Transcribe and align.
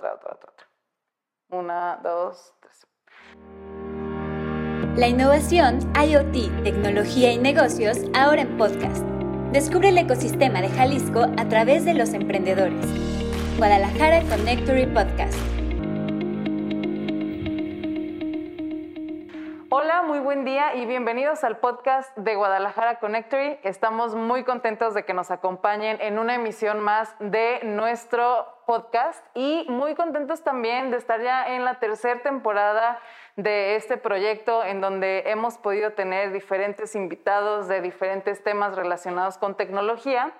otra, 0.00 0.14
otra, 0.14 0.34
otra, 0.34 0.50
otra. 0.50 0.66
Una, 1.50 2.00
dos, 2.02 2.54
tres. 2.60 2.86
La 4.96 5.08
innovación, 5.08 5.78
IoT, 5.94 6.64
tecnología 6.64 7.32
y 7.32 7.38
negocios 7.38 7.98
ahora 8.14 8.42
en 8.42 8.56
podcast. 8.56 9.04
Descubre 9.52 9.90
el 9.90 9.98
ecosistema 9.98 10.62
de 10.62 10.70
Jalisco 10.70 11.26
a 11.36 11.48
través 11.48 11.84
de 11.84 11.94
los 11.94 12.14
emprendedores. 12.14 12.86
Guadalajara 13.58 14.22
Connectory 14.22 14.86
Podcast. 14.86 15.38
Hola, 19.72 20.02
muy 20.02 20.18
buen 20.18 20.44
día 20.44 20.74
y 20.74 20.86
bienvenidos 20.86 21.44
al 21.44 21.58
podcast 21.58 22.16
de 22.16 22.34
Guadalajara 22.34 22.98
Connectory. 22.98 23.58
Estamos 23.62 24.14
muy 24.14 24.44
contentos 24.44 24.94
de 24.94 25.04
que 25.04 25.14
nos 25.14 25.30
acompañen 25.30 26.00
en 26.00 26.18
una 26.18 26.34
emisión 26.34 26.80
más 26.80 27.14
de 27.20 27.60
nuestro 27.62 28.59
podcast 28.70 29.26
y 29.34 29.66
muy 29.68 29.96
contentos 29.96 30.44
también 30.44 30.92
de 30.92 30.96
estar 30.96 31.20
ya 31.20 31.56
en 31.56 31.64
la 31.64 31.80
tercera 31.80 32.22
temporada 32.22 33.00
de 33.34 33.74
este 33.74 33.96
proyecto 33.96 34.62
en 34.62 34.80
donde 34.80 35.24
hemos 35.26 35.58
podido 35.58 35.90
tener 35.94 36.30
diferentes 36.30 36.94
invitados 36.94 37.66
de 37.66 37.80
diferentes 37.80 38.44
temas 38.44 38.76
relacionados 38.76 39.38
con 39.38 39.56
tecnología. 39.56 40.32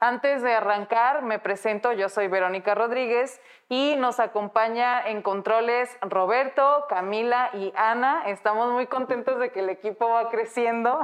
Antes 0.00 0.40
de 0.40 0.54
arrancar, 0.54 1.20
me 1.20 1.38
presento, 1.38 1.92
yo 1.92 2.08
soy 2.08 2.26
Verónica 2.28 2.74
Rodríguez 2.74 3.38
y 3.68 3.96
nos 3.96 4.18
acompaña 4.18 5.06
en 5.06 5.20
controles 5.20 5.94
Roberto, 6.00 6.86
Camila 6.88 7.50
y 7.52 7.70
Ana. 7.76 8.22
Estamos 8.28 8.72
muy 8.72 8.86
contentos 8.86 9.38
de 9.38 9.52
que 9.52 9.60
el 9.60 9.68
equipo 9.68 10.08
va 10.08 10.30
creciendo. 10.30 11.00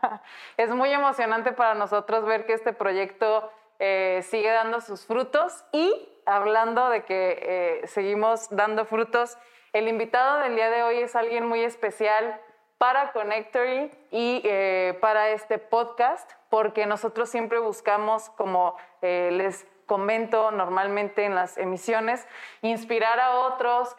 es 0.56 0.70
muy 0.70 0.90
emocionante 0.94 1.52
para 1.52 1.74
nosotros 1.74 2.24
ver 2.24 2.46
que 2.46 2.54
este 2.54 2.72
proyecto 2.72 3.52
eh, 3.84 4.22
sigue 4.22 4.48
dando 4.48 4.80
sus 4.80 5.06
frutos 5.06 5.64
y 5.72 5.92
hablando 6.24 6.88
de 6.88 7.02
que 7.02 7.36
eh, 7.82 7.86
seguimos 7.88 8.46
dando 8.50 8.84
frutos, 8.84 9.36
el 9.72 9.88
invitado 9.88 10.38
del 10.38 10.54
día 10.54 10.70
de 10.70 10.84
hoy 10.84 10.98
es 10.98 11.16
alguien 11.16 11.48
muy 11.48 11.64
especial 11.64 12.40
para 12.78 13.10
Connectory 13.10 13.90
y 14.12 14.40
eh, 14.44 14.96
para 15.00 15.30
este 15.30 15.58
podcast, 15.58 16.30
porque 16.48 16.86
nosotros 16.86 17.28
siempre 17.28 17.58
buscamos, 17.58 18.30
como 18.30 18.76
les 19.00 19.66
comento 19.86 20.52
normalmente 20.52 21.24
en 21.24 21.34
las 21.34 21.58
emisiones, 21.58 22.24
inspirar 22.60 23.18
a 23.18 23.40
otros, 23.40 23.96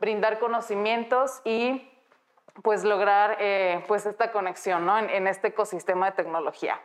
brindar 0.00 0.40
conocimientos 0.40 1.40
y 1.44 1.88
pues 2.64 2.82
lograr 2.82 3.38
pues 3.86 4.06
esta 4.06 4.32
conexión 4.32 4.86
¿no? 4.86 4.98
en, 4.98 5.28
este 5.28 5.48
ecosistema 5.48 6.06
de 6.06 6.16
tecnología. 6.16 6.80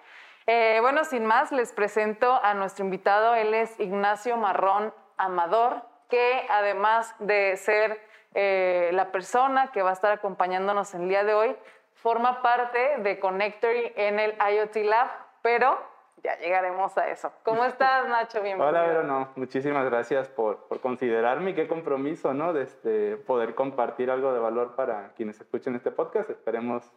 Bueno, 0.46 1.04
sin 1.06 1.26
más, 1.26 1.52
les 1.52 1.72
presento 1.72 2.40
a 2.44 2.54
nuestro 2.54 2.86
invitado. 2.86 3.36
Él 3.36 3.54
es 3.54 3.80
Ignacio 3.80 4.38
Marrón 4.38 4.94
Amador, 5.18 5.82
que 6.10 6.46
además 6.50 7.16
de 7.20 7.56
ser 7.58 8.00
eh, 8.36 8.90
la 8.94 9.12
persona 9.12 9.72
que 9.72 9.82
va 9.82 9.92
a 9.92 9.94
estar 9.94 10.12
acompañándonos 10.12 10.94
el 10.96 11.08
día 11.08 11.24
de 11.24 11.34
hoy 11.34 11.56
forma 11.94 12.42
parte 12.42 12.98
de 12.98 13.20
Connectory 13.20 13.94
en 13.96 14.20
el 14.20 14.34
IoT 14.34 14.76
Lab, 14.78 15.08
pero 15.42 15.78
ya 16.24 16.38
llegaremos 16.40 16.98
a 16.98 17.10
eso. 17.10 17.32
¿Cómo 17.44 17.64
estás, 17.66 18.08
Nacho? 18.08 18.42
Bienvenido. 18.42 18.68
Hola, 18.68 19.04
no, 19.04 19.30
muchísimas 19.36 19.86
gracias 19.86 20.28
por, 20.30 20.68
por 20.68 20.82
considerarme 20.82 21.52
y 21.52 21.54
qué 21.54 21.68
compromiso, 21.68 22.34
¿no? 22.34 22.54
De 22.54 22.64
este, 22.64 23.18
poder 23.18 23.56
compartir 23.56 24.10
algo 24.10 24.34
de 24.34 24.40
valor 24.40 24.76
para 24.76 25.14
quienes 25.16 25.40
escuchen 25.40 25.76
este 25.76 25.92
podcast. 25.92 26.30
Esperemos 26.30 26.92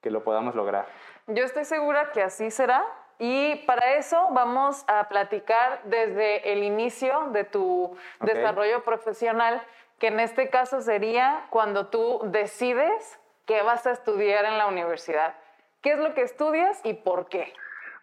que 0.00 0.10
lo 0.10 0.24
podamos 0.24 0.54
lograr. 0.54 0.86
Yo 1.26 1.44
estoy 1.44 1.64
segura 1.64 2.10
que 2.12 2.22
así 2.22 2.50
será. 2.50 2.84
Y 3.18 3.56
para 3.66 3.94
eso 3.94 4.28
vamos 4.32 4.84
a 4.88 5.08
platicar 5.08 5.80
desde 5.84 6.52
el 6.52 6.64
inicio 6.64 7.28
de 7.30 7.44
tu 7.44 7.96
desarrollo 8.20 8.82
profesional 8.82 9.62
que 10.00 10.08
en 10.08 10.18
este 10.18 10.50
caso 10.50 10.80
sería 10.80 11.46
cuando 11.50 11.86
tú 11.86 12.20
decides 12.24 13.20
que 13.46 13.62
vas 13.62 13.86
a 13.86 13.92
estudiar 13.92 14.44
en 14.46 14.58
la 14.58 14.66
universidad. 14.66 15.36
¿Qué 15.82 15.92
es 15.92 15.98
lo 15.98 16.14
que 16.14 16.22
estudias 16.22 16.80
y 16.84 16.94
por 16.94 17.28
qué? 17.28 17.52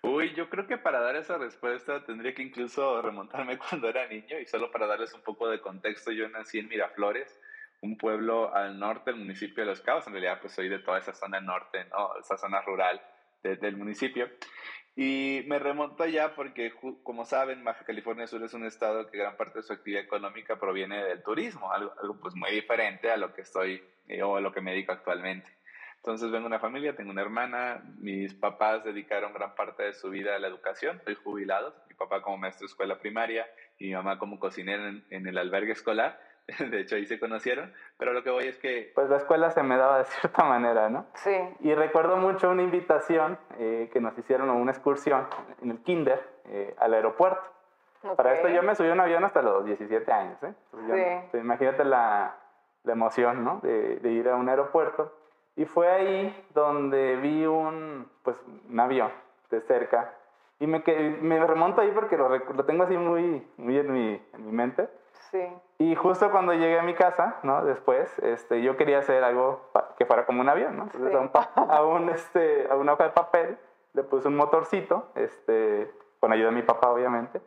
Uy, 0.01 0.33
yo 0.33 0.49
creo 0.49 0.65
que 0.65 0.77
para 0.77 1.01
dar 1.01 1.17
esa 1.17 1.37
respuesta 1.37 2.05
tendría 2.05 2.33
que 2.33 2.41
incluso 2.41 3.01
remontarme 3.01 3.57
cuando 3.69 3.89
era 3.89 4.07
niño 4.07 4.39
y 4.39 4.45
solo 4.45 4.71
para 4.71 4.87
darles 4.87 5.13
un 5.13 5.21
poco 5.21 5.49
de 5.49 5.59
contexto, 5.59 6.11
yo 6.11 6.29
nací 6.29 6.59
en 6.59 6.69
Miraflores, 6.69 7.37
un 7.81 7.97
pueblo 7.97 8.53
al 8.53 8.77
norte 8.79 9.11
del 9.11 9.19
municipio 9.19 9.63
de 9.63 9.69
Los 9.69 9.81
Cabos, 9.81 10.05
en 10.07 10.13
realidad 10.13 10.39
pues 10.41 10.53
soy 10.53 10.69
de 10.69 10.79
toda 10.79 10.99
esa 10.99 11.13
zona 11.13 11.39
norte, 11.39 11.85
¿no? 11.85 12.15
esa 12.19 12.37
zona 12.37 12.61
rural 12.61 13.01
del 13.43 13.77
municipio. 13.77 14.29
Y 14.95 15.43
me 15.47 15.59
remonto 15.59 16.05
ya 16.05 16.35
porque, 16.35 16.73
como 17.03 17.23
saben, 17.23 17.63
Baja 17.63 17.85
California 17.85 18.27
Sur 18.27 18.43
es 18.43 18.53
un 18.53 18.65
estado 18.65 19.09
que 19.09 19.17
gran 19.17 19.37
parte 19.37 19.59
de 19.59 19.63
su 19.63 19.71
actividad 19.71 20.03
económica 20.03 20.59
proviene 20.59 21.01
del 21.05 21.23
turismo, 21.23 21.71
algo, 21.71 21.93
algo 22.01 22.19
pues 22.19 22.35
muy 22.35 22.51
diferente 22.51 23.09
a 23.09 23.15
lo 23.15 23.33
que 23.33 23.41
estoy 23.41 23.81
eh, 24.09 24.21
o 24.23 24.35
a 24.35 24.41
lo 24.41 24.51
que 24.51 24.59
me 24.59 24.71
dedico 24.71 24.91
actualmente. 24.91 25.49
Entonces 25.95 26.31
vengo 26.31 26.43
de 26.43 26.47
una 26.47 26.59
familia, 26.59 26.95
tengo 26.95 27.11
una 27.11 27.21
hermana, 27.21 27.81
mis 27.99 28.33
papás 28.33 28.83
dedicaron 28.83 29.33
gran 29.33 29.55
parte 29.55 29.83
de 29.83 29.93
su 29.93 30.09
vida 30.09 30.35
a 30.35 30.39
la 30.39 30.47
educación, 30.47 30.97
estoy 30.97 31.15
jubilado, 31.15 31.75
mi 31.87 31.95
papá 31.95 32.21
como 32.21 32.37
maestro 32.37 32.65
de 32.65 32.71
escuela 32.71 32.99
primaria 32.99 33.47
y 33.77 33.87
mi 33.87 33.93
mamá 33.93 34.17
como 34.17 34.39
cocinera 34.39 34.93
en 35.09 35.27
el 35.27 35.37
albergue 35.37 35.73
escolar. 35.73 36.19
de 36.69 36.81
hecho 36.81 36.95
ahí 36.95 37.05
se 37.05 37.19
conocieron, 37.19 37.73
pero 37.97 38.13
lo 38.13 38.23
que 38.23 38.29
voy 38.29 38.45
es 38.45 38.57
que... 38.57 38.91
Pues 38.95 39.09
la 39.09 39.17
escuela 39.17 39.51
se 39.51 39.63
me 39.63 39.77
daba 39.77 39.99
de 39.99 40.05
cierta 40.21 40.43
manera, 40.43 40.89
¿no? 40.89 41.05
Sí. 41.15 41.35
Y 41.61 41.73
recuerdo 41.73 42.17
mucho 42.17 42.49
una 42.49 42.63
invitación 42.63 43.37
eh, 43.57 43.89
que 43.91 43.99
nos 43.99 44.17
hicieron 44.17 44.49
a 44.49 44.53
una 44.53 44.71
excursión 44.71 45.27
en 45.61 45.71
el 45.71 45.79
kinder 45.79 46.21
eh, 46.45 46.75
al 46.79 46.93
aeropuerto. 46.93 47.41
Para 48.15 48.33
esto 48.33 48.47
yo 48.47 48.63
me 48.63 48.75
subí 48.75 48.87
a 48.87 48.93
un 48.93 49.01
avión 49.01 49.25
hasta 49.25 49.41
los 49.41 49.65
17 49.65 50.09
años, 50.09 50.41
¿eh? 50.43 50.53
sí. 50.71 51.27
Pues, 51.31 51.43
imagínate 51.43 51.83
la, 51.83 52.33
la, 52.83 52.93
emoción, 52.93 53.43
¿no? 53.43 53.59
De, 53.61 53.97
de, 53.97 54.09
ir 54.09 54.29
a 54.29 54.35
un 54.35 54.47
aeropuerto. 54.47 55.13
Y 55.57 55.65
fue 55.65 55.89
ahí 55.89 56.47
donde 56.53 57.17
vi 57.17 57.45
un, 57.45 58.09
pues, 58.23 58.37
un 58.69 58.79
avión 58.79 59.11
de 59.51 59.59
cerca. 59.61 60.13
Y 60.61 60.67
me, 60.67 60.81
me 61.21 61.45
remonto 61.45 61.81
ahí 61.81 61.91
porque 61.93 62.15
lo, 62.15 62.29
lo 62.29 62.65
tengo 62.65 62.83
así 62.83 62.95
muy, 62.95 63.45
muy 63.57 63.77
en, 63.77 63.91
mi, 63.91 64.21
en 64.31 64.45
mi 64.45 64.51
mente 64.53 64.87
y 65.77 65.95
justo 65.95 66.31
cuando 66.31 66.53
llegué 66.53 66.79
a 66.79 66.83
mi 66.83 66.93
casa, 66.93 67.37
¿no? 67.43 67.63
Después, 67.63 68.17
este, 68.19 68.61
yo 68.61 68.75
quería 68.77 68.99
hacer 68.99 69.23
algo 69.23 69.61
que 69.97 70.05
fuera 70.05 70.25
como 70.25 70.41
un 70.41 70.49
avión, 70.49 70.77
¿no? 70.77 70.83
Entonces 70.83 71.15
a, 71.55 71.83
un, 71.83 72.09
este, 72.09 72.67
a 72.69 72.75
una 72.75 72.93
hoja 72.93 73.05
de 73.05 73.09
papel 73.11 73.57
le 73.93 74.03
puse 74.03 74.27
un 74.27 74.35
motorcito, 74.35 75.07
este, 75.15 75.91
con 76.19 76.31
ayuda 76.31 76.49
de 76.49 76.55
mi 76.55 76.63
papá, 76.63 76.89
obviamente. 76.89 77.41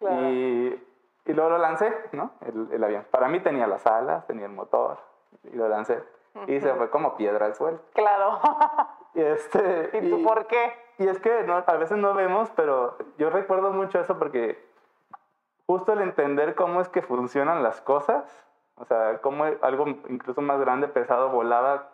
Y, 0.00 0.74
y, 1.24 1.32
luego 1.32 1.50
lo 1.50 1.58
lancé, 1.58 1.92
¿no? 2.12 2.32
El, 2.42 2.68
el, 2.72 2.84
avión. 2.84 3.06
Para 3.10 3.28
mí 3.28 3.40
tenía 3.40 3.66
las 3.66 3.86
alas, 3.86 4.26
tenía 4.26 4.46
el 4.46 4.52
motor, 4.52 4.98
y 5.44 5.56
lo 5.56 5.68
lancé. 5.68 6.02
Y 6.48 6.60
se 6.60 6.74
fue 6.74 6.90
como 6.90 7.16
piedra 7.16 7.46
al 7.46 7.54
suelo. 7.54 7.78
Claro. 7.94 8.40
y, 9.14 9.22
este, 9.22 9.90
¿Y 10.02 10.10
tú 10.10 10.22
por 10.22 10.46
qué? 10.46 10.74
Y 10.98 11.08
es 11.08 11.18
que 11.18 11.44
no, 11.44 11.62
a 11.66 11.76
veces 11.76 11.96
no 11.96 12.14
vemos, 12.14 12.50
pero 12.56 12.96
yo 13.16 13.30
recuerdo 13.30 13.70
mucho 13.72 14.00
eso 14.00 14.18
porque 14.18 14.66
justo 15.66 15.92
el 15.92 16.00
entender 16.00 16.54
cómo 16.54 16.80
es 16.80 16.88
que 16.88 17.02
funcionan 17.02 17.62
las 17.62 17.80
cosas, 17.80 18.46
o 18.76 18.84
sea, 18.84 19.18
cómo 19.18 19.44
algo 19.62 19.86
incluso 20.08 20.40
más 20.40 20.60
grande, 20.60 20.88
pesado, 20.88 21.30
volaba 21.30 21.88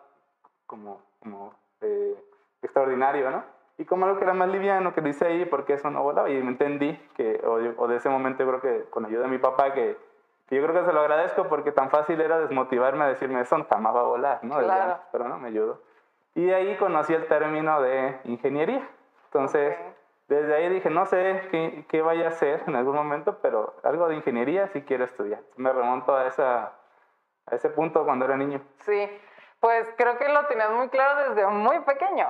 como, 0.65 1.01
como 1.19 1.53
eh, 1.81 2.15
extraordinario, 2.61 3.31
¿no? 3.31 3.43
Y 3.77 3.85
como 3.85 4.05
algo 4.05 4.17
que 4.17 4.25
era 4.25 4.33
más 4.33 4.49
liviano, 4.49 4.93
que 4.93 5.01
lo 5.01 5.09
hice 5.09 5.25
ahí, 5.25 5.45
porque 5.45 5.73
eso 5.73 5.89
no 5.89 6.03
volaba. 6.03 6.29
Y 6.29 6.41
me 6.41 6.51
entendí 6.51 6.95
que, 7.15 7.41
o, 7.45 7.87
de 7.87 7.95
ese 7.95 8.09
momento, 8.09 8.45
creo 8.45 8.61
que 8.61 8.83
con 8.89 9.05
ayuda 9.05 9.23
de 9.23 9.29
mi 9.29 9.39
papá, 9.39 9.73
que, 9.73 9.97
que, 10.47 10.55
yo 10.55 10.63
creo 10.63 10.79
que 10.79 10.85
se 10.85 10.93
lo 10.93 10.99
agradezco 10.99 11.47
porque 11.47 11.71
tan 11.71 11.89
fácil 11.89 12.21
era 12.21 12.37
desmotivarme 12.39 13.03
a 13.03 13.07
decirme, 13.07 13.41
eso 13.41 13.65
jamás 13.67 13.95
va 13.95 14.01
a 14.01 14.03
volar, 14.03 14.43
¿no? 14.43 14.59
Claro. 14.59 14.99
pero 15.11 15.27
no, 15.27 15.39
me 15.39 15.47
ayudó. 15.47 15.81
Y 16.35 16.45
de 16.45 16.55
ahí 16.55 16.77
conocí 16.77 17.13
el 17.13 17.27
término 17.27 17.81
de 17.81 18.19
ingeniería. 18.25 18.87
Entonces, 19.25 19.75
desde 20.33 20.55
ahí 20.55 20.69
dije, 20.69 20.89
no 20.89 21.05
sé 21.05 21.41
qué, 21.51 21.85
qué, 21.87 22.01
vaya 22.01 22.25
a 22.25 22.29
hacer 22.29 22.63
en 22.67 22.75
algún 22.75 22.95
momento, 22.95 23.39
pero 23.41 23.75
algo 23.83 24.07
de 24.07 24.15
ingeniería 24.15 24.67
sí 24.67 24.81
quiero 24.83 25.05
estudiar. 25.05 25.41
Me 25.55 25.71
remonto 25.71 26.15
a, 26.15 26.27
esa, 26.27 26.73
a 27.45 27.55
ese 27.55 27.69
punto 27.69 28.03
cuando 28.05 28.25
era 28.25 28.37
niño. 28.37 28.61
Sí, 28.79 29.09
pues 29.59 29.87
creo 29.95 30.17
que 30.17 30.27
lo 30.27 30.45
tenías 30.47 30.71
muy 30.71 30.89
claro 30.89 31.29
desde 31.29 31.47
muy 31.47 31.79
pequeño. 31.81 32.27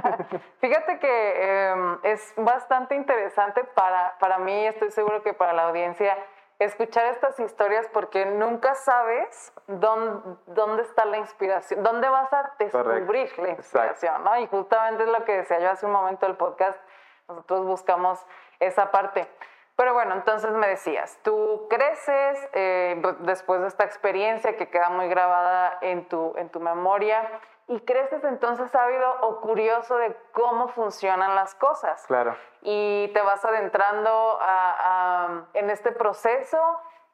Fíjate 0.60 0.98
que 1.00 1.70
em, 1.70 1.98
es 2.04 2.32
bastante 2.36 2.94
interesante 2.94 3.64
para, 3.64 4.16
para 4.20 4.38
mí, 4.38 4.66
estoy 4.66 4.92
seguro 4.92 5.22
que 5.22 5.34
para 5.34 5.52
la 5.52 5.64
audiencia, 5.64 6.16
escuchar 6.58 7.06
estas 7.06 7.38
historias 7.40 7.88
porque 7.92 8.24
nunca 8.24 8.74
sabes 8.76 9.52
dónde, 9.66 10.38
dónde 10.46 10.82
está 10.82 11.04
la 11.04 11.18
inspiración, 11.18 11.82
dónde 11.82 12.08
vas 12.08 12.32
a 12.32 12.52
descubrir 12.58 13.36
la 13.38 13.48
inspiración, 13.50 14.24
¿no? 14.24 14.38
Y 14.38 14.46
justamente 14.46 15.02
es 15.02 15.08
lo 15.08 15.24
que 15.24 15.38
decía 15.38 15.58
yo 15.58 15.70
hace 15.70 15.86
un 15.86 15.92
momento 15.92 16.26
del 16.26 16.36
podcast, 16.36 16.80
nosotros 17.28 17.66
buscamos 17.66 18.24
esa 18.60 18.90
parte. 18.90 19.28
Pero 19.76 19.92
bueno, 19.92 20.14
entonces 20.14 20.50
me 20.52 20.66
decías, 20.68 21.18
tú 21.22 21.66
creces 21.68 22.48
eh, 22.54 23.00
después 23.20 23.60
de 23.60 23.68
esta 23.68 23.84
experiencia 23.84 24.56
que 24.56 24.70
queda 24.70 24.88
muy 24.88 25.08
grabada 25.08 25.76
en 25.82 26.08
tu, 26.08 26.32
en 26.36 26.48
tu 26.48 26.60
memoria 26.60 27.28
y 27.68 27.80
creces 27.80 28.24
entonces 28.24 28.74
ávido 28.74 29.16
o 29.20 29.40
curioso 29.40 29.98
de 29.98 30.16
cómo 30.32 30.68
funcionan 30.68 31.34
las 31.34 31.54
cosas. 31.54 32.06
Claro. 32.06 32.36
Y 32.62 33.10
te 33.12 33.20
vas 33.20 33.44
adentrando 33.44 34.38
en 35.52 35.68
este 35.68 35.92
proceso 35.92 36.58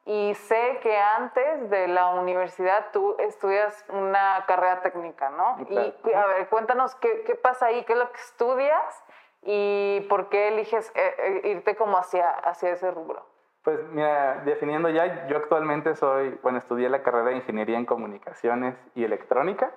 y 0.05 0.33
sé 0.35 0.79
que 0.81 0.97
antes 0.97 1.69
de 1.69 1.87
la 1.87 2.07
universidad 2.09 2.87
tú 2.93 3.15
estudias 3.19 3.83
una 3.89 4.43
carrera 4.47 4.81
técnica, 4.81 5.29
¿no? 5.31 5.57
Y 5.69 6.13
a 6.13 6.25
ver, 6.27 6.49
cuéntanos 6.49 6.95
qué, 6.95 7.23
qué, 7.23 7.35
pasa 7.35 7.67
ahí, 7.67 7.83
qué 7.83 7.93
es 7.93 7.99
lo 7.99 8.11
que 8.11 8.19
estudias 8.19 9.03
y 9.45 10.01
por 10.09 10.29
qué 10.29 10.49
eliges 10.49 10.91
eh, 10.95 11.41
eh, 11.43 11.49
irte 11.49 11.75
como 11.75 11.97
hacia, 11.97 12.29
hacia 12.29 12.71
ese 12.71 12.91
rubro. 12.91 13.25
Pues 13.63 13.79
mira, 13.91 14.41
definiendo 14.45 14.89
ya, 14.89 15.27
yo 15.27 15.37
actualmente 15.37 15.95
soy, 15.95 16.37
bueno, 16.43 16.57
estudié 16.57 16.89
la 16.89 17.01
carrera 17.01 17.29
de 17.29 17.37
Ingeniería 17.37 17.77
en 17.77 17.85
Comunicaciones 17.85 18.75
y 18.93 19.03
Electrónica. 19.03 19.71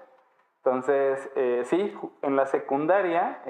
Entonces, 0.58 1.30
eh, 1.36 1.62
sí, 1.66 1.96
en 2.22 2.34
la 2.34 2.46
secundaria, 2.46 3.40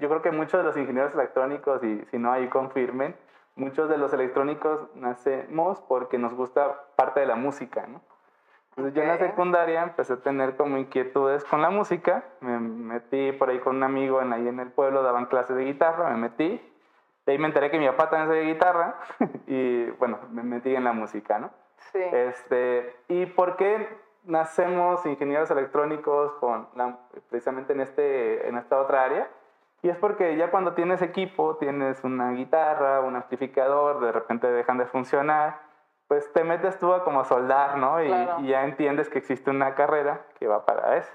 yo 0.00 0.08
creo 0.08 0.22
que 0.22 0.32
muchos 0.32 0.58
de 0.58 0.64
los 0.64 0.76
ingenieros 0.76 1.14
electrónicos, 1.14 1.84
y 1.84 2.04
si 2.10 2.18
no 2.18 2.32
ahí 2.32 2.48
confirmen, 2.48 3.14
muchos 3.54 3.88
de 3.88 3.96
los 3.96 4.12
electrónicos 4.12 4.88
nacemos 4.96 5.80
porque 5.82 6.18
nos 6.18 6.34
gusta 6.34 6.86
parte 6.96 7.20
de 7.20 7.26
la 7.26 7.36
música, 7.36 7.86
¿no? 7.86 8.00
Entonces 8.76 8.94
yo 8.94 9.02
en 9.02 9.08
la 9.08 9.18
secundaria 9.18 9.84
empecé 9.84 10.14
a 10.14 10.16
tener 10.16 10.56
como 10.56 10.78
inquietudes 10.78 11.44
con 11.44 11.62
la 11.62 11.70
música, 11.70 12.24
me 12.40 12.58
metí 12.58 13.30
por 13.30 13.48
ahí 13.48 13.60
con 13.60 13.76
un 13.76 13.84
amigo 13.84 14.20
en, 14.20 14.32
ahí 14.32 14.48
en 14.48 14.58
el 14.58 14.72
pueblo, 14.72 15.04
daban 15.04 15.26
clases 15.26 15.56
de 15.56 15.64
guitarra, 15.64 16.10
me 16.10 16.16
metí, 16.16 16.60
de 17.24 17.32
ahí 17.32 17.38
me 17.38 17.46
enteré 17.46 17.70
que 17.70 17.78
mi 17.78 17.86
papá 17.86 18.10
también 18.10 18.28
sabía 18.28 18.52
guitarra 18.52 18.96
y 19.46 19.90
bueno, 19.92 20.18
me 20.32 20.42
metí 20.42 20.74
en 20.74 20.82
la 20.82 20.92
música, 20.92 21.38
¿no? 21.38 21.50
Sí. 21.92 22.00
Este, 22.00 22.96
¿Y 23.06 23.26
por 23.26 23.56
qué 23.56 23.88
nacemos 24.24 25.06
ingenieros 25.06 25.50
electrónicos 25.52 26.32
con 26.40 26.66
precisamente 27.30 27.74
en, 27.74 27.80
este, 27.80 28.48
en 28.48 28.56
esta 28.56 28.80
otra 28.80 29.04
área? 29.04 29.28
Y 29.82 29.88
es 29.90 29.98
porque 29.98 30.36
ya 30.36 30.50
cuando 30.50 30.72
tienes 30.72 31.00
equipo, 31.02 31.56
tienes 31.56 32.02
una 32.02 32.32
guitarra, 32.32 33.00
un 33.02 33.16
amplificador, 33.16 34.00
de 34.00 34.12
repente 34.12 34.46
dejan 34.46 34.78
de 34.78 34.86
funcionar, 34.86 35.60
pues 36.14 36.32
te 36.32 36.44
metes 36.44 36.78
tú 36.78 36.92
a 36.92 37.02
como 37.02 37.24
soldar, 37.24 37.76
¿no? 37.76 38.00
Y, 38.00 38.08
y 38.44 38.46
ya 38.46 38.62
entiendes 38.62 39.08
que 39.08 39.18
existe 39.18 39.50
una 39.50 39.74
carrera 39.74 40.20
que 40.38 40.46
va 40.46 40.64
para 40.64 40.96
eso. 40.96 41.10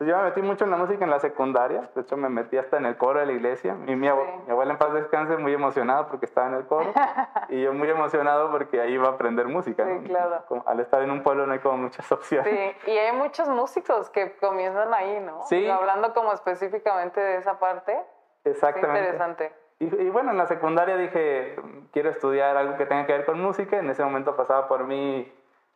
Yo 0.00 0.14
me 0.18 0.24
metí 0.24 0.42
mucho 0.42 0.64
en 0.64 0.72
la 0.72 0.76
música 0.76 1.06
en 1.06 1.10
la 1.10 1.20
secundaria, 1.20 1.88
de 1.94 2.02
hecho 2.02 2.18
me 2.18 2.28
metí 2.28 2.58
hasta 2.58 2.76
en 2.76 2.84
el 2.84 2.98
coro 2.98 3.20
de 3.20 3.24
la 3.24 3.32
iglesia. 3.32 3.78
Y 3.86 3.96
mi, 3.96 4.08
abuela 4.08 4.72
en 4.72 4.76
paz 4.76 4.92
descanse 4.92 5.38
muy 5.38 5.54
emocionada 5.54 6.06
porque 6.06 6.26
estaba 6.26 6.48
en 6.48 6.54
el 6.54 6.66
coro 6.66 6.92
y 7.48 7.62
yo 7.62 7.72
muy 7.72 7.88
emocionado 7.88 8.50
porque 8.50 8.78
ahí 8.78 8.92
iba 8.92 9.08
a 9.08 9.12
aprender 9.12 9.48
música. 9.48 9.86
Sí, 9.86 10.04
claro. 10.04 10.44
al 10.66 10.80
estar 10.80 11.00
en 11.00 11.12
un 11.12 11.22
pueblo 11.22 11.46
no 11.46 11.54
hay 11.54 11.60
como 11.60 11.78
muchas 11.78 12.12
opciones. 12.12 12.52
Sí, 12.84 12.90
y 12.90 12.98
hay 12.98 13.16
muchos 13.16 13.48
músicos 13.48 14.10
que 14.10 14.36
comienzan 14.36 14.92
ahí, 14.92 15.18
¿no? 15.20 15.44
Sí. 15.44 15.66
Hablando 15.66 16.12
como 16.12 16.34
específicamente 16.34 17.18
de 17.18 17.38
esa 17.38 17.58
parte. 17.58 17.98
Exactamente. 18.44 18.98
interesante. 18.98 19.65
Y, 19.78 19.84
y, 19.84 20.10
bueno, 20.10 20.30
en 20.30 20.38
la 20.38 20.46
secundaria 20.46 20.96
dije, 20.96 21.56
quiero 21.92 22.10
estudiar 22.10 22.56
algo 22.56 22.76
que 22.76 22.86
tenga 22.86 23.06
que 23.06 23.12
ver 23.12 23.26
con 23.26 23.40
música. 23.40 23.78
En 23.78 23.90
ese 23.90 24.02
momento 24.02 24.36
pasaba 24.36 24.68
por 24.68 24.84
mí 24.84 25.30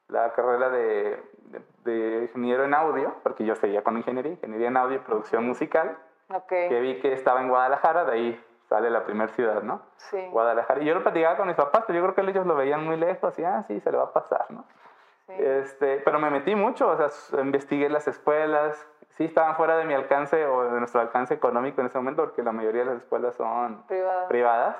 la 0.08 0.32
carrera 0.32 0.70
de 0.70 1.23
de, 1.85 2.23
ingeniero 2.23 2.64
en 2.64 2.75
audio, 2.75 3.14
porque 3.23 3.44
yo 3.44 3.55
seguía 3.56 3.82
con 3.82 3.97
ingeniería, 3.97 4.32
ingeniería 4.32 4.69
en 4.69 4.76
audio 4.76 4.97
y 4.97 5.00
producción 5.00 5.47
musical, 5.47 5.97
que 6.49 6.81
vi 6.81 7.00
que 7.00 7.12
estaba 7.12 7.41
en 7.41 7.49
Guadalajara, 7.49 8.05
de 8.05 8.12
ahí 8.12 8.44
sale 8.69 8.91
la 8.91 9.05
primera 9.05 9.32
ciudad, 9.32 9.62
¿no? 9.62 9.82
Sí. 9.97 10.29
Guadalajara. 10.31 10.81
Y 10.81 10.85
yo 10.85 10.94
lo 10.94 11.02
platicaba 11.02 11.37
con 11.37 11.49
mis 11.49 11.56
papás, 11.56 11.85
pero 11.87 11.99
yo 11.99 12.05
creo 12.05 12.14
que 12.14 12.31
ellos 12.31 12.47
lo 12.47 12.55
veían 12.55 12.85
muy 12.85 12.97
lejos 12.97 13.37
y, 13.38 13.44
ah, 13.44 13.64
sí, 13.67 13.81
se 13.81 13.91
le 13.91 13.99
va 13.99 14.05
a 14.05 14.12
pasar, 14.12 14.47
¿no? 14.50 14.64
Sí. 15.26 15.35
Este, 15.38 15.97
pero 15.99 16.19
me 16.20 16.31
metí 16.31 16.55
mucho, 16.55 16.88
o 16.88 16.97
sea, 16.97 17.41
investigué 17.41 17.88
las 17.88 18.06
escuelas, 18.06 18.87
sí 19.21 19.27
estaban 19.27 19.55
fuera 19.55 19.77
de 19.77 19.85
mi 19.85 19.93
alcance 19.93 20.47
o 20.47 20.65
de 20.65 20.79
nuestro 20.79 20.99
alcance 20.99 21.35
económico 21.35 21.83
en 21.83 21.89
ese 21.89 21.99
momento, 21.99 22.25
porque 22.25 22.43
la 22.43 22.53
mayoría 22.53 22.85
de 22.85 22.95
las 22.95 23.03
escuelas 23.03 23.35
son 23.35 23.85
privadas. 24.31 24.77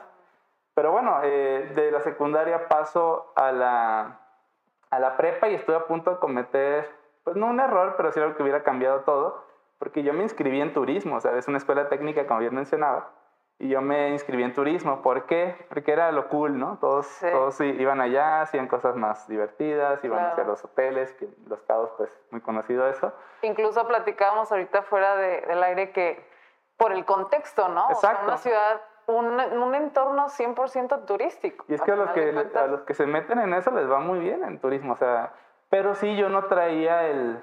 Pero 0.73 0.93
bueno, 0.93 1.21
eh, 1.23 1.71
de 1.75 1.91
la 1.91 2.01
secundaria 2.01 2.67
paso 2.67 3.35
a 3.37 3.53
la, 3.53 4.19
a 4.89 4.99
la 4.99 5.19
prepa 5.19 5.51
y 5.51 5.57
estuve 5.57 5.77
a 5.77 5.85
punto 5.85 6.13
de 6.13 6.17
cometer, 6.17 6.91
pues 7.23 7.37
no 7.37 7.49
un 7.49 7.61
error, 7.61 7.97
pero 7.99 8.13
sí 8.13 8.21
algo 8.21 8.35
que 8.35 8.43
hubiera 8.43 8.63
cambiado 8.63 9.01
todo, 9.01 9.45
porque 9.79 10.03
yo 10.03 10.15
me 10.15 10.23
inscribí 10.23 10.59
en 10.59 10.73
turismo, 10.73 11.17
o 11.17 11.21
sea, 11.21 11.37
es 11.37 11.47
una 11.47 11.59
escuela 11.59 11.91
técnica, 11.91 12.27
como 12.27 12.41
bien 12.41 12.55
mencionaba, 12.55 13.11
y 13.61 13.69
yo 13.69 13.83
me 13.83 14.09
inscribí 14.09 14.43
en 14.43 14.55
turismo. 14.55 15.03
¿Por 15.03 15.27
qué? 15.27 15.55
Porque 15.69 15.93
era 15.93 16.11
lo 16.12 16.29
cool, 16.29 16.59
¿no? 16.59 16.79
Todos, 16.81 17.07
todos 17.21 17.61
iban 17.61 18.01
allá, 18.01 18.41
hacían 18.41 18.67
cosas 18.67 18.97
más 18.97 19.29
divertidas, 19.29 20.03
iban 20.03 20.25
hacia 20.25 20.45
los 20.45 20.65
hoteles, 20.65 21.12
que 21.12 21.29
Los 21.47 21.61
Cabos, 21.62 21.91
pues 21.99 22.11
muy 22.31 22.41
conocido 22.41 22.89
eso. 22.89 23.12
Incluso 23.43 23.87
platicábamos 23.87 24.51
ahorita 24.51 24.83
fuera 24.83 25.15
del 25.15 25.62
aire 25.62 25.93
que 25.93 26.27
por 26.79 26.93
el 26.93 27.05
contexto, 27.05 27.69
¿no? 27.69 27.91
Exacto. 27.91 28.25
una 28.25 28.39
ciudad 28.39 28.81
un, 29.07 29.39
un 29.39 29.75
entorno 29.75 30.29
100% 30.29 31.05
turístico. 31.05 31.67
Y 31.69 31.75
es 31.75 31.83
que 31.83 31.93
a 31.93 31.97
los 31.97 32.11
que, 32.13 32.49
a 32.55 32.67
los 32.67 32.81
que 32.83 32.95
se 32.95 33.06
meten 33.06 33.41
en 33.41 33.53
eso 33.53 33.71
les 33.73 33.91
va 33.91 33.99
muy 33.99 34.21
bien 34.21 34.43
en 34.43 34.59
turismo, 34.59 34.95
o 34.95 34.97
sea, 34.97 35.35
pero 35.69 35.95
sí 35.95 36.17
yo 36.17 36.31
no 36.31 36.45
traía 36.45 37.06
el, 37.06 37.43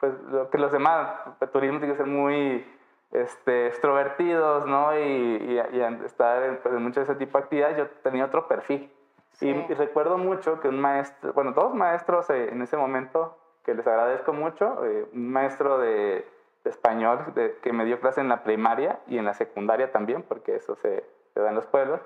pues 0.00 0.12
lo 0.22 0.50
que 0.50 0.58
los 0.58 0.72
demás, 0.72 1.20
el 1.40 1.48
turismo 1.50 1.78
tiene 1.78 1.94
que 1.94 1.98
ser 1.98 2.06
muy 2.06 2.66
este, 3.12 3.68
extrovertidos, 3.68 4.66
¿no? 4.66 4.96
Y, 4.98 5.60
y, 5.72 5.80
estar 6.04 6.42
en, 6.42 6.58
pues, 6.58 6.74
en 6.74 6.82
mucho 6.82 7.00
de 7.00 7.04
ese 7.04 7.14
tipo 7.14 7.38
de 7.38 7.44
actividades, 7.44 7.76
yo 7.78 7.86
tenía 8.02 8.24
otro 8.24 8.46
perfil. 8.48 8.92
Y, 9.40 9.52
recuerdo 9.74 10.18
mucho 10.18 10.60
que 10.60 10.68
un 10.68 10.80
maestro, 10.80 11.32
bueno, 11.32 11.52
dos 11.52 11.72
maestros 11.74 12.28
eh, 12.30 12.48
en 12.50 12.60
ese 12.60 12.76
momento, 12.76 13.38
que 13.64 13.74
les 13.74 13.86
agradezco 13.86 14.32
mucho, 14.32 14.84
eh, 14.84 15.06
un 15.12 15.30
maestro 15.30 15.78
de 15.78 16.26
español 16.64 17.32
que 17.62 17.72
me 17.72 17.84
dio 17.84 18.00
clase 18.00 18.20
en 18.20 18.28
la 18.28 18.42
primaria 18.42 18.98
y 19.06 19.16
en 19.16 19.24
la 19.24 19.34
secundaria 19.34 19.92
también, 19.92 20.22
porque 20.22 20.56
eso 20.56 20.76
se, 20.76 21.04
da 21.34 21.48
en 21.48 21.54
los 21.54 21.66
pueblos. 21.66 22.00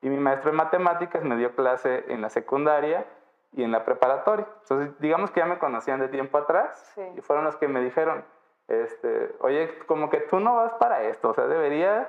Y 0.00 0.08
mi 0.08 0.16
maestro 0.16 0.52
de 0.52 0.56
matemáticas 0.56 1.24
me 1.24 1.36
dio 1.36 1.54
clase 1.56 2.04
en 2.08 2.22
la 2.22 2.30
secundaria 2.30 3.04
y 3.52 3.64
en 3.64 3.72
la 3.72 3.84
preparatoria. 3.84 4.46
Entonces, 4.62 4.98
digamos 5.00 5.30
que 5.32 5.40
ya 5.40 5.46
me 5.46 5.58
conocían 5.58 5.98
de 5.98 6.08
tiempo 6.08 6.38
atrás 6.38 6.94
y 7.16 7.20
fueron 7.20 7.44
los 7.44 7.56
que 7.56 7.66
me 7.66 7.80
dijeron, 7.80 8.24
este, 8.68 9.34
oye, 9.40 9.78
como 9.86 10.10
que 10.10 10.18
tú 10.18 10.40
no 10.40 10.56
vas 10.56 10.72
para 10.74 11.02
esto, 11.02 11.30
o 11.30 11.34
sea, 11.34 11.46
deberías 11.46 12.08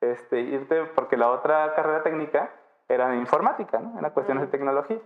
este, 0.00 0.40
irte, 0.40 0.84
porque 0.94 1.16
la 1.16 1.30
otra 1.30 1.74
carrera 1.74 2.02
técnica 2.02 2.50
era 2.88 3.14
informática, 3.14 3.78
¿no? 3.78 3.98
Era 3.98 4.10
cuestiones 4.10 4.44
de 4.44 4.50
tecnología. 4.50 4.98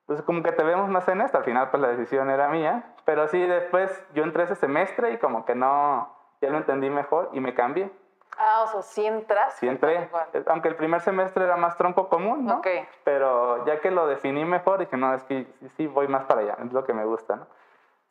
Entonces 0.00 0.24
como 0.24 0.42
que 0.42 0.52
te 0.52 0.62
vemos 0.62 0.88
más 0.88 1.08
en 1.08 1.20
esto, 1.20 1.38
al 1.38 1.44
final 1.44 1.70
pues 1.70 1.82
la 1.82 1.88
decisión 1.88 2.30
era 2.30 2.48
mía, 2.48 2.94
pero 3.04 3.26
sí 3.26 3.40
después 3.40 3.90
yo 4.14 4.22
entré 4.22 4.44
ese 4.44 4.54
semestre 4.54 5.12
y 5.12 5.18
como 5.18 5.44
que 5.44 5.54
no, 5.54 6.14
ya 6.40 6.50
lo 6.50 6.58
entendí 6.58 6.90
mejor 6.90 7.30
y 7.32 7.40
me 7.40 7.54
cambié. 7.54 7.90
Ah, 8.38 8.64
o 8.64 8.66
sea, 8.68 8.82
sí 8.82 9.04
entraste. 9.04 9.60
Sí 9.60 9.68
entré, 9.68 10.08
aunque 10.46 10.68
el 10.68 10.76
primer 10.76 11.00
semestre 11.00 11.44
era 11.44 11.56
más 11.56 11.76
tronco 11.76 12.08
común, 12.08 12.44
¿no? 12.44 12.58
Okay. 12.58 12.86
Pero 13.02 13.64
ya 13.64 13.80
que 13.80 13.90
lo 13.90 14.06
definí 14.06 14.44
mejor, 14.44 14.78
dije, 14.78 14.96
no, 14.96 15.14
es 15.14 15.24
que 15.24 15.46
sí 15.76 15.86
voy 15.86 16.06
más 16.06 16.24
para 16.24 16.42
allá, 16.42 16.56
es 16.62 16.72
lo 16.72 16.84
que 16.84 16.92
me 16.92 17.04
gusta, 17.04 17.36
¿no? 17.36 17.46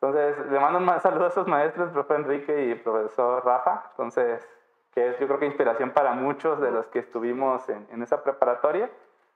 Entonces, 0.00 0.38
le 0.50 0.60
mando 0.60 0.78
un 0.78 1.00
saludo 1.00 1.24
a 1.24 1.28
esos 1.28 1.46
maestros, 1.46 1.88
el 1.88 1.92
profe 1.92 2.14
Enrique 2.14 2.66
y 2.66 2.74
profesor 2.74 3.44
Rafa, 3.44 3.84
entonces, 3.90 4.46
que 4.92 5.08
es 5.08 5.18
yo 5.18 5.26
creo 5.26 5.38
que 5.38 5.46
inspiración 5.46 5.90
para 5.90 6.12
muchos 6.12 6.60
de 6.60 6.70
los 6.70 6.86
que 6.86 6.98
estuvimos 6.98 7.68
en, 7.68 7.86
en 7.90 8.02
esa 8.02 8.22
preparatoria. 8.22 8.90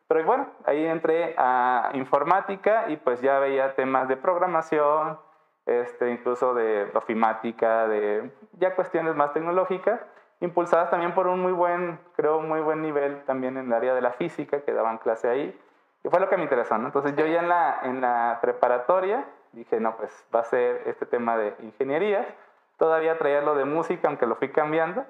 Pero 0.07 0.25
bueno, 0.25 0.49
ahí 0.67 0.85
entré 0.85 1.35
a 1.39 1.91
informática 1.95 2.87
y 2.89 2.97
pues 2.97 3.21
ya 3.21 3.39
veía 3.39 3.75
temas 3.75 4.09
de 4.09 4.17
programación, 4.17 5.19
este, 5.67 6.11
incluso 6.11 6.53
de 6.53 6.91
ofimática, 6.95 7.87
de 7.87 8.31
ya 8.55 8.75
cuestiones 8.75 9.15
más 9.15 9.33
tecnológicas, 9.33 10.05
impulsadas 10.41 10.91
también 10.91 11.15
por 11.15 11.29
un 11.29 11.41
muy 11.41 11.53
buen, 11.53 12.01
creo, 12.17 12.41
muy 12.41 12.61
buen 12.61 12.83
nivel 12.83 13.23
también 13.25 13.57
en 13.57 13.67
el 13.67 13.73
área 13.73 13.95
de 13.95 14.01
la 14.01 14.11
física, 14.13 14.63
que 14.63 14.73
daban 14.73 14.99
clase 14.99 15.29
ahí. 15.29 15.59
Y 16.03 16.09
fue 16.09 16.19
lo 16.19 16.29
que 16.29 16.37
me 16.37 16.43
interesó, 16.43 16.77
¿no? 16.77 16.87
Entonces 16.87 17.15
yo 17.15 17.25
ya 17.27 17.41
en 17.41 17.49
la, 17.49 17.81
en 17.85 18.01
la 18.01 18.39
preparatoria 18.43 19.25
dije, 19.53 19.81
no, 19.81 19.97
pues 19.97 20.27
va 20.35 20.41
a 20.41 20.45
ser 20.45 20.83
este 20.87 21.07
tema 21.07 21.37
de 21.37 21.55
ingeniería. 21.61 22.35
Todavía 22.77 23.19
traía 23.19 23.43
lo 23.43 23.55
de 23.55 23.65
música, 23.65 24.09
aunque 24.09 24.27
lo 24.27 24.37
fui 24.37 24.51
cambiando 24.51 25.05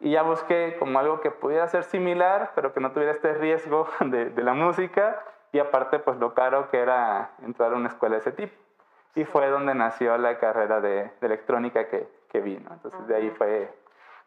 y 0.00 0.12
ya 0.12 0.22
busqué 0.22 0.76
como 0.78 0.98
algo 0.98 1.20
que 1.20 1.30
pudiera 1.30 1.68
ser 1.68 1.84
similar, 1.84 2.52
pero 2.54 2.72
que 2.72 2.80
no 2.80 2.92
tuviera 2.92 3.12
este 3.12 3.34
riesgo 3.34 3.86
de, 4.00 4.30
de, 4.30 4.42
la 4.42 4.54
música 4.54 5.22
y 5.52 5.58
aparte 5.58 5.98
pues 5.98 6.16
lo 6.18 6.34
caro 6.34 6.70
que 6.70 6.78
era 6.78 7.32
entrar 7.42 7.72
a 7.72 7.76
una 7.76 7.88
escuela 7.88 8.14
de 8.14 8.20
ese 8.20 8.32
tipo. 8.32 8.54
Y 9.14 9.24
fue 9.24 9.48
donde 9.48 9.74
nació 9.74 10.16
la 10.18 10.38
carrera 10.38 10.80
de, 10.80 11.10
de 11.20 11.26
electrónica 11.26 11.88
que, 11.88 12.08
que 12.30 12.40
vino. 12.40 12.70
Entonces 12.72 13.06
de 13.06 13.16
ahí 13.16 13.30
fue... 13.30 13.72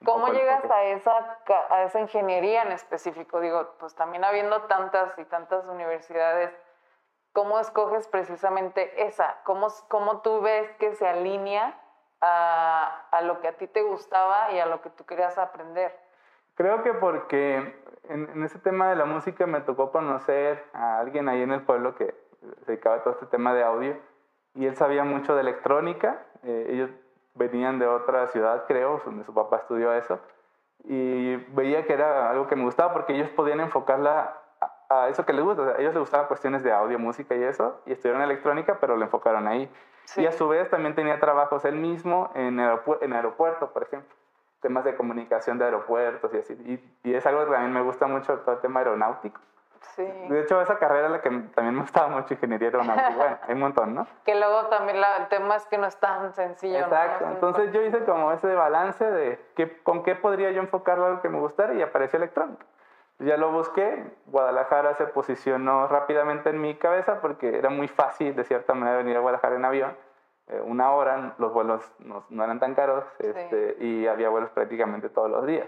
¿Cómo 0.05 0.27
llegas 0.27 0.69
a 0.69 0.83
esa, 0.83 1.39
a 1.69 1.83
esa 1.83 2.01
ingeniería 2.01 2.63
en 2.63 2.73
específico? 2.73 3.39
Digo, 3.39 3.73
pues 3.79 3.95
también 3.95 4.25
habiendo 4.25 4.63
tantas 4.63 5.17
y 5.17 5.23
tantas 5.23 5.65
universidades, 5.65 6.51
¿cómo 7.33 7.59
escoges 7.59 8.07
precisamente 8.07 9.05
esa? 9.05 9.37
¿Cómo, 9.43 9.67
cómo 9.89 10.21
tú 10.21 10.41
ves 10.41 10.69
que 10.79 10.93
se 10.95 11.07
alinea 11.07 11.79
a, 12.21 13.07
a, 13.11 13.21
lo 13.21 13.41
que 13.41 13.49
a 13.49 13.57
ti 13.57 13.67
te 13.67 13.81
gustaba 13.81 14.51
y 14.51 14.59
a 14.59 14.65
lo 14.65 14.81
que 14.81 14.89
tú 14.89 15.05
querías 15.05 15.37
aprender? 15.37 15.93
Creo 16.55 16.83
que 16.83 16.93
porque 16.93 17.55
en, 18.09 18.29
en, 18.29 18.43
ese 18.43 18.59
tema 18.59 18.89
de 18.89 18.95
la 18.95 19.05
música 19.05 19.45
me 19.47 19.61
tocó 19.61 19.91
conocer 19.91 20.63
a 20.73 20.99
alguien 20.99 21.27
ahí 21.27 21.41
en 21.41 21.51
el 21.51 21.63
pueblo 21.63 21.95
que 21.95 22.15
se 22.65 22.71
dedicaba 22.71 22.97
a 22.97 23.03
todo 23.03 23.13
este 23.13 23.25
tema 23.25 23.53
de 23.53 23.63
audio 23.63 23.97
y 24.55 24.67
él 24.67 24.75
sabía 24.75 25.03
mucho 25.03 25.35
de 25.35 25.41
electrónica. 25.41 26.23
Eh, 26.43 26.67
ellos 26.69 26.89
venían 27.33 27.79
de 27.79 27.87
otra 27.87 28.27
ciudad, 28.27 28.65
creo, 28.67 29.01
donde 29.03 29.23
su 29.23 29.33
papá 29.33 29.57
estudió 29.57 29.93
eso. 29.93 30.19
Y 30.83 31.37
veía 31.53 31.85
que 31.85 31.93
era 31.93 32.29
algo 32.29 32.47
que 32.47 32.55
me 32.55 32.63
gustaba 32.63 32.93
porque 32.93 33.13
ellos 33.13 33.29
podían 33.29 33.59
enfocarla 33.61 34.19
a, 34.21 34.42
a 35.01 35.09
eso 35.09 35.25
que 35.25 35.33
les 35.33 35.43
gusta. 35.43 35.63
a 35.63 35.77
ellos 35.79 35.93
les 35.93 35.99
gustaban 35.99 36.27
cuestiones 36.27 36.63
de 36.63 36.71
audio, 36.71 36.99
música 36.99 37.35
y 37.35 37.43
eso, 37.43 37.81
y 37.85 37.93
estudiaron 37.93 38.21
electrónica, 38.21 38.77
pero 38.79 38.97
lo 38.97 39.03
enfocaron 39.03 39.47
ahí. 39.47 39.69
Y 40.17 40.25
a 40.25 40.31
su 40.31 40.47
vez 40.47 40.69
también 40.69 40.95
tenía 40.95 41.19
trabajos 41.19 41.65
él 41.65 41.75
mismo 41.75 42.29
en, 42.35 42.59
en 42.59 43.13
aeropuerto, 43.13 43.71
por 43.71 43.83
ejemplo, 43.83 44.13
temas 44.61 44.83
de 44.83 44.95
comunicación 44.95 45.57
de 45.57 45.65
aeropuertos 45.65 46.33
y 46.33 46.37
así. 46.37 46.53
Y, 46.65 47.09
y, 47.09 47.13
es 47.15 47.25
algo 47.25 47.45
que 47.45 47.51
también 47.51 47.73
me 47.73 47.81
gusta 47.81 48.07
mucho, 48.07 48.37
todo 48.39 48.55
el 48.55 48.61
tema 48.61 48.79
aeronáutico. 48.81 49.39
Sí. 49.95 50.03
De 50.03 50.41
hecho, 50.41 50.61
esa 50.61 50.79
carrera 50.79 51.09
la 51.09 51.21
que 51.21 51.29
también 51.29 51.75
me 51.75 51.81
gustaba 51.81 52.07
mucho, 52.07 52.33
ingeniería 52.33 52.69
aeronáutica. 52.69 53.09
bueno, 53.15 53.37
hay 53.47 53.53
un 53.53 53.59
montón, 53.59 53.95
¿no? 53.95 54.07
Que 54.25 54.35
luego 54.35 54.67
también 54.67 54.99
la, 54.99 55.17
el 55.17 55.27
tema 55.27 55.55
es 55.55 55.65
que 55.67 55.77
no 55.77 55.87
es 55.87 55.97
tan 55.97 56.33
sencillo. 56.33 56.79
Exacto. 56.79 57.25
Entonces 57.27 57.71
yo 57.71 57.81
hice 57.81 58.03
como 58.05 58.31
ese 58.31 58.53
balance 58.53 59.03
de 59.05 59.39
qué, 59.55 59.81
con 59.83 60.03
qué 60.03 60.15
podría 60.15 60.51
yo 60.51 60.61
enfocarlo 60.61 61.05
a 61.05 61.09
lo 61.11 61.21
que 61.21 61.29
me 61.29 61.39
gustara 61.39 61.73
y 61.73 61.81
apareció 61.81 62.17
electrónica. 62.17 62.65
Ya 63.19 63.37
lo 63.37 63.51
busqué, 63.51 64.03
Guadalajara 64.25 64.95
se 64.95 65.05
posicionó 65.07 65.87
rápidamente 65.87 66.49
en 66.49 66.59
mi 66.59 66.75
cabeza 66.75 67.21
porque 67.21 67.57
era 67.57 67.69
muy 67.69 67.87
fácil 67.87 68.35
de 68.35 68.43
cierta 68.43 68.73
manera 68.73 68.97
venir 68.97 69.15
a 69.17 69.19
Guadalajara 69.19 69.55
en 69.55 69.65
avión. 69.65 69.97
Eh, 70.47 70.61
una 70.65 70.91
hora, 70.91 71.35
los 71.37 71.53
vuelos 71.53 71.89
no, 71.99 72.25
no 72.29 72.43
eran 72.43 72.59
tan 72.59 72.75
caros 72.75 73.05
este, 73.19 73.77
y 73.79 74.07
había 74.07 74.29
vuelos 74.29 74.49
prácticamente 74.49 75.09
todos 75.09 75.29
los 75.29 75.45
días. 75.45 75.67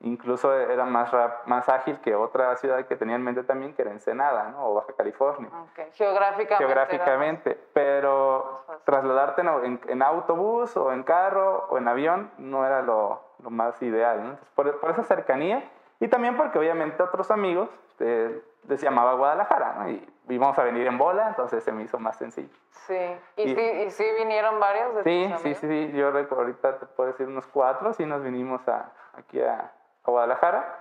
Incluso 0.00 0.52
era 0.52 0.84
más, 0.84 1.10
más 1.46 1.68
ágil 1.68 1.98
que 2.00 2.14
otra 2.14 2.54
ciudad 2.56 2.84
que 2.86 2.94
tenía 2.94 3.16
en 3.16 3.22
mente 3.22 3.42
también, 3.42 3.74
que 3.74 3.82
era 3.82 3.90
Ensenada, 3.90 4.50
¿no? 4.50 4.68
o 4.68 4.74
Baja 4.74 4.92
California. 4.96 5.48
Geográficamente. 5.94 6.56
Geográficamente, 6.56 7.60
pero 7.72 8.64
trasladarte 8.84 9.40
en, 9.40 9.80
en, 9.88 10.02
autobús 10.02 10.76
o 10.76 10.92
en 10.92 11.04
carro 11.04 11.66
o 11.70 11.78
en 11.78 11.88
avión 11.88 12.30
no 12.36 12.66
era 12.66 12.82
lo, 12.82 13.22
lo 13.42 13.50
más 13.50 13.80
ideal. 13.82 14.22
¿no? 14.22 14.38
por, 14.54 14.78
por, 14.78 14.90
esa 14.90 15.04
cercanía 15.04 15.64
y 16.00 16.08
también 16.08 16.36
porque 16.36 16.58
obviamente 16.58 17.02
otros 17.02 17.30
amigos 17.30 17.68
eh, 18.00 18.42
les 18.68 18.80
llamaba 18.80 19.14
Guadalajara 19.14 19.74
¿no? 19.78 19.90
y 19.90 20.06
íbamos 20.28 20.58
a 20.58 20.64
venir 20.64 20.86
en 20.86 20.98
bola, 20.98 21.28
entonces 21.28 21.62
se 21.62 21.72
me 21.72 21.82
hizo 21.82 21.98
más 21.98 22.16
sencillo. 22.16 22.54
Sí, 22.86 23.16
¿y, 23.36 23.54
sí, 23.54 23.60
y 23.86 23.90
sí 23.90 24.04
vinieron 24.18 24.58
varios 24.60 24.94
de 24.96 25.02
sí, 25.04 25.34
sí, 25.38 25.54
sí, 25.54 25.66
sí, 25.66 25.92
yo 25.96 26.10
recuerdo 26.10 26.44
ahorita 26.44 26.78
te 26.78 26.86
puedo 26.86 27.10
decir 27.10 27.28
unos 27.28 27.46
cuatro, 27.46 27.92
sí 27.92 28.04
nos 28.04 28.22
vinimos 28.22 28.66
a, 28.68 28.92
aquí 29.16 29.40
a 29.40 29.72
a 30.04 30.10
Guadalajara. 30.10 30.80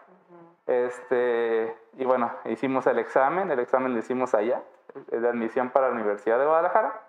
este, 0.68 1.76
y 1.98 2.06
bueno, 2.06 2.32
hicimos 2.46 2.88
el 2.88 3.00
examen, 3.00 3.50
el 3.52 3.60
examen 3.60 3.94
lo 3.94 4.00
hicimos 4.00 4.34
allá, 4.34 4.62
de 5.08 5.28
admisión 5.28 5.70
para 5.72 5.88
la 5.88 5.94
Universidad 5.94 6.40
de 6.40 6.46
Guadalajara, 6.46 7.02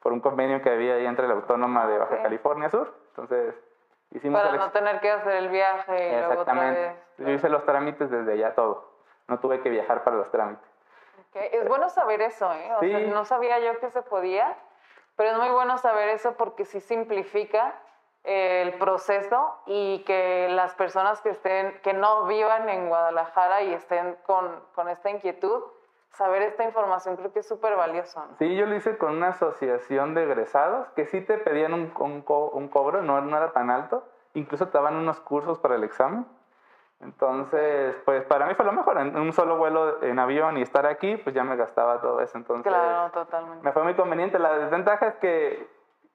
por 0.00 0.12
un 0.12 0.20
convenio 0.20 0.60
que 0.62 0.70
había 0.70 0.94
ahí 0.94 1.06
entre 1.06 1.28
la 1.28 1.34
Autónoma 1.34 1.86
de 1.86 1.98
Baja 1.98 2.22
California 2.22 2.70
Sur. 2.70 2.94
Entonces, 3.10 3.54
hicimos 4.10 4.40
Para 4.40 4.56
no 4.56 4.70
tener 4.70 5.00
que 5.00 5.10
hacer 5.10 5.36
el 5.36 5.48
viaje 5.48 6.10
y 6.10 6.14
Exactamente. 6.14 6.96
Yo 7.18 7.30
hice 7.30 7.48
los 7.48 7.64
trámites 7.64 8.10
desde 8.10 8.32
allá 8.32 8.54
todo. 8.54 8.92
No 9.26 9.38
tuve 9.40 9.60
que 9.60 9.70
viajar 9.70 10.04
para 10.04 10.16
los 10.16 10.30
trámites. 10.30 10.66
Es 11.34 11.68
bueno 11.68 11.88
saber 11.90 12.22
eso, 12.22 12.52
¿eh? 12.52 12.72
O 12.76 12.80
sea, 12.80 12.98
no 13.00 13.24
sabía 13.24 13.58
yo 13.60 13.78
que 13.78 13.90
se 13.90 14.02
podía, 14.02 14.56
pero 15.16 15.30
es 15.30 15.38
muy 15.38 15.50
bueno 15.50 15.76
saber 15.78 16.08
eso 16.08 16.34
porque 16.36 16.64
sí 16.64 16.80
simplifica 16.80 17.74
el 18.24 18.74
proceso 18.74 19.58
y 19.66 20.02
que 20.04 20.48
las 20.50 20.74
personas 20.74 21.20
que 21.20 21.30
estén, 21.30 21.80
que 21.82 21.92
no 21.92 22.24
vivan 22.24 22.68
en 22.68 22.88
Guadalajara 22.88 23.62
y 23.62 23.72
estén 23.72 24.16
con, 24.26 24.64
con 24.74 24.88
esta 24.88 25.10
inquietud, 25.10 25.62
saber 26.12 26.42
esta 26.42 26.64
información 26.64 27.16
creo 27.16 27.32
que 27.32 27.40
es 27.40 27.48
súper 27.48 27.76
valioso. 27.76 28.24
Sí, 28.38 28.56
yo 28.56 28.66
lo 28.66 28.74
hice 28.74 28.98
con 28.98 29.16
una 29.16 29.28
asociación 29.28 30.14
de 30.14 30.24
egresados 30.24 30.88
que 30.90 31.06
sí 31.06 31.20
te 31.20 31.38
pedían 31.38 31.74
un, 31.74 31.92
un, 31.98 32.24
un 32.26 32.68
cobro, 32.68 33.02
no, 33.02 33.20
no, 33.20 33.36
era 33.36 33.52
tan 33.52 33.70
alto, 33.70 34.04
incluso 34.34 34.68
te 34.68 34.78
daban 34.78 34.96
unos 34.96 35.20
cursos 35.20 35.58
para 35.58 35.76
el 35.76 35.84
examen. 35.84 36.26
Entonces, 37.00 37.94
pues 38.04 38.24
para 38.24 38.46
mí 38.46 38.54
fue 38.54 38.64
lo 38.64 38.72
mejor, 38.72 38.98
en 38.98 39.16
un 39.16 39.32
solo 39.32 39.56
vuelo 39.56 40.02
en 40.02 40.18
avión 40.18 40.56
y 40.56 40.62
estar 40.62 40.84
aquí, 40.84 41.16
pues 41.16 41.34
ya 41.34 41.44
me 41.44 41.54
gastaba 41.54 42.00
todo 42.00 42.20
eso. 42.20 42.36
Entonces, 42.36 42.66
claro, 42.66 43.12
totalmente. 43.12 43.64
Me 43.64 43.72
fue 43.72 43.84
muy 43.84 43.94
conveniente. 43.94 44.38
La 44.40 44.58
desventaja 44.58 45.06
es 45.06 45.14
que 45.16 45.68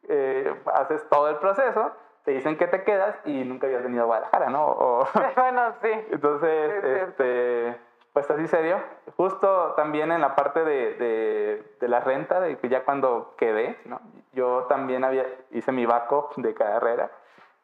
eh, 0.10 0.62
haces 0.74 1.08
todo 1.08 1.30
el 1.30 1.38
proceso, 1.38 1.92
te 2.26 2.32
dicen 2.32 2.58
que 2.58 2.68
te 2.68 2.84
quedas 2.84 3.16
y 3.24 3.46
nunca 3.46 3.68
habías 3.68 3.84
venido 3.84 4.04
a 4.04 4.06
Guadalajara, 4.08 4.50
¿no? 4.50 5.06
bueno, 5.38 5.74
sí. 5.82 5.92
Entonces, 6.12 6.84
este, 6.84 7.80
pues 8.14 8.30
así 8.30 8.48
se 8.48 8.62
dio. 8.64 8.80
Justo 9.18 9.74
también 9.76 10.12
en 10.12 10.22
la 10.22 10.36
parte 10.36 10.64
de, 10.64 10.94
de, 10.94 11.76
de, 11.80 11.88
la 11.88 12.00
renta, 12.00 12.40
de 12.40 12.58
que 12.58 12.70
ya 12.70 12.86
cuando 12.86 13.36
quedé, 13.38 13.78
¿no? 13.86 14.00
Yo 14.34 14.64
también 14.70 15.04
había, 15.04 15.26
hice 15.52 15.72
mi 15.72 15.86
VACO 15.86 16.32
de 16.38 16.54
carrera 16.54 17.12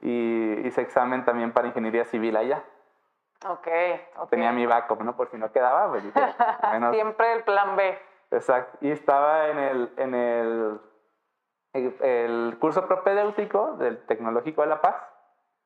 y 0.01 0.67
hice 0.67 0.81
examen 0.81 1.25
también 1.25 1.53
para 1.53 1.67
ingeniería 1.67 2.05
civil 2.05 2.35
allá. 2.35 2.63
Ok, 3.47 3.67
Tenía 4.29 4.51
mi 4.51 4.65
backup, 4.65 5.01
¿no? 5.01 5.15
Por 5.15 5.29
si 5.29 5.37
no 5.37 5.51
quedaba, 5.51 5.89
pues 5.89 6.03
Siempre 6.91 7.33
el 7.33 7.43
plan 7.43 7.77
B. 7.77 7.97
Exacto. 8.31 8.77
Y 8.81 8.91
estaba 8.91 9.47
en 9.47 9.57
el, 9.57 9.93
en 9.95 10.13
el 10.13 10.79
el, 11.73 12.57
curso 12.59 12.87
propedéutico 12.87 13.75
del 13.77 14.05
Tecnológico 14.05 14.61
de 14.61 14.67
La 14.67 14.81
Paz, 14.81 14.95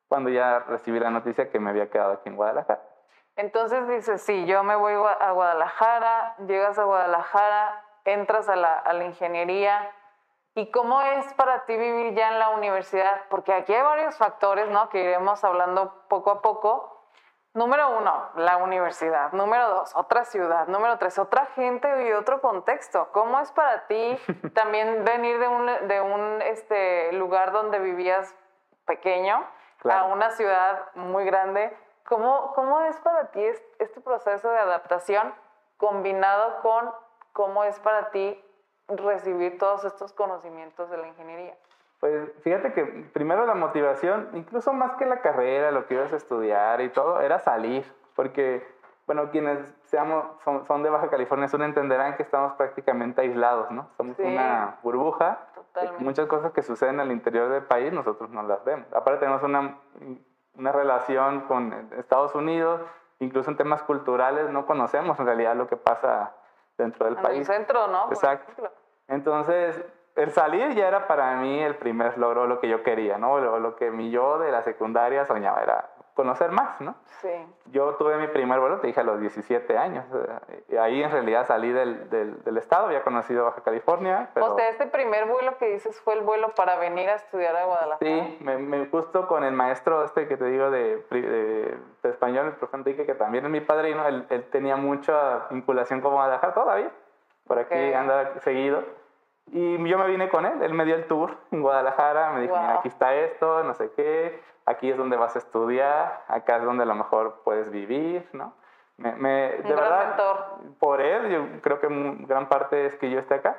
cuando 0.07 0.29
ya 0.29 0.59
recibí 0.59 0.99
la 0.99 1.09
noticia 1.09 1.49
que 1.49 1.59
me 1.59 1.69
había 1.69 1.89
quedado 1.89 2.13
aquí 2.13 2.29
en 2.29 2.35
Guadalajara. 2.35 2.81
Entonces 3.35 3.87
dices, 3.87 4.21
sí, 4.21 4.45
yo 4.45 4.63
me 4.63 4.75
voy 4.75 4.93
a 4.93 5.31
Guadalajara, 5.31 6.35
llegas 6.45 6.77
a 6.77 6.83
Guadalajara, 6.83 7.83
entras 8.05 8.47
a 8.49 8.55
la, 8.55 8.77
a 8.77 8.93
la 8.93 9.05
ingeniería. 9.05 9.91
¿Y 10.55 10.69
cómo 10.69 11.01
es 11.01 11.33
para 11.33 11.65
ti 11.65 11.75
vivir 11.75 12.13
ya 12.13 12.29
en 12.29 12.39
la 12.39 12.49
universidad? 12.49 13.21
Porque 13.29 13.53
aquí 13.53 13.73
hay 13.73 13.81
varios 13.81 14.17
factores, 14.17 14.69
¿no? 14.69 14.89
Que 14.89 15.03
iremos 15.03 15.43
hablando 15.43 16.05
poco 16.07 16.29
a 16.29 16.41
poco 16.41 16.93
Número 17.55 17.99
uno, 17.99 18.31
la 18.35 18.57
universidad. 18.57 19.31
Número 19.31 19.69
dos, 19.69 19.95
otra 19.95 20.25
ciudad. 20.25 20.65
Número 20.67 20.97
tres, 20.97 21.19
otra 21.19 21.45
gente 21.53 22.07
y 22.07 22.11
otro 22.11 22.41
contexto. 22.41 23.09
¿Cómo 23.11 23.39
es 23.39 23.51
para 23.51 23.85
ti 23.85 24.17
también 24.55 25.05
venir 25.05 25.37
de 25.37 25.47
un, 25.47 25.87
de 25.87 26.01
un 26.01 26.41
este, 26.41 27.13
lugar 27.13 27.51
donde 27.51 27.77
vivías 27.77 28.35
pequeño 28.87 29.47
a 29.83 30.05
una 30.05 30.31
ciudad 30.31 30.95
muy 30.95 31.25
grande? 31.25 31.77
¿Cómo, 32.07 32.51
¿Cómo 32.53 32.81
es 32.81 32.97
para 32.97 33.31
ti 33.31 33.43
este 33.79 34.01
proceso 34.01 34.49
de 34.49 34.59
adaptación 34.59 35.33
combinado 35.77 36.61
con 36.61 36.91
cómo 37.31 37.63
es 37.63 37.79
para 37.79 38.11
ti 38.11 38.39
recibir 38.87 39.57
todos 39.57 39.85
estos 39.85 40.13
conocimientos 40.13 40.89
de 40.89 40.97
la 40.97 41.07
ingeniería? 41.07 41.55
Pues 41.99 42.29
fíjate 42.41 42.73
que 42.73 42.83
primero 43.13 43.45
la 43.45 43.55
motivación, 43.55 44.29
incluso 44.33 44.73
más 44.73 44.95
que 44.95 45.05
la 45.05 45.21
carrera, 45.21 45.71
lo 45.71 45.87
que 45.87 45.93
ibas 45.93 46.11
a 46.11 46.17
estudiar 46.17 46.81
y 46.81 46.89
todo, 46.89 47.21
era 47.21 47.39
salir, 47.39 47.85
porque, 48.13 48.67
bueno, 49.07 49.29
quienes 49.31 49.73
seamos, 49.85 50.25
son, 50.43 50.83
de 50.83 50.89
Baja 50.89 51.09
California 51.09 51.47
Sur 51.47 51.61
entenderán 51.61 52.17
que 52.17 52.23
estamos 52.23 52.55
prácticamente 52.55 53.21
aislados, 53.21 53.71
¿no? 53.71 53.89
Somos 53.95 54.19
una 54.19 54.79
burbuja, 54.83 55.47
muchas 55.99 56.27
cosas 56.27 56.51
que 56.51 56.61
suceden 56.61 56.99
al 56.99 57.09
interior 57.09 57.49
del 57.49 57.63
país 57.63 57.93
nosotros 57.93 58.29
no 58.29 58.43
las 58.43 58.63
vemos. 58.65 58.85
Aparte 58.91 59.21
tenemos 59.21 59.41
una, 59.43 59.77
una 60.57 60.71
relación 60.71 61.41
con 61.41 61.89
Estados 61.97 62.35
Unidos, 62.35 62.81
incluso 63.19 63.49
en 63.49 63.57
temas 63.57 63.83
culturales 63.83 64.49
no 64.49 64.65
conocemos 64.65 65.19
en 65.19 65.25
realidad 65.25 65.55
lo 65.55 65.67
que 65.67 65.77
pasa 65.77 66.33
dentro 66.77 67.05
del 67.05 67.15
país. 67.15 67.35
En 67.35 67.39
el 67.39 67.45
centro, 67.45 67.87
¿no? 67.87 68.07
Exacto. 68.09 68.69
Entonces, 69.07 69.83
el 70.15 70.31
salir 70.31 70.73
ya 70.75 70.87
era 70.87 71.07
para 71.07 71.35
mí 71.37 71.59
el 71.59 71.75
primer 71.75 72.17
logro, 72.17 72.47
lo 72.47 72.59
que 72.59 72.69
yo 72.69 72.83
quería, 72.83 73.17
¿no? 73.17 73.39
Lo, 73.39 73.59
lo 73.59 73.75
que 73.75 73.91
mi 73.91 74.11
yo 74.11 74.37
de 74.39 74.51
la 74.51 74.61
secundaria 74.61 75.25
soñaba 75.25 75.61
era 75.61 75.89
conocer 76.13 76.51
más, 76.51 76.79
¿no? 76.81 76.95
Sí. 77.21 77.29
Yo 77.71 77.95
tuve 77.95 78.17
mi 78.17 78.27
primer 78.27 78.59
vuelo, 78.59 78.79
te 78.79 78.87
dije, 78.87 78.99
a 78.99 79.03
los 79.03 79.19
17 79.19 79.77
años. 79.77 80.05
Y 80.69 80.75
ahí 80.75 81.01
en 81.01 81.11
realidad 81.11 81.45
salí 81.47 81.71
del, 81.71 82.09
del, 82.09 82.43
del 82.43 82.57
estado, 82.57 82.87
había 82.87 83.03
conocido 83.03 83.45
Baja 83.45 83.61
California. 83.61 84.29
Pero... 84.33 84.53
O 84.53 84.55
sea, 84.55 84.69
este 84.69 84.87
primer 84.87 85.25
vuelo 85.25 85.57
que 85.57 85.67
dices 85.67 85.99
fue 86.01 86.13
el 86.13 86.21
vuelo 86.21 86.49
para 86.55 86.77
venir 86.77 87.09
a 87.09 87.15
estudiar 87.15 87.55
a 87.55 87.65
Guadalajara. 87.65 87.97
Sí, 87.99 88.37
me, 88.41 88.57
me 88.57 88.85
justo 88.87 89.27
con 89.27 89.43
el 89.43 89.53
maestro 89.53 90.03
este 90.03 90.27
que 90.27 90.37
te 90.37 90.45
digo 90.45 90.69
de, 90.69 91.03
de, 91.09 91.77
de 92.03 92.09
español, 92.09 92.47
el 92.47 92.53
profe 92.53 92.77
Enrique, 92.77 93.05
que 93.05 93.15
también 93.15 93.45
es 93.45 93.51
mi 93.51 93.61
padrino, 93.61 94.05
él, 94.07 94.25
él 94.29 94.43
tenía 94.51 94.75
mucha 94.75 95.47
vinculación 95.49 96.01
con 96.01 96.13
Guadalajara 96.13 96.53
todavía. 96.53 96.91
Por 97.47 97.59
aquí 97.59 97.93
anda 97.93 98.39
seguido. 98.41 98.83
Y 99.51 99.87
yo 99.87 99.97
me 99.97 100.07
vine 100.07 100.29
con 100.29 100.45
él, 100.45 100.61
él 100.61 100.73
me 100.73 100.85
dio 100.85 100.95
el 100.95 101.05
tour 101.05 101.37
en 101.51 101.61
Guadalajara, 101.61 102.31
me 102.31 102.41
dijo, 102.41 102.57
mira, 102.57 102.75
aquí 102.75 102.87
está 102.87 103.13
esto, 103.13 103.63
no 103.63 103.73
sé 103.73 103.91
qué, 103.95 104.41
aquí 104.65 104.89
es 104.89 104.97
donde 104.97 105.17
vas 105.17 105.35
a 105.35 105.39
estudiar, 105.39 106.23
acá 106.27 106.57
es 106.57 106.63
donde 106.63 106.83
a 106.83 106.85
lo 106.87 106.95
mejor 106.95 107.41
puedes 107.43 107.69
vivir, 107.69 108.27
¿no? 108.33 108.53
Me, 108.97 109.11
me, 109.13 109.29
de 109.29 109.75
verdad, 109.75 110.15
por 110.79 111.01
él, 111.01 111.29
yo 111.29 111.61
creo 111.61 111.79
que 111.79 111.87
gran 112.27 112.47
parte 112.47 112.85
es 112.85 112.95
que 112.95 113.09
yo 113.09 113.19
esté 113.19 113.35
acá. 113.35 113.57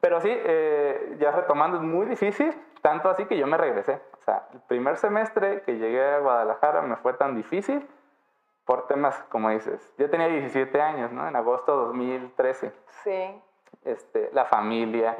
Pero 0.00 0.20
sí, 0.20 0.28
eh, 0.30 1.16
ya 1.20 1.30
retomando, 1.30 1.76
es 1.76 1.82
muy 1.82 2.06
difícil, 2.06 2.52
tanto 2.82 3.08
así 3.08 3.24
que 3.26 3.38
yo 3.38 3.46
me 3.46 3.56
regresé. 3.56 4.02
O 4.20 4.22
sea, 4.24 4.48
el 4.52 4.60
primer 4.62 4.96
semestre 4.96 5.62
que 5.62 5.78
llegué 5.78 6.04
a 6.04 6.18
Guadalajara 6.18 6.82
me 6.82 6.96
fue 6.96 7.14
tan 7.14 7.36
difícil 7.36 7.88
por 8.64 8.86
temas, 8.86 9.16
como 9.28 9.50
dices, 9.50 9.94
yo 9.98 10.10
tenía 10.10 10.26
17 10.26 10.80
años, 10.80 11.12
¿no? 11.12 11.26
En 11.26 11.36
agosto 11.36 11.78
de 11.78 11.84
2013. 11.86 12.72
Sí 13.04 13.42
este, 13.84 14.30
la 14.32 14.44
familia, 14.44 15.16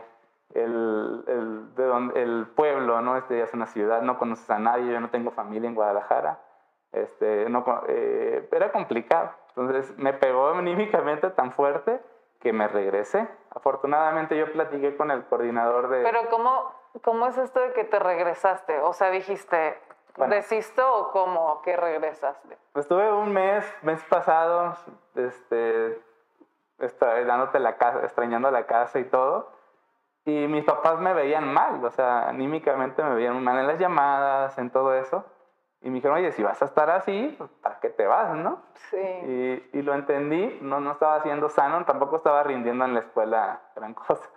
el, 0.55 1.25
el, 1.27 1.75
de 1.75 1.85
donde, 1.85 2.23
el 2.23 2.47
pueblo, 2.55 3.01
¿no? 3.01 3.17
Este 3.17 3.39
ya 3.39 3.45
es 3.45 3.55
una 3.55 3.67
ciudad, 3.67 4.03
no 4.03 4.19
conoces 4.19 4.49
a 4.51 4.59
nadie, 4.59 4.93
yo 4.93 5.01
no 5.01 5.11
tengo 5.11 5.31
familia 5.31 5.69
en 5.69 5.75
Guadalajara. 5.75 6.39
Este, 6.93 7.49
no, 7.49 7.65
eh, 7.89 8.49
era 8.53 8.71
complicado. 8.71 9.31
Entonces 9.57 9.97
me 9.99 10.13
pegó 10.13 10.49
anímicamente 10.51 11.31
tan 11.31 11.53
fuerte 11.53 12.01
que 12.41 12.53
me 12.53 12.69
regresé. 12.69 13.29
Afortunadamente 13.51 14.37
yo 14.37 14.51
platiqué 14.53 14.97
con 14.97 15.11
el 15.11 15.25
coordinador 15.25 15.89
de... 15.89 16.03
Pero 16.03 16.29
¿cómo, 16.29 16.73
cómo 17.03 17.27
es 17.27 17.39
esto 17.39 17.61
de 17.61 17.73
que 17.73 17.85
te 17.85 17.99
regresaste? 17.99 18.81
O 18.81 18.93
sea, 18.93 19.11
dijiste, 19.11 19.79
¿desisto 20.29 20.83
o 20.97 21.11
cómo 21.13 21.63
que 21.63 21.77
regresaste? 21.77 22.59
Estuve 22.75 23.13
un 23.13 23.33
mes, 23.33 23.65
mes 23.83 24.03
pasado, 24.05 24.75
este, 25.15 26.01
dándote 27.27 27.59
la 27.59 27.77
casa, 27.77 28.01
extrañando 28.03 28.51
la 28.51 28.67
casa 28.67 28.99
y 28.99 29.05
todo. 29.05 29.51
Y 30.25 30.47
mis 30.47 30.65
papás 30.65 30.99
me 31.01 31.15
veían 31.15 31.53
mal, 31.53 31.85
o 31.85 31.91
sea, 31.91 32.29
anímicamente 32.29 33.03
me 33.03 33.15
veían 33.15 33.43
mal 33.43 33.59
en 33.59 33.67
las 33.67 33.79
llamadas, 33.79 34.57
en 34.59 34.71
todo 34.71 34.95
eso. 34.95 35.25
Y 35.81 35.89
me 35.89 35.97
dijeron, 35.97 36.19
oye, 36.19 36.31
si 36.31 36.45
vas 36.45 36.63
a 36.63 36.67
estar 36.67 36.89
así, 36.91 37.35
pues, 37.37 37.51
¿para 37.61 37.81
qué 37.81 37.89
te 37.89 38.07
vas, 38.07 38.37
no? 38.37 38.63
Sí. 38.91 38.97
Y, 38.99 39.79
y, 39.79 39.83
lo 39.83 39.95
entendí, 39.95 40.59
no, 40.63 40.79
no 40.79 40.93
estaba 40.93 41.17
haciendo 41.17 41.49
sano, 41.49 41.85
tampoco 41.85 42.17
estaba 42.17 42.45
rindiendo 42.45 42.85
en 42.85 42.95
la 42.95 43.01
escuela 43.01 43.61
gran 43.75 43.95
cosa. 43.95 44.31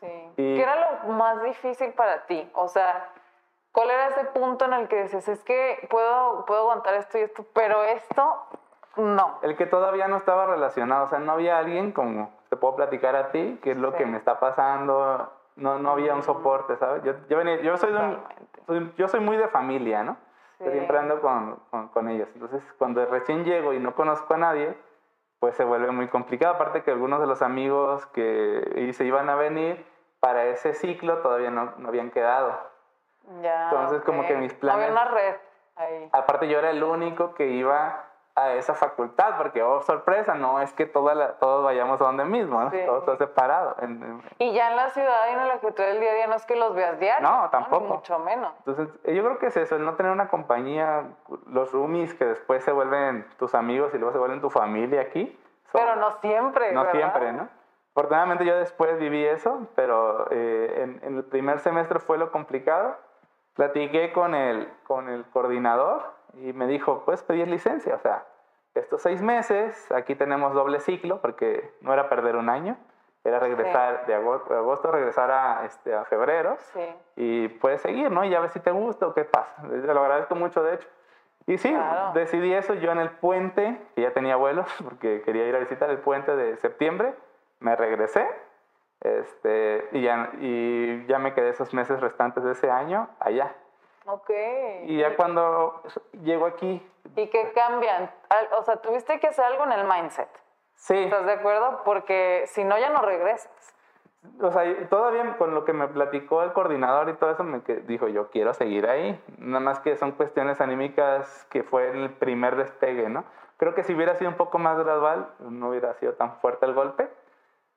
Sí. 0.00 0.32
¿Qué 0.36 0.62
era 0.62 1.02
lo 1.02 1.12
más 1.12 1.42
difícil 1.42 1.92
para 1.92 2.24
ti? 2.24 2.50
O 2.54 2.68
sea, 2.68 3.10
¿cuál 3.72 3.90
era 3.90 4.08
ese 4.08 4.24
punto 4.24 4.64
en 4.64 4.72
el 4.72 4.88
que 4.88 5.02
dices, 5.02 5.28
es 5.28 5.44
que 5.44 5.86
puedo, 5.90 6.46
puedo 6.46 6.62
aguantar 6.62 6.94
esto 6.94 7.18
y 7.18 7.22
esto, 7.22 7.44
pero 7.52 7.84
esto 7.84 8.46
no? 8.96 9.38
El 9.42 9.56
que 9.56 9.66
todavía 9.66 10.08
no 10.08 10.16
estaba 10.16 10.46
relacionado, 10.46 11.04
o 11.04 11.08
sea, 11.08 11.18
no 11.18 11.32
había 11.32 11.58
alguien 11.58 11.92
como 11.92 12.30
te 12.48 12.56
puedo 12.56 12.76
platicar 12.76 13.16
a 13.16 13.30
ti, 13.30 13.58
qué 13.62 13.72
es 13.72 13.76
lo 13.76 13.94
que 13.94 14.06
me 14.06 14.16
está 14.16 14.38
pasando, 14.38 15.32
no, 15.56 15.78
no 15.78 15.90
había 15.90 16.14
un 16.14 16.22
soporte, 16.22 16.76
¿sabes? 16.76 17.02
Yo, 17.02 17.14
yo, 17.28 17.38
venía, 17.38 17.60
yo 17.60 17.76
soy, 17.76 17.92
de 17.92 18.92
yo 18.96 19.08
soy 19.08 19.20
muy 19.20 19.36
de 19.36 19.48
familia, 19.48 20.02
¿no? 20.02 20.16
Siempre 20.58 20.98
ando 20.98 21.20
con, 21.20 21.56
con, 21.92 22.08
ellos. 22.08 22.30
Entonces, 22.32 22.62
cuando 22.78 23.04
recién 23.04 23.44
llego 23.44 23.74
y 23.74 23.78
no 23.78 23.94
conozco 23.94 24.32
a 24.34 24.38
nadie, 24.38 24.74
pues 25.38 25.54
se 25.54 25.64
vuelve 25.64 25.90
muy 25.90 26.08
complicado. 26.08 26.54
Aparte 26.54 26.82
que 26.82 26.90
algunos 26.90 27.20
de 27.20 27.26
los 27.26 27.42
amigos 27.42 28.06
que 28.06 28.90
se 28.94 29.04
iban 29.04 29.28
a 29.28 29.34
venir 29.34 29.84
para 30.18 30.44
ese 30.46 30.72
ciclo 30.72 31.18
todavía 31.18 31.50
no, 31.50 31.74
no 31.76 31.88
habían 31.88 32.10
quedado. 32.10 32.58
Ya, 33.42 33.64
Entonces, 33.70 34.02
como 34.02 34.26
que 34.26 34.34
mis 34.36 34.54
planes... 34.54 34.88
había 34.88 35.02
una 35.02 35.10
red 35.10 35.34
ahí. 35.76 36.08
Aparte, 36.12 36.48
yo 36.48 36.58
era 36.58 36.70
el 36.70 36.82
único 36.82 37.34
que 37.34 37.48
iba 37.48 38.05
a 38.36 38.52
esa 38.52 38.74
facultad, 38.74 39.38
porque, 39.38 39.62
oh, 39.62 39.80
sorpresa, 39.80 40.34
no 40.34 40.60
es 40.60 40.70
que 40.74 40.84
toda 40.84 41.38
todos 41.38 41.64
vayamos 41.64 41.98
a 42.02 42.04
donde 42.04 42.26
mismo, 42.26 42.60
¿no? 42.60 42.70
todo 42.70 42.98
está 42.98 43.16
separado. 43.16 43.76
y 44.38 44.52
ya 44.52 44.70
en 44.70 44.76
la 44.76 44.90
ciudad 44.90 45.28
y 45.30 45.32
en 45.32 45.48
la 45.48 45.58
que 45.58 45.68
el 45.68 46.00
día 46.00 46.10
a 46.10 46.14
día 46.14 46.26
no 46.26 46.34
es 46.34 46.44
que 46.44 46.54
los 46.54 46.74
veas 46.74 47.00
diario. 47.00 47.26
No, 47.26 47.48
tampoco. 47.48 47.94
mucho 47.94 48.18
menos. 48.18 48.52
Entonces, 48.58 48.88
yo 49.04 49.24
creo 49.24 49.38
que 49.38 49.46
es 49.46 49.56
eso, 49.56 49.76
el 49.76 49.86
no 49.86 49.94
tener 49.94 50.12
una 50.12 50.28
compañía, 50.28 51.04
los 51.46 51.72
roomies 51.72 52.12
que 52.12 52.26
después 52.26 52.62
se 52.62 52.72
vuelven 52.72 53.26
tus 53.38 53.54
amigos 53.54 53.94
y 53.94 53.98
luego 53.98 54.12
se 54.12 54.18
vuelven 54.18 54.42
tu 54.42 54.50
familia 54.50 55.00
aquí. 55.00 55.38
pero 55.72 55.96
no 55.96 56.12
siempre, 56.20 56.72
No 56.72 56.90
siempre, 56.90 57.32
¿no? 57.32 57.48
Afortunadamente 57.94 58.44
yo 58.44 58.54
después 58.58 58.98
viví 58.98 59.24
eso, 59.24 59.66
pero 59.74 60.30
eh, 60.30 60.82
en, 60.82 61.00
en, 61.02 61.16
el 61.16 61.24
primer 61.24 61.60
semestre 61.60 62.00
fue 62.00 62.18
lo 62.18 62.30
complicado. 62.30 62.98
Platiqué 63.54 64.12
con 64.12 64.34
el, 64.34 64.70
con 64.86 65.08
el 65.08 65.24
coordinador 65.30 66.15
y 66.40 66.52
me 66.52 66.66
dijo, 66.66 67.02
puedes 67.04 67.22
pedir 67.22 67.48
licencia, 67.48 67.94
o 67.94 67.98
sea, 67.98 68.24
estos 68.74 69.02
seis 69.02 69.22
meses, 69.22 69.90
aquí 69.90 70.14
tenemos 70.14 70.52
doble 70.52 70.80
ciclo, 70.80 71.20
porque 71.20 71.72
no 71.80 71.92
era 71.92 72.08
perder 72.08 72.36
un 72.36 72.48
año, 72.48 72.76
era 73.24 73.40
regresar 73.40 74.06
de, 74.06 74.14
agosto, 74.14 74.92
regresar 74.92 75.30
a, 75.30 75.64
este, 75.64 75.94
a 75.94 76.04
febrero, 76.04 76.56
y 77.16 77.48
puedes 77.48 77.80
seguir, 77.80 78.10
¿no? 78.10 78.24
Y 78.24 78.30
ya 78.30 78.40
ves 78.40 78.52
si 78.52 78.60
te 78.60 78.70
gusta 78.70 79.06
o 79.06 79.14
qué 79.14 79.24
pasa. 79.24 79.62
Te 79.62 79.94
lo 79.94 80.00
agradezco 80.00 80.34
mucho, 80.34 80.62
de 80.62 80.74
hecho. 80.74 80.88
Y 81.46 81.58
sí, 81.58 81.74
decidí 82.14 82.52
eso 82.52 82.74
yo 82.74 82.92
en 82.92 82.98
el 82.98 83.10
puente, 83.10 83.80
que 83.94 84.02
ya 84.02 84.12
tenía 84.12 84.36
vuelos, 84.36 84.66
porque 84.84 85.22
quería 85.22 85.46
ir 85.46 85.56
a 85.56 85.60
visitar 85.60 85.90
el 85.90 85.98
puente 85.98 86.36
de 86.36 86.56
septiembre, 86.56 87.14
me 87.60 87.74
regresé, 87.74 88.28
este, 89.00 89.88
y, 89.92 90.02
ya, 90.02 90.30
y 90.40 91.06
ya 91.06 91.18
me 91.18 91.34
quedé 91.34 91.50
esos 91.50 91.72
meses 91.74 92.00
restantes 92.00 92.44
de 92.44 92.52
ese 92.52 92.70
año 92.70 93.08
allá. 93.20 93.54
Ok. 94.06 94.30
Y 94.84 94.98
ya 94.98 95.16
cuando 95.16 95.82
llego 96.22 96.46
aquí... 96.46 96.84
¿Y 97.16 97.28
qué 97.28 97.52
cambian? 97.52 98.10
O 98.58 98.62
sea, 98.62 98.76
tuviste 98.76 99.18
que 99.18 99.28
hacer 99.28 99.44
algo 99.44 99.64
en 99.64 99.72
el 99.72 99.84
mindset. 99.84 100.28
Sí. 100.74 100.96
¿Estás 101.04 101.26
de 101.26 101.32
acuerdo? 101.32 101.82
Porque 101.84 102.44
si 102.46 102.64
no, 102.64 102.78
ya 102.78 102.90
no 102.90 103.02
regresas. 103.02 103.74
O 104.40 104.50
sea, 104.50 104.88
todavía 104.88 105.36
con 105.38 105.54
lo 105.54 105.64
que 105.64 105.72
me 105.72 105.88
platicó 105.88 106.42
el 106.42 106.52
coordinador 106.52 107.08
y 107.08 107.14
todo 107.14 107.30
eso, 107.30 107.44
me 107.44 107.60
dijo, 107.86 108.08
yo 108.08 108.28
quiero 108.30 108.54
seguir 108.54 108.88
ahí. 108.88 109.20
Nada 109.38 109.60
más 109.60 109.80
que 109.80 109.96
son 109.96 110.12
cuestiones 110.12 110.60
anímicas 110.60 111.46
que 111.50 111.62
fue 111.62 111.90
el 111.90 112.10
primer 112.10 112.56
despegue, 112.56 113.08
¿no? 113.08 113.24
Creo 113.56 113.74
que 113.74 113.82
si 113.84 113.94
hubiera 113.94 114.14
sido 114.16 114.30
un 114.30 114.36
poco 114.36 114.58
más 114.58 114.78
gradual, 114.78 115.28
no 115.40 115.70
hubiera 115.70 115.94
sido 115.94 116.14
tan 116.14 116.38
fuerte 116.40 116.66
el 116.66 116.74
golpe. 116.74 117.08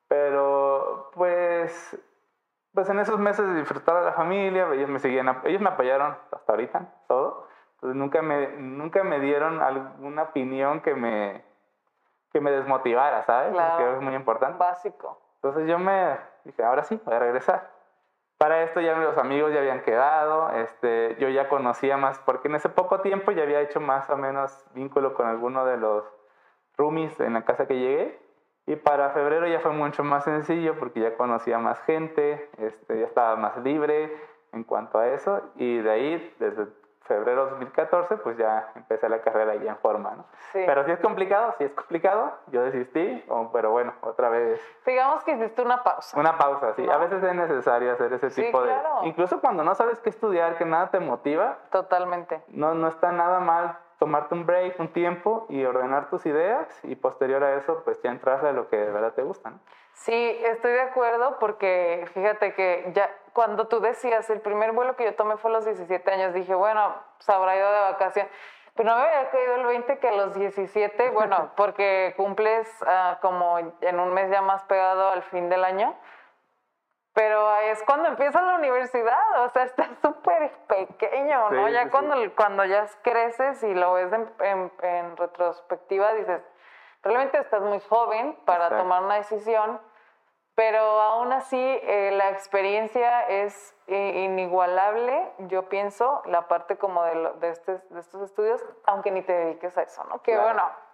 Pero, 0.08 1.10
pues, 1.14 1.98
pues 2.74 2.88
en 2.88 2.98
esos 3.00 3.18
meses 3.18 3.46
de 3.46 3.54
disfrutar 3.54 3.96
a 3.96 4.02
la 4.02 4.12
familia, 4.12 4.68
ellos 4.72 4.88
me 4.88 4.98
seguían, 4.98 5.40
ellos 5.44 5.60
me 5.60 5.70
apoyaron 5.70 6.16
hasta 6.30 6.52
ahorita, 6.52 6.86
todo. 7.08 7.48
Entonces 7.74 7.96
nunca 7.96 8.22
me, 8.22 8.48
nunca 8.58 9.02
me 9.02 9.20
dieron 9.20 9.60
alguna 9.60 10.24
opinión 10.24 10.80
que 10.80 10.94
me, 10.94 11.42
que 12.32 12.40
me 12.40 12.50
desmotivara, 12.50 13.22
¿sabes? 13.24 13.52
Claro. 13.52 13.94
es 13.96 14.02
muy 14.02 14.14
importante. 14.14 14.58
Básico. 14.58 15.18
Entonces 15.36 15.66
yo 15.66 15.78
me 15.78 16.18
dije, 16.44 16.62
ahora 16.62 16.84
sí, 16.84 17.00
voy 17.04 17.14
a 17.14 17.18
regresar. 17.18 17.70
Para 18.38 18.62
esto 18.62 18.80
ya 18.80 18.96
los 18.96 19.18
amigos 19.18 19.52
ya 19.52 19.60
habían 19.60 19.82
quedado, 19.82 20.50
este, 20.52 21.16
yo 21.18 21.28
ya 21.28 21.48
conocía 21.48 21.96
más, 21.96 22.18
porque 22.20 22.48
en 22.48 22.54
ese 22.54 22.68
poco 22.68 23.00
tiempo 23.00 23.32
ya 23.32 23.42
había 23.42 23.60
hecho 23.60 23.80
más 23.80 24.08
o 24.08 24.16
menos 24.16 24.64
vínculo 24.74 25.14
con 25.14 25.26
alguno 25.26 25.66
de 25.66 25.76
los 25.76 26.04
roomies 26.76 27.18
en 27.20 27.34
la 27.34 27.44
casa 27.44 27.66
que 27.66 27.78
llegué. 27.78 28.29
Y 28.70 28.76
para 28.76 29.10
febrero 29.10 29.48
ya 29.48 29.58
fue 29.58 29.72
mucho 29.72 30.04
más 30.04 30.22
sencillo 30.22 30.78
porque 30.78 31.00
ya 31.00 31.16
conocía 31.16 31.58
más 31.58 31.80
gente, 31.80 32.48
este, 32.56 33.00
ya 33.00 33.06
estaba 33.06 33.34
más 33.34 33.56
libre 33.56 34.16
en 34.52 34.62
cuanto 34.62 35.00
a 35.00 35.08
eso. 35.08 35.42
Y 35.56 35.78
de 35.78 35.90
ahí, 35.90 36.36
desde 36.38 36.68
febrero 37.00 37.46
de 37.46 37.50
2014, 37.50 38.18
pues 38.18 38.36
ya 38.36 38.70
empecé 38.76 39.08
la 39.08 39.22
carrera 39.22 39.56
ya 39.56 39.72
en 39.72 39.78
forma, 39.78 40.12
¿no? 40.12 40.24
Sí. 40.52 40.62
Pero 40.64 40.84
si 40.84 40.92
es 40.92 41.00
complicado, 41.00 41.52
si 41.58 41.64
es 41.64 41.72
complicado, 41.72 42.32
yo 42.52 42.62
desistí, 42.62 43.24
pero 43.52 43.72
bueno, 43.72 43.92
otra 44.02 44.28
vez. 44.28 44.60
Digamos 44.86 45.24
que 45.24 45.32
hiciste 45.32 45.62
una 45.62 45.82
pausa. 45.82 46.20
Una 46.20 46.38
pausa, 46.38 46.72
sí. 46.74 46.88
A 46.88 46.96
veces 46.98 47.24
es 47.24 47.34
necesario 47.34 47.90
hacer 47.90 48.12
ese 48.12 48.30
tipo 48.30 48.62
de... 48.62 48.72
Incluso 49.02 49.40
cuando 49.40 49.64
no 49.64 49.74
sabes 49.74 49.98
qué 49.98 50.10
estudiar, 50.10 50.56
que 50.56 50.64
nada 50.64 50.92
te 50.92 51.00
motiva. 51.00 51.58
Totalmente. 51.72 52.40
No, 52.46 52.74
no 52.74 52.86
está 52.86 53.10
nada 53.10 53.40
mal 53.40 53.76
tomarte 54.00 54.34
un 54.34 54.46
break, 54.46 54.80
un 54.80 54.88
tiempo 54.88 55.46
y 55.50 55.62
ordenar 55.62 56.08
tus 56.08 56.24
ideas 56.24 56.66
y 56.84 56.96
posterior 56.96 57.44
a 57.44 57.54
eso 57.56 57.82
pues 57.84 58.00
ya 58.02 58.10
entras 58.10 58.42
a 58.42 58.50
lo 58.50 58.68
que 58.68 58.78
de 58.78 58.90
verdad 58.90 59.12
te 59.12 59.22
gusta. 59.22 59.52
Sí, 59.92 60.38
estoy 60.42 60.72
de 60.72 60.80
acuerdo 60.80 61.38
porque 61.38 62.08
fíjate 62.14 62.54
que 62.54 62.90
ya 62.94 63.14
cuando 63.34 63.68
tú 63.68 63.80
decías 63.80 64.28
el 64.30 64.40
primer 64.40 64.72
vuelo 64.72 64.96
que 64.96 65.04
yo 65.04 65.14
tomé 65.14 65.36
fue 65.36 65.50
a 65.50 65.54
los 65.54 65.66
17 65.66 66.10
años, 66.10 66.32
dije, 66.32 66.54
bueno, 66.54 66.94
se 67.18 67.30
habrá 67.30 67.56
ido 67.56 67.70
de 67.70 67.80
vacación. 67.80 68.26
Pero 68.74 68.90
no 68.90 68.96
me 68.96 69.02
había 69.02 69.30
caído 69.30 69.56
el 69.56 69.66
20 69.66 69.98
que 69.98 70.08
a 70.08 70.12
los 70.12 70.34
17, 70.34 71.10
bueno, 71.10 71.50
porque 71.56 72.14
cumples 72.16 72.66
uh, 72.80 73.20
como 73.20 73.58
en 73.58 74.00
un 74.00 74.14
mes 74.14 74.30
ya 74.30 74.40
más 74.40 74.64
pegado 74.64 75.10
al 75.10 75.22
fin 75.24 75.50
del 75.50 75.62
año 75.62 75.94
pero 77.12 77.56
es 77.56 77.82
cuando 77.84 78.08
empieza 78.08 78.40
la 78.40 78.54
universidad, 78.54 79.44
o 79.44 79.48
sea, 79.50 79.64
está 79.64 79.88
súper 80.02 80.52
pequeño, 80.68 81.50
¿no? 81.50 81.68
ya 81.68 81.90
cuando, 81.90 82.16
cuando 82.34 82.64
ya 82.64 82.86
creces 83.02 83.62
y 83.62 83.74
lo 83.74 83.94
ves 83.94 84.12
en, 84.12 84.72
en, 84.82 85.16
retrospectiva, 85.16 86.14
dices, 86.14 86.42
realmente 87.02 87.38
estás 87.38 87.62
muy 87.62 87.80
joven 87.80 88.38
para 88.44 88.68
tomar 88.68 89.02
una 89.02 89.16
decisión, 89.16 89.80
pero 90.54 90.78
aún 90.78 91.32
así 91.32 91.58
eh, 91.58 92.10
la 92.12 92.30
experiencia 92.30 93.26
es 93.26 93.74
inigualable, 93.88 95.32
yo 95.38 95.68
pienso, 95.68 96.22
la 96.26 96.46
parte 96.48 96.76
como 96.76 97.02
de, 97.04 97.32
de, 97.40 97.48
este, 97.48 97.78
de, 97.90 98.00
estos 98.00 98.22
estudios, 98.22 98.64
aunque 98.84 99.10
ni 99.10 99.22
te 99.22 99.32
dediques 99.32 99.76
a 99.78 99.82
eso, 99.82 100.04
¿no? 100.04 100.22
Que 100.22 100.38
bueno 100.38 100.89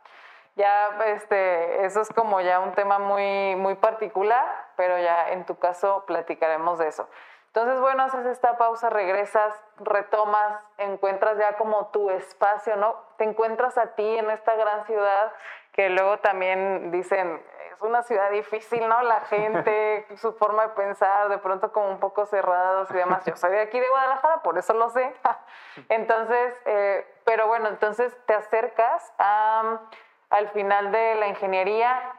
ya 0.57 0.89
este, 1.07 1.85
eso 1.85 2.01
es 2.01 2.09
como 2.09 2.41
ya 2.41 2.61
un 2.61 2.73
tema 2.73 2.99
muy, 2.99 3.55
muy 3.57 3.75
particular, 3.75 4.45
pero 4.77 4.99
ya 4.99 5.31
en 5.31 5.45
tu 5.45 5.59
caso 5.59 6.05
platicaremos 6.07 6.79
de 6.79 6.89
eso. 6.89 7.09
Entonces, 7.49 7.81
bueno, 7.81 8.03
haces 8.03 8.27
esta 8.27 8.59
pausa, 8.59 8.91
regresas, 8.91 9.55
retomas, 9.79 10.63
encuentras 10.77 11.39
ya 11.39 11.57
como 11.57 11.87
tu 11.87 12.11
espacio, 12.11 12.77
¿no? 12.77 12.97
Te 13.17 13.25
encuentras 13.25 13.79
a 13.79 13.95
ti 13.95 14.19
en 14.19 14.31
esta 14.31 14.55
gran 14.57 14.85
ciudad 14.85 15.33
que 15.73 15.91
luego 15.91 16.19
también 16.19 16.91
dicen, 16.91 17.43
es 17.73 17.83
una 17.83 18.03
ciudad 18.03 18.31
difícil, 18.31 18.89
¿no? 18.89 19.03
La 19.03 19.21
gente, 19.23 20.07
su 20.17 20.33
forma 20.35 20.63
de 20.63 20.69
pensar, 20.71 21.29
de 21.29 21.39
pronto 21.39 21.73
como 21.73 21.89
un 21.91 22.01
poco 22.01 22.25
cerrados 22.27 22.91
y 22.91 22.95
demás. 22.95 23.25
Yo 23.27 23.37
soy 23.37 23.51
de 23.51 23.61
aquí 23.61 23.79
de 23.79 23.89
Guadalajara, 23.89 24.43
por 24.43 24.57
eso 24.59 24.73
lo 24.73 24.89
sé. 24.91 25.15
Entonces, 25.91 26.61
eh, 26.65 27.07
pero 27.25 27.47
bueno, 27.47 27.69
entonces 27.69 28.17
te 28.27 28.35
acercas 28.35 29.13
a 29.19 29.81
al 30.31 30.49
final 30.49 30.93
de 30.93 31.15
la 31.17 31.29
ingeniería 31.29 32.17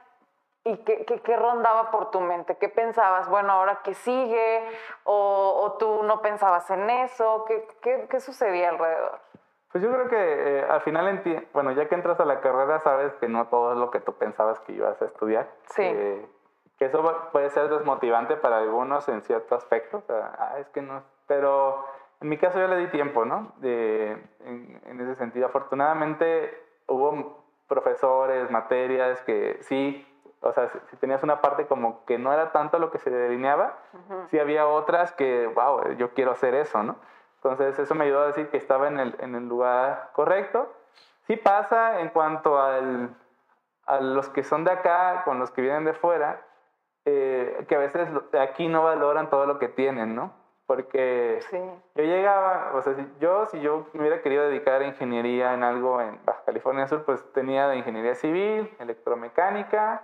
y 0.63 0.77
qué, 0.77 1.05
qué, 1.05 1.37
rondaba 1.37 1.91
por 1.91 2.11
tu 2.11 2.19
mente, 2.19 2.57
qué 2.57 2.67
pensabas, 2.67 3.29
bueno, 3.29 3.53
ahora 3.53 3.79
qué 3.83 3.93
sigue, 3.93 4.63
o, 5.05 5.61
o 5.63 5.77
tú 5.77 6.03
no 6.03 6.21
pensabas 6.21 6.69
en 6.69 6.89
eso, 6.89 7.45
¿Qué, 7.47 7.65
qué, 7.81 8.07
qué, 8.09 8.19
sucedía 8.19 8.69
alrededor. 8.69 9.19
Pues 9.71 9.83
yo 9.83 9.91
creo 9.91 10.09
que 10.09 10.17
eh, 10.59 10.65
al 10.69 10.81
final, 10.81 11.47
bueno, 11.53 11.71
ya 11.71 11.87
que 11.87 11.95
entras 11.95 12.19
a 12.19 12.25
la 12.25 12.41
carrera 12.41 12.79
sabes 12.79 13.13
que 13.15 13.29
no 13.29 13.47
todo 13.47 13.73
es 13.73 13.77
lo 13.77 13.91
que 13.91 13.99
tú 13.99 14.13
pensabas 14.17 14.59
que 14.61 14.73
ibas 14.73 15.01
a 15.01 15.05
estudiar. 15.05 15.49
Sí. 15.69 15.83
Eh, 15.83 16.27
que 16.77 16.85
eso 16.85 17.01
puede 17.31 17.49
ser 17.49 17.69
desmotivante 17.69 18.35
para 18.35 18.57
algunos 18.57 19.07
en 19.09 19.21
cierto 19.23 19.55
aspecto. 19.55 19.97
O 19.97 20.01
sea, 20.01 20.35
ah, 20.37 20.59
es 20.59 20.67
que 20.69 20.81
no. 20.81 21.03
Pero 21.27 21.85
en 22.21 22.29
mi 22.29 22.37
caso 22.37 22.59
yo 22.59 22.67
le 22.67 22.77
di 22.77 22.87
tiempo, 22.87 23.25
¿no? 23.25 23.53
De, 23.57 24.11
en, 24.41 24.81
en, 24.85 25.01
ese 25.01 25.15
sentido. 25.15 25.47
Afortunadamente 25.47 26.65
hubo 26.87 27.46
profesores, 27.67 28.49
materias 28.49 29.21
que 29.21 29.57
sí, 29.61 30.05
o 30.41 30.53
sea, 30.53 30.69
si, 30.69 30.97
tenías 30.97 31.23
una 31.23 31.41
parte 31.41 31.65
como 31.67 32.05
que 32.05 32.17
no 32.17 32.31
era 32.33 32.51
tanto 32.51 32.79
lo 32.79 32.91
que 32.91 32.99
se 32.99 33.09
delineaba, 33.09 33.77
sí 34.29 34.39
había 34.39 34.67
otras 34.67 35.11
que, 35.11 35.47
wow, 35.47 35.93
yo 35.97 36.13
quiero 36.13 36.31
hacer 36.31 36.53
eso, 36.55 36.83
¿no? 36.83 36.95
Entonces 37.35 37.77
eso 37.79 37.95
me 37.95 38.05
ayudó 38.05 38.21
a 38.21 38.27
decir 38.27 38.49
que 38.49 38.57
estaba 38.57 38.87
en 38.87 38.99
el, 38.99 39.15
en 39.19 39.35
el 39.35 39.47
lugar 39.47 40.09
correcto. 40.13 40.73
Sí 41.27 41.37
pasa 41.37 41.99
en 41.99 42.09
cuanto 42.09 42.59
al, 42.59 43.15
a 43.85 43.99
los 43.99 44.29
que 44.29 44.43
son 44.43 44.63
de 44.63 44.71
acá 44.71 45.23
con 45.23 45.39
los 45.39 45.51
que 45.51 45.61
vienen 45.61 45.85
de 45.85 45.93
fuera, 45.93 46.41
eh, 47.05 47.65
que 47.67 47.75
a 47.75 47.79
veces 47.79 48.09
aquí 48.39 48.67
no 48.67 48.83
valoran 48.83 49.29
todo 49.29 49.45
lo 49.45 49.59
que 49.59 49.69
tienen, 49.69 50.15
¿no? 50.15 50.33
Porque 50.67 51.39
yo 51.95 52.03
llegaba, 52.03 52.71
o 52.75 52.81
sea, 52.81 52.93
si 52.93 53.07
yo 53.21 53.45
si 53.45 53.61
yo 53.61 53.87
hubiera 53.93 54.21
querido 54.21 54.47
dedicar 54.47 54.81
ingeniería 54.83 55.53
en 55.53 55.63
algo 55.63 56.01
en 56.01 56.19
Baja 56.25 56.43
California 56.45 56.87
Sur, 56.87 57.05
pues 57.05 57.23
tenía 57.31 57.69
de 57.69 57.77
ingeniería 57.77 58.15
civil, 58.15 58.69
electromecánica 58.77 60.03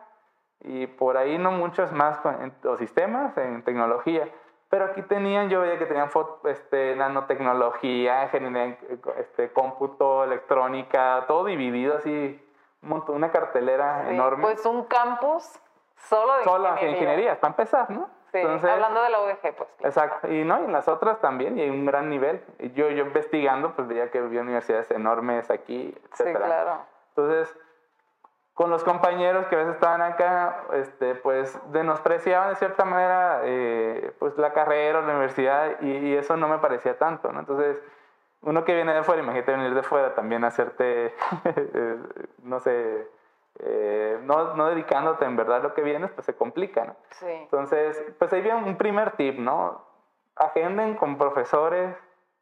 y 0.61 0.87
por 0.87 1.17
ahí 1.17 1.37
no 1.37 1.51
muchos 1.51 1.91
más 1.91 2.17
en, 2.25 2.53
los 2.63 2.79
sistemas, 2.79 3.37
en 3.37 3.63
tecnología. 3.63 4.29
Pero 4.69 4.85
aquí 4.85 5.01
tenían, 5.03 5.49
yo 5.49 5.59
veía 5.59 5.77
que 5.77 5.85
tenían 5.85 6.09
este, 6.45 6.95
nanotecnología, 6.95 8.23
ingeniería, 8.23 8.77
este, 9.19 9.51
cómputo, 9.51 10.23
electrónica, 10.23 11.25
todo 11.27 11.43
dividido 11.45 11.97
así, 11.97 12.41
una 12.81 13.31
cartelera 13.31 14.09
enorme. 14.09 14.43
Pues 14.43 14.65
un 14.65 14.85
campus 14.85 15.59
Solo 15.97 16.37
de 16.37 16.43
Solo 16.43 16.69
ingeniería. 16.69 16.97
ingeniería, 16.97 17.39
para 17.39 17.51
empezar, 17.51 17.89
¿no? 17.91 18.09
Sí, 18.33 18.67
hablando 18.67 19.03
de 19.03 19.09
la 19.11 19.21
UDG, 19.21 19.55
pues. 19.55 19.69
Exacto, 19.81 20.27
y 20.27 20.43
no, 20.43 20.59
y 20.61 20.65
en 20.65 20.71
las 20.71 20.87
otras 20.87 21.21
también, 21.21 21.57
y 21.57 21.61
hay 21.61 21.69
un 21.69 21.85
gran 21.85 22.09
nivel. 22.09 22.43
Yo, 22.73 22.89
yo 22.89 23.05
investigando, 23.05 23.75
pues 23.75 23.87
veía 23.87 24.09
que 24.09 24.17
había 24.17 24.41
universidades 24.41 24.89
enormes 24.89 25.51
aquí, 25.51 25.95
etc. 26.05 26.15
Sí, 26.15 26.33
claro. 26.33 26.79
Entonces, 27.09 27.55
con 28.55 28.71
los 28.71 28.83
compañeros 28.83 29.45
que 29.47 29.55
a 29.55 29.59
veces 29.59 29.75
estaban 29.75 30.01
acá, 30.01 30.63
este, 30.73 31.13
pues 31.15 31.59
denospreciaban 31.71 32.49
de 32.49 32.55
cierta 32.55 32.85
manera 32.85 33.41
eh, 33.43 34.13
pues 34.17 34.35
la 34.37 34.51
carrera 34.53 34.99
o 34.99 35.01
la 35.03 35.09
universidad 35.09 35.81
y, 35.81 35.91
y, 35.91 36.15
eso 36.15 36.35
no 36.35 36.47
me 36.47 36.57
parecía 36.57 36.97
tanto, 36.97 37.31
¿no? 37.31 37.39
Entonces, 37.39 37.79
uno 38.41 38.65
que 38.65 38.73
viene 38.73 38.93
de 38.93 39.03
fuera, 39.03 39.21
imagínate 39.21 39.51
venir 39.51 39.73
de 39.73 39.83
fuera 39.83 40.15
también 40.15 40.43
a 40.43 40.47
hacerte, 40.47 41.13
eh, 41.45 41.97
no 42.43 42.59
sé, 42.59 43.07
eh, 43.59 44.19
no, 44.23 44.55
no, 44.55 44.67
dedicándote 44.67 45.25
en 45.25 45.35
verdad 45.35 45.57
a 45.57 45.63
lo 45.63 45.73
que 45.73 45.81
vienes, 45.81 46.11
pues 46.11 46.25
se 46.25 46.35
complica, 46.35 46.85
¿no? 46.85 46.95
Sí. 47.11 47.27
Entonces, 47.29 48.03
pues 48.17 48.33
ahí 48.33 48.41
viene 48.41 48.63
un 48.63 48.77
primer 48.77 49.11
tip, 49.11 49.37
¿no? 49.37 49.85
Agenden 50.35 50.95
con 50.95 51.17
profesores 51.17 51.95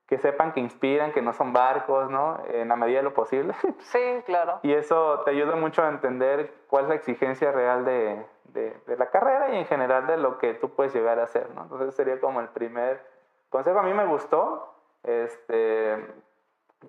que 0.08 0.18
sepan 0.18 0.52
que 0.52 0.60
inspiran, 0.60 1.14
que 1.14 1.22
no 1.22 1.34
son 1.34 1.54
barcos, 1.54 2.10
¿no? 2.10 2.42
En 2.50 2.68
la 2.70 2.76
medida 2.76 2.98
de 2.98 3.04
lo 3.04 3.14
posible. 3.14 3.54
Sí, 3.80 4.22
claro. 4.26 4.60
Y 4.64 4.74
eso 4.74 5.22
te 5.22 5.32
ayuda 5.32 5.56
mucho 5.56 5.84
a 5.84 5.90
entender 5.90 6.54
cuál 6.68 6.84
es 6.84 6.90
la 6.90 6.96
exigencia 6.96 7.52
real 7.52 7.86
de, 7.86 8.26
de, 8.46 8.76
de 8.88 8.98
la 8.98 9.10
carrera 9.10 9.54
y 9.54 9.58
en 9.58 9.66
general 9.66 10.08
de 10.08 10.18
lo 10.18 10.38
que 10.38 10.54
tú 10.54 10.70
puedes 10.76 10.94
llegar 10.94 11.20
a 11.20 11.24
hacer, 11.24 11.50
¿no? 11.52 11.64
Entonces 11.64 11.96
sería 11.96 12.20
como 12.20 12.42
el 12.42 12.50
primer 12.50 13.02
consejo. 13.50 13.80
A 13.80 13.84
mí 13.84 13.94
me 13.94 14.06
gustó, 14.06 14.74
este, 15.04 16.06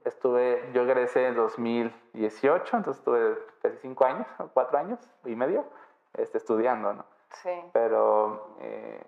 Estuve, 0.04 0.70
yo 0.72 0.82
egresé 0.82 1.26
en 1.26 1.34
2018, 1.34 2.76
entonces 2.76 2.98
estuve 3.00 3.38
casi 3.60 3.76
cinco 3.78 4.04
años, 4.04 4.26
cuatro 4.54 4.78
años 4.78 4.98
y 5.24 5.36
medio, 5.36 5.64
este, 6.14 6.38
estudiando, 6.38 6.94
¿no? 6.94 7.04
Sí. 7.42 7.50
Pero, 7.72 8.56
eh, 8.60 9.02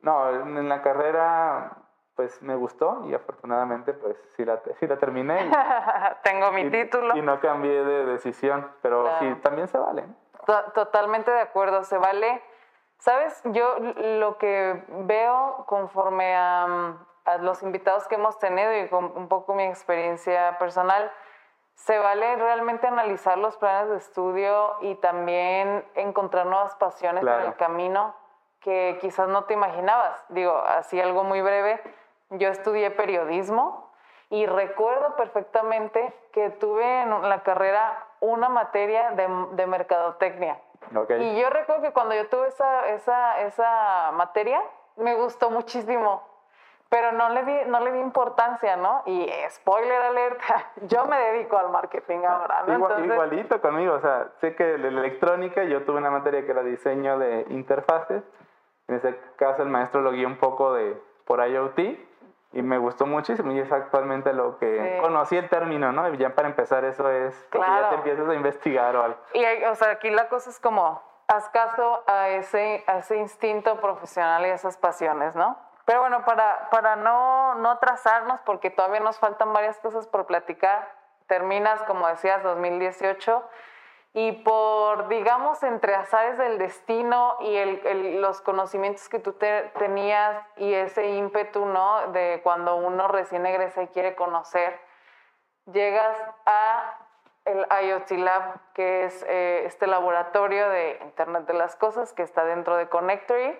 no, 0.00 0.30
en 0.30 0.68
la 0.68 0.82
carrera, 0.82 1.76
pues 2.14 2.42
me 2.42 2.54
gustó 2.54 3.04
y 3.06 3.14
afortunadamente, 3.14 3.92
pues 3.92 4.16
sí 4.36 4.44
la, 4.44 4.60
sí 4.78 4.86
la 4.86 4.96
terminé. 4.96 5.50
Tengo 6.22 6.50
mi 6.52 6.70
título. 6.70 7.16
Y 7.16 7.22
no 7.22 7.40
cambié 7.40 7.84
de 7.84 8.06
decisión, 8.06 8.70
pero 8.82 9.06
sí, 9.18 9.34
también 9.42 9.68
se 9.68 9.78
vale. 9.78 10.04
Totalmente 10.74 11.30
de 11.30 11.40
acuerdo, 11.40 11.84
se 11.84 11.98
vale. 11.98 12.42
Sabes, 12.98 13.40
yo 13.46 13.76
lo 14.18 14.38
que 14.38 14.84
veo 14.88 15.64
conforme 15.66 16.34
a 16.36 16.96
a 17.24 17.38
los 17.38 17.62
invitados 17.62 18.08
que 18.08 18.16
hemos 18.16 18.38
tenido 18.38 18.76
y 18.76 18.88
con 18.88 19.04
un 19.16 19.28
poco 19.28 19.54
mi 19.54 19.64
experiencia 19.64 20.58
personal, 20.58 21.10
se 21.74 21.98
vale 21.98 22.36
realmente 22.36 22.86
analizar 22.86 23.38
los 23.38 23.56
planes 23.56 23.90
de 23.90 23.96
estudio 23.96 24.76
y 24.80 24.94
también 24.96 25.84
encontrar 25.94 26.46
nuevas 26.46 26.74
pasiones 26.76 27.22
en 27.22 27.40
el 27.40 27.56
camino 27.56 28.14
que 28.60 28.98
quizás 29.00 29.28
no 29.28 29.44
te 29.44 29.54
imaginabas. 29.54 30.24
Digo, 30.28 30.56
así 30.56 31.00
algo 31.00 31.24
muy 31.24 31.40
breve, 31.40 31.82
yo 32.30 32.48
estudié 32.48 32.90
periodismo 32.90 33.90
y 34.30 34.46
recuerdo 34.46 35.16
perfectamente 35.16 36.14
que 36.32 36.50
tuve 36.50 37.02
en 37.02 37.28
la 37.28 37.42
carrera 37.42 38.06
una 38.20 38.48
materia 38.48 39.10
de, 39.10 39.28
de 39.52 39.66
mercadotecnia. 39.66 40.60
Y 41.18 41.40
yo 41.40 41.50
recuerdo 41.50 41.82
que 41.82 41.92
cuando 41.92 42.14
yo 42.14 42.28
tuve 42.28 42.48
esa, 42.48 42.88
esa, 42.88 43.40
esa 43.40 44.10
materia, 44.12 44.62
me 44.96 45.14
gustó 45.14 45.50
muchísimo 45.50 46.22
pero 46.92 47.10
no 47.10 47.30
le 47.30 47.42
di, 47.44 47.54
no 47.68 47.80
le 47.80 47.90
di 47.90 48.00
importancia, 48.00 48.76
¿no? 48.76 49.02
Y 49.06 49.26
spoiler 49.48 50.02
alerta, 50.02 50.72
yo 50.82 51.06
me 51.06 51.16
dedico 51.16 51.56
al 51.56 51.70
marketing 51.70 52.18
ahora, 52.28 52.64
¿no? 52.66 53.02
igualito 53.02 53.62
conmigo, 53.62 53.94
o 53.94 54.00
sea, 54.00 54.28
sé 54.42 54.54
que 54.54 54.76
la 54.76 54.88
electrónica 54.88 55.64
yo 55.64 55.84
tuve 55.84 55.96
una 55.96 56.10
materia 56.10 56.44
que 56.44 56.50
era 56.50 56.62
diseño 56.62 57.18
de 57.18 57.46
interfaces, 57.48 58.22
en 58.88 58.96
ese 58.96 59.18
caso 59.36 59.62
el 59.62 59.70
maestro 59.70 60.02
lo 60.02 60.10
guió 60.10 60.28
un 60.28 60.36
poco 60.36 60.74
de 60.74 61.02
por 61.24 61.40
IoT 61.40 61.78
y 62.52 62.60
me 62.60 62.76
gustó 62.76 63.06
muchísimo 63.06 63.52
y 63.52 63.60
es 63.60 63.72
actualmente 63.72 64.34
lo 64.34 64.58
que 64.58 64.98
conocí 65.00 65.38
el 65.38 65.48
término, 65.48 65.92
¿no? 65.92 66.12
Y 66.12 66.18
ya 66.18 66.34
para 66.34 66.48
empezar 66.48 66.84
eso 66.84 67.08
es 67.08 67.34
claro. 67.48 67.84
ya 67.84 67.88
te 67.88 67.94
empiezas 67.94 68.28
a 68.28 68.34
investigar 68.34 68.94
o 68.96 69.04
algo. 69.04 69.18
Y 69.32 69.64
o 69.64 69.74
sea, 69.76 69.92
aquí 69.92 70.10
la 70.10 70.28
cosa 70.28 70.50
es 70.50 70.60
como 70.60 71.00
haz 71.26 71.48
caso 71.48 72.04
a 72.06 72.28
ese, 72.28 72.84
a 72.86 72.98
ese 72.98 73.16
instinto 73.16 73.80
profesional 73.80 74.44
y 74.44 74.50
esas 74.50 74.76
pasiones, 74.76 75.34
¿no? 75.34 75.56
Pero 75.84 76.00
bueno, 76.00 76.24
para, 76.24 76.70
para 76.70 76.96
no, 76.96 77.54
no 77.56 77.70
atrasarnos, 77.70 78.40
porque 78.42 78.70
todavía 78.70 79.00
nos 79.00 79.18
faltan 79.18 79.52
varias 79.52 79.78
cosas 79.80 80.06
por 80.06 80.26
platicar, 80.26 80.88
terminas, 81.26 81.82
como 81.84 82.06
decías, 82.06 82.42
2018 82.42 83.42
y 84.14 84.32
por, 84.32 85.08
digamos, 85.08 85.62
entre 85.62 85.94
azares 85.94 86.36
del 86.36 86.58
destino 86.58 87.36
y 87.40 87.56
el, 87.56 88.20
los 88.20 88.42
conocimientos 88.42 89.08
que 89.08 89.18
tú 89.18 89.32
tenías 89.32 90.46
y 90.56 90.74
ese 90.74 91.08
ímpetu, 91.12 91.64
¿no? 91.64 92.08
De 92.08 92.40
cuando 92.42 92.76
uno 92.76 93.08
recién 93.08 93.46
egresa 93.46 93.82
y 93.82 93.88
quiere 93.88 94.14
conocer, 94.14 94.78
llegas 95.72 96.16
a 96.44 96.98
el 97.46 97.66
IoT 97.88 98.10
Lab, 98.12 98.60
que 98.74 99.04
es 99.04 99.24
eh, 99.28 99.64
este 99.64 99.86
laboratorio 99.86 100.68
de 100.68 100.98
Internet 101.02 101.46
de 101.46 101.54
las 101.54 101.74
Cosas 101.74 102.12
que 102.12 102.22
está 102.22 102.44
dentro 102.44 102.76
de 102.76 102.88
Connectory 102.88 103.58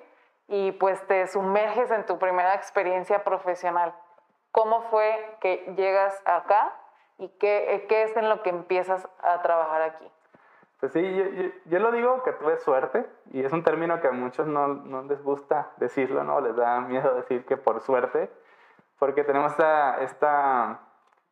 y 0.53 0.71
pues 0.73 1.05
te 1.07 1.27
sumerges 1.29 1.91
en 1.91 2.05
tu 2.05 2.19
primera 2.19 2.55
experiencia 2.55 3.25
profesional. 3.25 3.95
¿Cómo 4.51 4.83
fue 4.83 5.39
que 5.41 5.73
llegas 5.79 6.21
acá 6.27 6.75
y 7.17 7.29
qué, 7.41 7.87
qué 7.89 8.03
es 8.03 8.15
en 8.19 8.29
lo 8.29 8.43
que 8.43 8.51
empiezas 8.51 9.09
a 9.23 9.41
trabajar 9.41 9.81
aquí? 9.81 10.07
Pues 10.79 10.93
sí, 10.93 11.01
yo, 11.01 11.25
yo, 11.65 11.79
lo 11.79 11.91
digo 11.91 12.23
que 12.23 12.33
tuve 12.33 12.59
suerte 12.59 13.07
y 13.31 13.43
es 13.43 13.51
un 13.51 13.65
término 13.65 14.03
que 14.03 14.09
a 14.09 14.13
muchos 14.13 14.47
no, 14.47 14.69
no, 14.69 15.05
les 15.05 15.23
gusta 15.23 15.71
decirlo, 15.79 16.23
¿no? 16.23 16.43
Les 16.43 16.55
da 16.55 16.81
miedo 16.81 17.15
decir 17.15 17.47
que 17.47 17.57
por 17.57 17.81
suerte, 17.81 18.31
porque 18.99 19.25
tenemos 19.25 19.53
esta, 19.53 20.03
esta, 20.03 20.81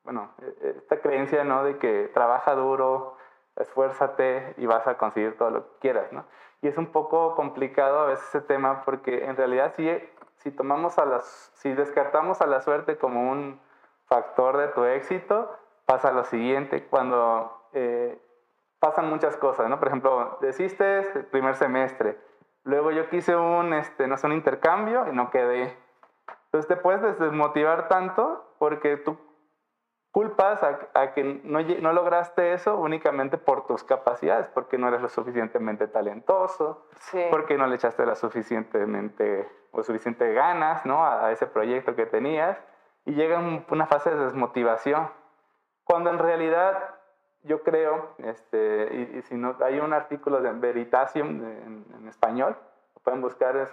bueno, 0.03 0.31
esta 0.63 0.99
creencia, 1.03 1.45
¿no? 1.45 1.63
De 1.63 1.77
que 1.77 2.11
trabaja 2.15 2.55
duro, 2.55 3.19
esfuérzate 3.57 4.55
y 4.57 4.65
vas 4.65 4.87
a 4.87 4.97
conseguir 4.97 5.37
todo 5.37 5.51
lo 5.51 5.65
que 5.65 5.79
quieras, 5.81 6.11
¿no? 6.11 6.25
Y 6.63 6.69
es 6.69 6.77
un 6.77 6.87
poco 6.87 7.35
complicado 7.35 8.01
a 8.01 8.07
veces 8.07 8.27
ese 8.29 8.41
tema 8.43 8.83
porque 8.85 9.25
en 9.25 9.37
realidad 9.37 9.73
si, 9.77 9.89
si, 10.37 10.51
tomamos 10.51 10.99
a 10.99 11.07
las, 11.07 11.53
si 11.55 11.73
descartamos 11.73 12.41
a 12.41 12.47
la 12.47 12.61
suerte 12.61 12.99
como 12.99 13.31
un 13.31 13.61
factor 14.07 14.57
de 14.59 14.69
tu 14.69 14.85
éxito, 14.85 15.57
pasa 15.87 16.13
lo 16.13 16.25
siguiente, 16.25 16.87
cuando 16.87 17.67
eh, 17.73 18.21
pasan 18.79 19.09
muchas 19.09 19.37
cosas, 19.37 19.69
¿no? 19.69 19.79
Por 19.79 19.89
ejemplo, 19.89 20.39
desiste 20.41 21.01
el 21.15 21.25
primer 21.27 21.55
semestre, 21.55 22.19
luego 22.65 22.91
yo 22.91 23.09
quise 23.09 23.37
un, 23.37 23.73
este, 23.73 24.07
no 24.07 24.17
sé, 24.17 24.27
un 24.27 24.33
intercambio 24.33 25.07
y 25.09 25.15
no 25.15 25.31
quedé. 25.31 25.77
Entonces 26.47 26.69
te 26.69 26.77
puedes 26.77 27.19
desmotivar 27.19 27.89
tanto 27.89 28.45
porque 28.59 28.97
tú 28.97 29.17
culpas 30.11 30.61
a, 30.63 31.13
que 31.13 31.41
no, 31.45 31.61
no, 31.61 31.93
lograste 31.93 32.53
eso 32.53 32.77
únicamente 32.77 33.39
por 33.39 33.67
tus 33.67 33.85
capacidades, 33.85 34.49
porque 34.49 34.77
no 34.77 34.89
eres 34.89 35.01
lo 35.01 35.09
suficientemente 35.09 35.87
talentoso, 35.87 36.87
porque 37.31 37.57
no 37.57 37.67
le 37.67 37.77
echaste 37.77 38.05
la 38.05 38.17
suficientemente 38.17 39.49
o 39.71 39.83
suficiente 39.83 40.33
ganas 40.33 40.85
¿no? 40.85 41.05
a, 41.07 41.31
ese 41.31 41.47
proyecto 41.47 41.95
que 41.95 42.07
tenías 42.07 42.59
y 43.05 43.13
llega 43.13 43.39
una 43.69 43.87
fase 43.87 44.11
de 44.11 44.25
desmotivación. 44.25 45.09
cuando 45.85 46.11
en 46.11 46.19
realidad 46.19 46.97
yo 47.43 47.63
creo, 47.63 48.15
este, 48.19 49.13
y, 49.17 49.23
si 49.23 49.35
no, 49.35 49.57
hay 49.65 49.81
un 49.81 49.93
artículo 49.93 50.43
de 50.43 50.53
Veritasium 50.53 51.43
en, 51.43 52.09
español, 52.09 52.57
pueden 53.03 53.21
buscar, 53.21 53.57
es 53.57 53.73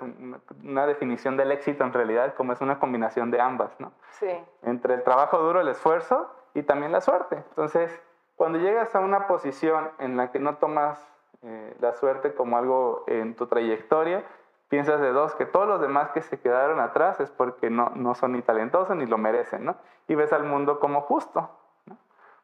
una 0.63 0.87
definición 0.87 1.37
del 1.37 1.51
éxito 1.51 1.83
en 1.83 1.93
realidad, 1.93 2.33
como 2.35 2.53
es 2.53 2.61
una 2.61 2.79
combinación 2.79 3.31
de 3.31 3.41
ambas, 3.41 3.79
¿no? 3.79 3.91
Sí. 4.11 4.29
Entre 4.63 4.93
el 4.93 5.03
trabajo 5.03 5.39
duro, 5.39 5.61
el 5.61 5.67
esfuerzo 5.67 6.31
y 6.53 6.63
también 6.63 6.91
la 6.91 7.01
suerte. 7.01 7.35
Entonces, 7.35 8.01
cuando 8.35 8.59
llegas 8.59 8.95
a 8.95 8.99
una 8.99 9.27
posición 9.27 9.89
en 9.99 10.15
la 10.15 10.31
que 10.31 10.39
no 10.39 10.57
tomas 10.57 10.99
eh, 11.43 11.75
la 11.79 11.93
suerte 11.93 12.33
como 12.33 12.57
algo 12.57 13.03
en 13.07 13.35
tu 13.35 13.47
trayectoria, 13.47 14.23
piensas 14.69 15.01
de 15.01 15.11
dos, 15.11 15.35
que 15.35 15.45
todos 15.45 15.67
los 15.67 15.81
demás 15.81 16.11
que 16.11 16.21
se 16.21 16.39
quedaron 16.39 16.79
atrás 16.79 17.19
es 17.19 17.31
porque 17.31 17.69
no, 17.69 17.91
no 17.95 18.15
son 18.15 18.33
ni 18.33 18.41
talentosos 18.41 18.95
ni 18.95 19.05
lo 19.05 19.17
merecen, 19.17 19.65
¿no? 19.65 19.75
Y 20.07 20.15
ves 20.15 20.33
al 20.33 20.43
mundo 20.43 20.79
como 20.79 21.01
justo, 21.01 21.49
¿no? 21.85 21.97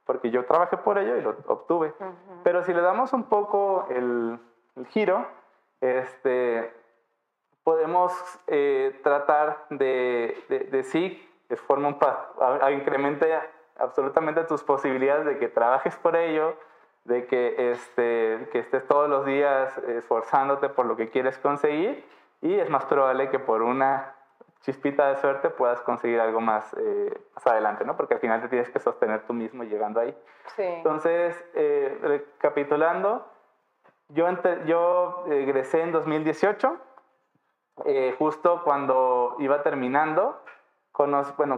Porque 0.06 0.32
yo 0.32 0.46
trabajé 0.46 0.78
por 0.78 0.98
ello 0.98 1.18
y 1.18 1.22
lo 1.22 1.36
obtuve. 1.48 1.94
Pero 2.44 2.64
si 2.64 2.74
le 2.74 2.82
damos 2.82 3.14
un 3.14 3.24
poco 3.24 3.88
el, 3.90 4.40
el 4.76 4.86
giro, 4.88 5.26
este, 5.84 6.74
podemos 7.64 8.14
eh, 8.48 9.00
tratar 9.04 9.66
de, 9.70 10.38
de, 10.50 10.60
de 10.60 10.84
sí, 10.84 11.30
de 11.50 11.58
forma 11.58 11.98
a, 12.02 12.66
a 12.66 12.72
absolutamente 13.78 14.44
tus 14.44 14.64
posibilidades 14.64 15.26
de 15.26 15.38
que 15.38 15.50
trabajes 15.50 15.96
por 15.98 16.16
ello, 16.16 16.56
de 17.06 17.26
que, 17.28 17.72
este, 17.72 18.48
que 18.52 18.60
estés 18.60 18.88
todos 18.88 19.10
los 19.10 19.26
días 19.26 19.78
esforzándote 19.80 20.70
por 20.70 20.86
lo 20.86 20.96
que 20.96 21.10
quieres 21.10 21.38
conseguir 21.38 22.06
y 22.42 22.60
es 22.60 22.70
más 22.70 22.86
probable 22.86 23.30
que 23.30 23.40
por 23.40 23.62
una 23.62 24.16
chispita 24.62 25.10
de 25.10 25.18
suerte 25.18 25.50
puedas 25.50 25.82
conseguir 25.82 26.22
algo 26.22 26.40
más, 26.40 26.74
eh, 26.80 27.14
más 27.36 27.48
adelante, 27.48 27.84
¿no? 27.84 27.98
Porque 27.98 28.14
al 28.14 28.20
final 28.22 28.42
te 28.42 28.48
tienes 28.48 28.70
que 28.70 28.80
sostener 28.80 29.26
tú 29.28 29.34
mismo 29.34 29.64
llegando 29.64 30.00
ahí. 30.00 30.18
Sí. 30.56 30.64
Entonces, 30.64 31.44
eh, 31.54 31.98
recapitulando, 32.02 33.28
yo, 34.14 34.28
yo 34.66 35.26
egresé 35.28 35.82
en 35.82 35.92
2018, 35.92 36.78
eh, 37.86 38.16
justo 38.18 38.62
cuando 38.64 39.36
iba 39.40 39.64
terminando, 39.64 40.42
bueno, 41.38 41.58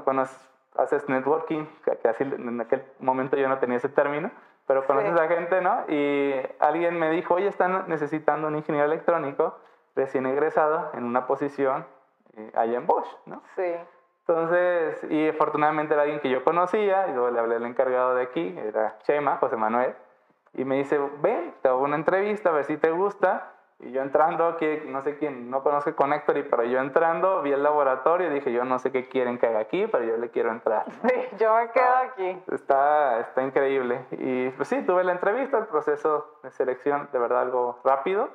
haces 0.78 1.10
networking, 1.10 1.65
que 2.02 2.08
así 2.08 2.24
en 2.24 2.62
aquel 2.62 2.84
momento 3.00 3.38
yo 3.38 3.48
no 3.48 3.60
tenía 3.60 3.78
ese 3.78 3.89
término, 3.89 4.32
pero 4.68 4.86
conoces 4.86 5.20
a 5.20 5.28
gente, 5.28 5.62
¿no? 5.62 5.84
Y 5.88 6.34
alguien 6.60 6.98
me 6.98 7.12
dijo, 7.12 7.36
oye, 7.36 7.48
están 7.48 7.88
necesitando 7.88 8.48
un 8.48 8.56
ingeniero 8.56 8.88
electrónico 8.88 9.58
recién 9.96 10.26
egresado 10.26 10.91
en 10.94 11.04
una 11.04 11.28
posición 11.28 11.86
eh, 12.36 12.52
allá 12.56 12.78
en 12.78 12.88
Bosch, 12.88 13.08
¿no? 13.26 13.41
Sí. 13.56 13.74
Entonces, 14.28 15.04
y 15.10 15.30
afortunadamente 15.30 15.94
era 15.94 16.04
alguien 16.04 16.20
que 16.20 16.30
yo 16.30 16.44
conocía, 16.44 17.08
y 17.08 17.13
luego 17.13 17.30
le 17.30 17.39
hablé 17.39 17.56
al 17.58 17.65
encargado 17.65 18.15
de 18.15 18.24
aquí, 18.24 18.58
era 18.58 18.98
Chema, 19.04 19.38
José 19.38 19.56
Manuel, 19.56 19.96
y 20.56 20.65
me 20.65 20.78
dice, 20.78 21.00
ven, 21.22 21.54
te 21.62 21.70
hago 21.70 21.84
una 21.84 21.96
entrevista, 21.96 22.50
a 22.50 22.54
ver 22.54 22.65
si 22.65 22.78
te 22.78 22.91
gusta, 22.91 23.56
y 23.80 23.91
yo 23.91 24.02
entrando, 24.02 24.56
que 24.56 24.86
no 24.88 25.02
sé 25.02 25.18
quién, 25.18 25.50
no 25.50 25.62
conoce 25.62 25.94
Connectory, 25.94 26.44
pero 26.44 26.63
yo 26.63 26.80
entrando, 26.80 27.41
vi 27.41 27.52
el 27.52 27.62
laboratorio 27.62 28.32
y 28.32 28.34
dije, 28.34 28.52
yo 28.54 28.63
no 28.63 28.80
sé 28.80 28.91
qué 28.91 29.10
quieren 29.10 29.38
que 29.38 29.48
haga 29.48 29.60
aquí, 29.60 29.86
pero 29.91 30.04
yo 30.04 30.18
le 30.18 30.30
quiero 30.30 30.52
entrar. 30.52 30.86
Sí, 31.02 31.13
yo 31.38 31.54
me 31.56 31.70
quedo 31.72 31.96
aquí. 31.98 32.41
Está, 32.52 33.20
está 33.20 33.44
increíble. 33.44 34.06
Y 34.12 34.50
pues 34.52 34.70
sí, 34.70 34.82
tuve 34.84 35.04
la 35.04 35.12
entrevista, 35.12 35.58
el 35.58 35.65
proceso 35.65 36.39
de 36.41 36.52
selección, 36.52 37.10
de 37.12 37.20
verdad 37.20 37.41
algo 37.41 37.80
rápido. 37.84 38.30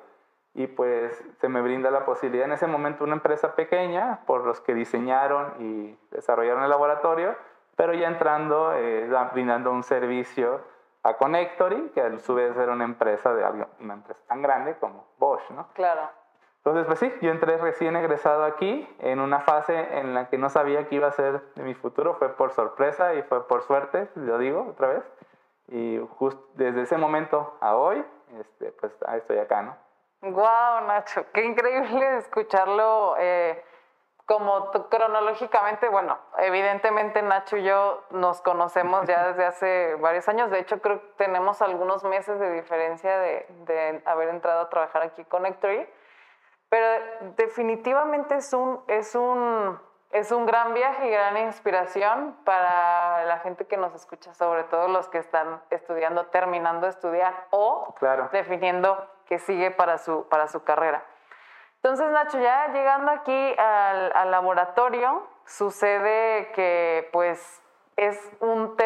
Y 0.52 0.66
pues 0.66 1.24
se 1.40 1.48
me 1.48 1.62
brinda 1.62 1.90
la 1.90 2.04
posibilidad 2.04 2.44
en 2.44 2.52
ese 2.52 2.66
momento 2.66 3.04
una 3.04 3.14
empresa 3.14 3.54
pequeña 3.54 4.20
por 4.26 4.44
los 4.44 4.61
que 4.61 4.74
diseñaron 4.74 5.54
y 5.59 5.96
desarrollaron 6.11 6.64
el 6.64 6.70
laboratorio, 6.70 7.35
pero 7.76 7.94
ya 7.94 8.09
entrando, 8.09 8.74
eh, 8.74 9.09
brindando 9.33 9.70
un 9.70 9.85
servicio 9.85 10.61
a 11.02 11.14
Connectory, 11.14 11.90
que 11.94 12.00
a 12.00 12.18
su 12.18 12.34
vez 12.34 12.56
era 12.56 12.72
una 12.72 12.84
empresa, 12.84 13.32
de, 13.34 13.44
una 13.80 13.94
empresa 13.94 14.20
tan 14.26 14.42
grande 14.42 14.76
como 14.78 15.06
Bosch, 15.18 15.48
¿no? 15.50 15.68
Claro. 15.74 16.10
Entonces, 16.58 16.86
pues 16.86 16.98
sí, 16.98 17.12
yo 17.22 17.30
entré 17.30 17.56
recién 17.56 17.96
egresado 17.96 18.44
aquí 18.44 18.86
en 18.98 19.20
una 19.20 19.40
fase 19.40 19.98
en 19.98 20.12
la 20.12 20.28
que 20.28 20.36
no 20.36 20.50
sabía 20.50 20.88
qué 20.88 20.96
iba 20.96 21.08
a 21.08 21.12
ser 21.12 21.40
de 21.54 21.62
mi 21.62 21.74
futuro, 21.74 22.14
fue 22.14 22.28
por 22.36 22.50
sorpresa 22.52 23.14
y 23.14 23.22
fue 23.22 23.48
por 23.48 23.62
suerte, 23.62 24.10
lo 24.14 24.36
digo 24.36 24.66
otra 24.68 24.88
vez. 24.88 25.04
Y 25.68 25.98
justo 26.18 26.46
desde 26.54 26.82
ese 26.82 26.98
momento 26.98 27.56
a 27.60 27.76
hoy, 27.76 28.04
este, 28.38 28.72
pues 28.72 28.92
estoy 29.16 29.38
acá, 29.38 29.62
¿no? 29.62 29.76
Wow, 30.20 30.86
Nacho, 30.86 31.24
qué 31.32 31.44
increíble 31.44 32.18
escucharlo. 32.18 33.14
Eh, 33.18 33.64
como 34.30 34.70
cronológicamente, 34.70 35.88
bueno, 35.88 36.16
evidentemente 36.38 37.20
Nacho 37.20 37.56
y 37.56 37.64
yo 37.64 38.04
nos 38.10 38.40
conocemos 38.42 39.04
ya 39.08 39.26
desde 39.26 39.44
hace 39.44 39.94
varios 40.00 40.28
años. 40.28 40.52
De 40.52 40.60
hecho, 40.60 40.80
creo 40.80 41.00
que 41.00 41.06
tenemos 41.16 41.60
algunos 41.62 42.04
meses 42.04 42.38
de 42.38 42.52
diferencia 42.52 43.18
de, 43.18 43.44
de 43.66 44.00
haber 44.04 44.28
entrado 44.28 44.60
a 44.60 44.68
trabajar 44.68 45.02
aquí 45.02 45.24
con 45.24 45.42
Nectory. 45.42 45.84
Pero 46.68 46.86
definitivamente 47.38 48.36
es 48.36 48.52
un, 48.52 48.80
es, 48.86 49.16
un, 49.16 49.80
es 50.12 50.30
un 50.30 50.46
gran 50.46 50.74
viaje 50.74 51.08
y 51.08 51.10
gran 51.10 51.36
inspiración 51.36 52.36
para 52.44 53.24
la 53.24 53.38
gente 53.38 53.66
que 53.66 53.78
nos 53.78 53.92
escucha, 53.96 54.32
sobre 54.34 54.62
todo 54.62 54.86
los 54.86 55.08
que 55.08 55.18
están 55.18 55.60
estudiando, 55.70 56.26
terminando 56.26 56.86
de 56.86 56.90
estudiar 56.90 57.48
o 57.50 57.96
definiendo 58.30 58.96
qué 59.26 59.40
sigue 59.40 59.72
para 59.72 59.98
su, 59.98 60.28
para 60.28 60.46
su 60.46 60.62
carrera. 60.62 61.04
Entonces, 61.82 62.10
Nacho, 62.10 62.38
ya 62.38 62.68
llegando 62.72 63.10
aquí 63.10 63.54
al, 63.56 64.30
laboratorio, 64.30 65.26
sucede 65.46 66.52
que 66.52 67.08
pues 67.10 67.62
es 67.96 68.18
un, 68.40 68.76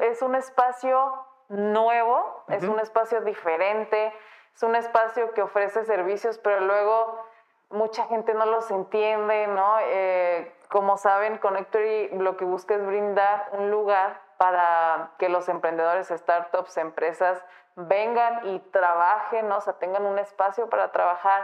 es 0.00 0.20
un 0.20 0.34
espacio 0.34 1.14
nuevo, 1.48 2.44
es 2.48 2.64
un 2.64 2.78
espacio 2.78 3.22
diferente, 3.22 4.12
es 4.54 4.62
un 4.62 4.76
espacio 4.76 5.32
que 5.32 5.40
ofrece 5.40 5.84
servicios, 5.84 6.36
pero 6.38 6.60
luego 6.60 7.24
mucha 7.70 8.04
gente 8.04 8.34
no 8.34 8.44
los 8.44 8.70
entiende, 8.70 9.46
¿no? 9.46 9.76
Eh, 9.80 10.54
como 10.68 10.98
saben, 10.98 11.38
Connectory 11.38 12.08
lo 12.18 12.36
que 12.36 12.44
busca 12.44 12.74
es 12.74 12.84
brindar 12.84 13.48
un 13.52 13.70
lugar 13.70 14.20
para 14.36 15.12
que 15.18 15.30
los 15.30 15.48
emprendedores, 15.48 16.08
startups, 16.08 16.76
empresas 16.76 17.42
vengan 17.76 18.46
y 18.46 18.58
trabajen, 18.58 19.48
¿no? 19.48 19.58
o 19.58 19.60
sea, 19.60 19.74
tengan 19.74 20.04
un 20.04 20.18
espacio 20.18 20.68
para 20.68 20.92
trabajar 20.92 21.42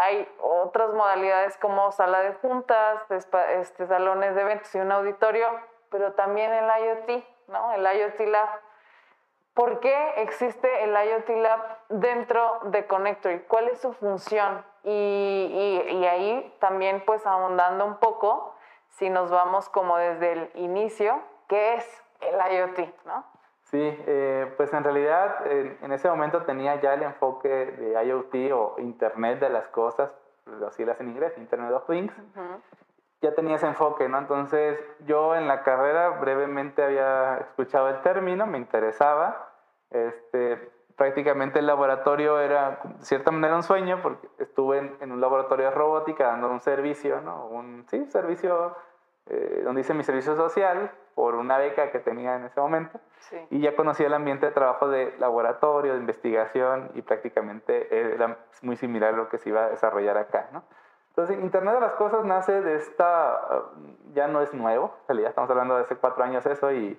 hay 0.00 0.28
otras 0.40 0.94
modalidades 0.94 1.56
como 1.56 1.90
sala 1.90 2.20
de 2.20 2.32
juntas, 2.34 3.02
este, 3.10 3.86
salones 3.88 4.36
de 4.36 4.42
eventos 4.42 4.72
y 4.72 4.78
un 4.78 4.92
auditorio, 4.92 5.48
pero 5.90 6.12
también 6.12 6.52
el 6.52 6.66
IoT, 6.66 7.24
¿no? 7.48 7.72
El 7.72 7.82
IoT 7.82 8.20
Lab. 8.28 8.48
¿Por 9.54 9.80
qué 9.80 10.14
existe 10.18 10.84
el 10.84 10.90
IoT 10.90 11.28
Lab 11.42 11.60
dentro 11.88 12.60
de 12.66 12.86
Connectory? 12.86 13.40
¿Cuál 13.48 13.70
es 13.70 13.80
su 13.80 13.92
función? 13.92 14.64
Y, 14.84 15.82
y, 15.90 16.06
ahí 16.06 16.56
también 16.60 17.02
pues 17.04 17.26
ahondando 17.26 17.84
un 17.84 17.96
poco, 17.96 18.54
si 18.90 19.10
nos 19.10 19.32
vamos 19.32 19.68
como 19.68 19.96
desde 19.96 20.30
el 20.30 20.50
inicio, 20.54 21.20
¿qué 21.48 21.74
es 21.74 22.04
el 22.20 22.36
IoT? 22.36 22.78
¿no? 23.04 23.24
Sí, 23.70 23.78
eh, 23.82 24.50
pues 24.56 24.72
en 24.72 24.82
realidad 24.82 25.46
en 25.46 25.92
ese 25.92 26.08
momento 26.08 26.42
tenía 26.44 26.80
ya 26.80 26.94
el 26.94 27.02
enfoque 27.02 27.48
de 27.48 28.02
IoT 28.02 28.52
o 28.54 28.76
Internet 28.78 29.40
de 29.40 29.50
las 29.50 29.68
cosas, 29.68 30.10
las 30.58 30.74
siglas 30.74 30.98
en 31.00 31.10
inglés, 31.10 31.34
Internet 31.36 31.72
of 31.72 31.86
Things. 31.86 32.14
Ya 33.20 33.34
tenía 33.34 33.56
ese 33.56 33.66
enfoque, 33.66 34.08
¿no? 34.08 34.16
Entonces 34.16 34.78
yo 35.04 35.36
en 35.36 35.46
la 35.46 35.64
carrera 35.64 36.08
brevemente 36.08 36.82
había 36.82 37.36
escuchado 37.38 37.90
el 37.90 38.00
término, 38.00 38.46
me 38.46 38.56
interesaba. 38.56 39.50
Este, 39.90 40.70
prácticamente 40.96 41.58
el 41.58 41.66
laboratorio 41.66 42.40
era, 42.40 42.80
de 42.82 43.04
cierta 43.04 43.30
manera, 43.32 43.54
un 43.54 43.62
sueño, 43.62 44.00
porque 44.02 44.28
estuve 44.38 44.78
en, 44.78 44.96
en 45.00 45.12
un 45.12 45.20
laboratorio 45.20 45.66
de 45.66 45.72
robótica 45.72 46.28
dando 46.28 46.48
un 46.48 46.60
servicio, 46.60 47.20
¿no? 47.20 47.46
Un, 47.48 47.84
sí, 47.90 48.06
servicio 48.06 48.74
eh, 49.26 49.60
donde 49.62 49.82
hice 49.82 49.92
mi 49.92 50.04
servicio 50.04 50.34
social 50.36 50.90
por 51.18 51.34
una 51.34 51.58
beca 51.58 51.90
que 51.90 51.98
tenía 51.98 52.36
en 52.36 52.44
ese 52.44 52.60
momento. 52.60 53.00
Y 53.50 53.58
ya 53.58 53.74
conocía 53.74 54.06
el 54.06 54.14
ambiente 54.14 54.46
de 54.46 54.52
trabajo 54.52 54.88
de 54.88 55.16
laboratorio, 55.18 55.94
de 55.94 55.98
investigación 55.98 56.92
y 56.94 57.02
prácticamente 57.02 57.88
era 58.14 58.36
muy 58.62 58.76
similar 58.76 59.14
a 59.14 59.16
lo 59.16 59.28
que 59.28 59.38
se 59.38 59.48
iba 59.48 59.64
a 59.64 59.68
desarrollar 59.70 60.16
acá. 60.16 60.46
¿no? 60.52 60.62
Entonces, 61.08 61.36
Internet 61.40 61.74
de 61.74 61.80
las 61.80 61.94
Cosas 61.94 62.24
nace 62.24 62.62
de 62.62 62.76
esta, 62.76 63.40
uh, 63.50 64.12
ya 64.14 64.28
no 64.28 64.42
es 64.42 64.54
nuevo, 64.54 64.94
en 65.00 65.08
realidad 65.08 65.30
estamos 65.30 65.50
hablando 65.50 65.74
de 65.74 65.82
hace 65.82 65.96
cuatro 65.96 66.22
años 66.22 66.46
eso 66.46 66.70
y, 66.70 66.96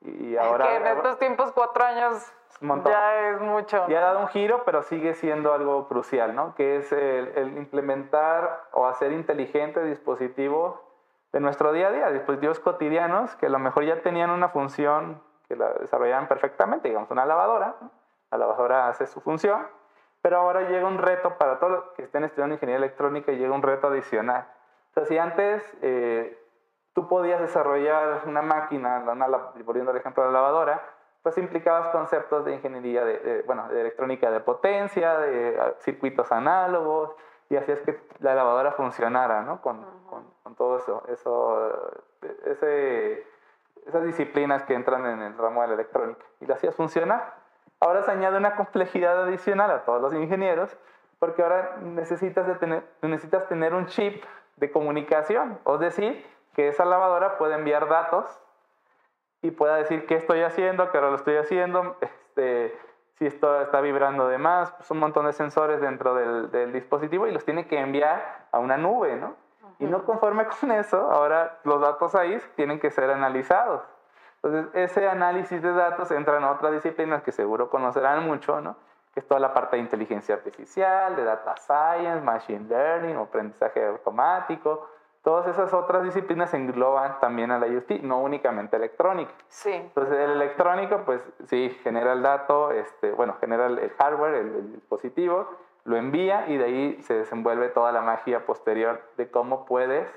y 0.00 0.36
ahora... 0.36 0.66
que 0.66 0.74
en 0.74 0.86
estos 0.88 1.18
tiempos 1.20 1.52
cuatro 1.52 1.84
años 1.84 2.26
ya 2.60 3.28
es 3.28 3.40
mucho. 3.40 3.84
Y 3.86 3.94
ha 3.94 4.00
dado 4.00 4.18
un 4.18 4.28
giro, 4.28 4.64
pero 4.64 4.82
sigue 4.82 5.14
siendo 5.14 5.54
algo 5.54 5.86
crucial, 5.86 6.34
¿no? 6.34 6.56
Que 6.56 6.78
es 6.78 6.90
el, 6.90 7.28
el 7.36 7.56
implementar 7.56 8.64
o 8.72 8.88
hacer 8.88 9.12
inteligente 9.12 9.84
dispositivos 9.84 10.80
de 11.32 11.40
nuestro 11.40 11.72
día 11.72 11.88
a 11.88 11.92
día, 11.92 12.10
dispositivos 12.10 12.60
cotidianos 12.60 13.34
que 13.36 13.46
a 13.46 13.50
lo 13.50 13.58
mejor 13.58 13.84
ya 13.84 14.02
tenían 14.02 14.30
una 14.30 14.48
función 14.48 15.22
que 15.48 15.56
la 15.56 15.72
desarrollaban 15.74 16.28
perfectamente, 16.28 16.88
digamos 16.88 17.10
una 17.10 17.24
lavadora, 17.24 17.76
la 18.30 18.38
lavadora 18.38 18.88
hace 18.88 19.06
su 19.06 19.20
función, 19.20 19.66
pero 20.22 20.38
ahora 20.38 20.68
llega 20.68 20.86
un 20.86 20.98
reto 20.98 21.36
para 21.38 21.58
todos 21.58 21.72
los 21.72 21.84
que 21.92 22.02
estén 22.02 22.24
estudiando 22.24 22.54
ingeniería 22.54 22.84
electrónica 22.84 23.32
y 23.32 23.38
llega 23.38 23.54
un 23.54 23.62
reto 23.62 23.88
adicional. 23.88 24.46
Entonces, 24.88 25.08
si 25.08 25.18
antes 25.18 25.76
eh, 25.82 26.38
tú 26.94 27.08
podías 27.08 27.40
desarrollar 27.40 28.22
una 28.26 28.42
máquina, 28.42 29.04
una, 29.10 29.26
volviendo 29.64 29.90
al 29.90 29.96
ejemplo 29.96 30.22
de 30.22 30.30
la 30.30 30.40
lavadora, 30.40 30.82
pues 31.22 31.36
implicabas 31.38 31.88
conceptos 31.88 32.44
de 32.44 32.54
ingeniería, 32.54 33.04
de, 33.04 33.42
bueno, 33.46 33.68
de 33.68 33.80
electrónica 33.80 34.30
de 34.30 34.40
potencia, 34.40 35.18
de 35.18 35.58
ah, 35.60 35.74
circuitos 35.80 36.32
análogos, 36.32 37.14
y 37.48 37.56
así 37.56 37.72
es 37.72 37.80
que 37.80 38.00
la 38.20 38.34
lavadora 38.34 38.72
funcionara, 38.72 39.42
¿no? 39.42 39.60
Con, 39.60 39.84
con, 40.08 40.29
con 40.50 40.56
todo 40.56 40.78
eso, 40.78 41.04
eso 41.08 42.02
ese, 42.44 43.24
esas 43.86 44.04
disciplinas 44.04 44.64
que 44.64 44.74
entran 44.74 45.06
en 45.06 45.22
el 45.22 45.38
ramo 45.38 45.62
de 45.62 45.68
la 45.68 45.74
electrónica. 45.74 46.24
Y 46.40 46.46
lo 46.46 46.54
hacías 46.54 46.74
funcionar. 46.74 47.34
Ahora 47.78 48.02
se 48.02 48.10
añade 48.10 48.36
una 48.36 48.56
complejidad 48.56 49.22
adicional 49.22 49.70
a 49.70 49.84
todos 49.84 50.02
los 50.02 50.12
ingenieros, 50.12 50.76
porque 51.20 51.42
ahora 51.42 51.76
necesitas, 51.82 52.48
de 52.48 52.56
tener, 52.56 52.82
necesitas 53.02 53.46
tener 53.48 53.74
un 53.74 53.86
chip 53.86 54.24
de 54.56 54.70
comunicación, 54.72 55.58
es 55.64 55.80
decir, 55.80 56.26
que 56.54 56.68
esa 56.68 56.84
lavadora 56.84 57.38
puede 57.38 57.54
enviar 57.54 57.88
datos 57.88 58.40
y 59.42 59.52
pueda 59.52 59.76
decir 59.76 60.04
qué 60.06 60.16
estoy 60.16 60.42
haciendo, 60.42 60.90
qué 60.90 60.98
hora 60.98 61.10
lo 61.10 61.16
estoy 61.16 61.36
haciendo, 61.36 61.96
este, 62.00 62.76
si 63.14 63.26
esto 63.26 63.60
está 63.60 63.80
vibrando 63.80 64.28
de 64.28 64.38
más, 64.38 64.72
pues 64.72 64.90
un 64.90 64.98
montón 64.98 65.26
de 65.26 65.32
sensores 65.32 65.80
dentro 65.80 66.14
del, 66.14 66.50
del, 66.50 66.72
dispositivo 66.72 67.26
y 67.26 67.32
los 67.32 67.44
tiene 67.44 67.66
que 67.66 67.78
enviar 67.78 68.48
a 68.50 68.58
una 68.58 68.76
nube, 68.76 69.16
¿no? 69.16 69.36
Y 69.80 69.86
no 69.86 70.04
conforme 70.04 70.46
con 70.60 70.70
eso, 70.70 71.10
ahora 71.10 71.58
los 71.64 71.80
datos 71.80 72.14
ahí 72.14 72.40
tienen 72.54 72.78
que 72.78 72.90
ser 72.90 73.10
analizados. 73.10 73.82
Entonces, 74.42 74.74
ese 74.74 75.08
análisis 75.08 75.60
de 75.62 75.72
datos 75.72 76.10
entra 76.10 76.38
en 76.38 76.44
otras 76.44 76.72
disciplinas 76.72 77.22
que 77.22 77.32
seguro 77.32 77.68
conocerán 77.68 78.24
mucho, 78.24 78.60
¿no? 78.60 78.76
Que 79.12 79.20
es 79.20 79.26
toda 79.26 79.40
la 79.40 79.52
parte 79.52 79.76
de 79.76 79.82
inteligencia 79.82 80.34
artificial, 80.34 81.16
de 81.16 81.24
data 81.24 81.56
science, 81.56 82.22
machine 82.22 82.66
learning, 82.68 83.16
aprendizaje 83.16 83.84
automático. 83.84 84.88
Todas 85.22 85.48
esas 85.48 85.74
otras 85.74 86.04
disciplinas 86.04 86.54
engloban 86.54 87.20
también 87.20 87.50
a 87.50 87.58
la 87.58 87.66
IoT, 87.66 88.02
no 88.02 88.20
únicamente 88.20 88.76
electrónica. 88.76 89.32
Sí. 89.48 89.72
Entonces, 89.72 90.16
el 90.18 90.30
electrónico, 90.30 91.02
pues 91.04 91.22
sí, 91.46 91.76
genera 91.82 92.14
el 92.14 92.22
dato, 92.22 92.70
este, 92.70 93.10
bueno, 93.10 93.36
genera 93.40 93.66
el 93.66 93.90
hardware, 93.98 94.34
el, 94.36 94.54
el 94.54 94.72
dispositivo, 94.72 95.50
lo 95.84 95.96
envía 95.96 96.46
y 96.48 96.56
de 96.56 96.64
ahí 96.64 97.02
se 97.02 97.14
desenvuelve 97.14 97.68
toda 97.68 97.92
la 97.92 98.00
magia 98.00 98.46
posterior 98.46 99.02
de 99.16 99.30
cómo 99.30 99.64
puedes, 99.64 100.08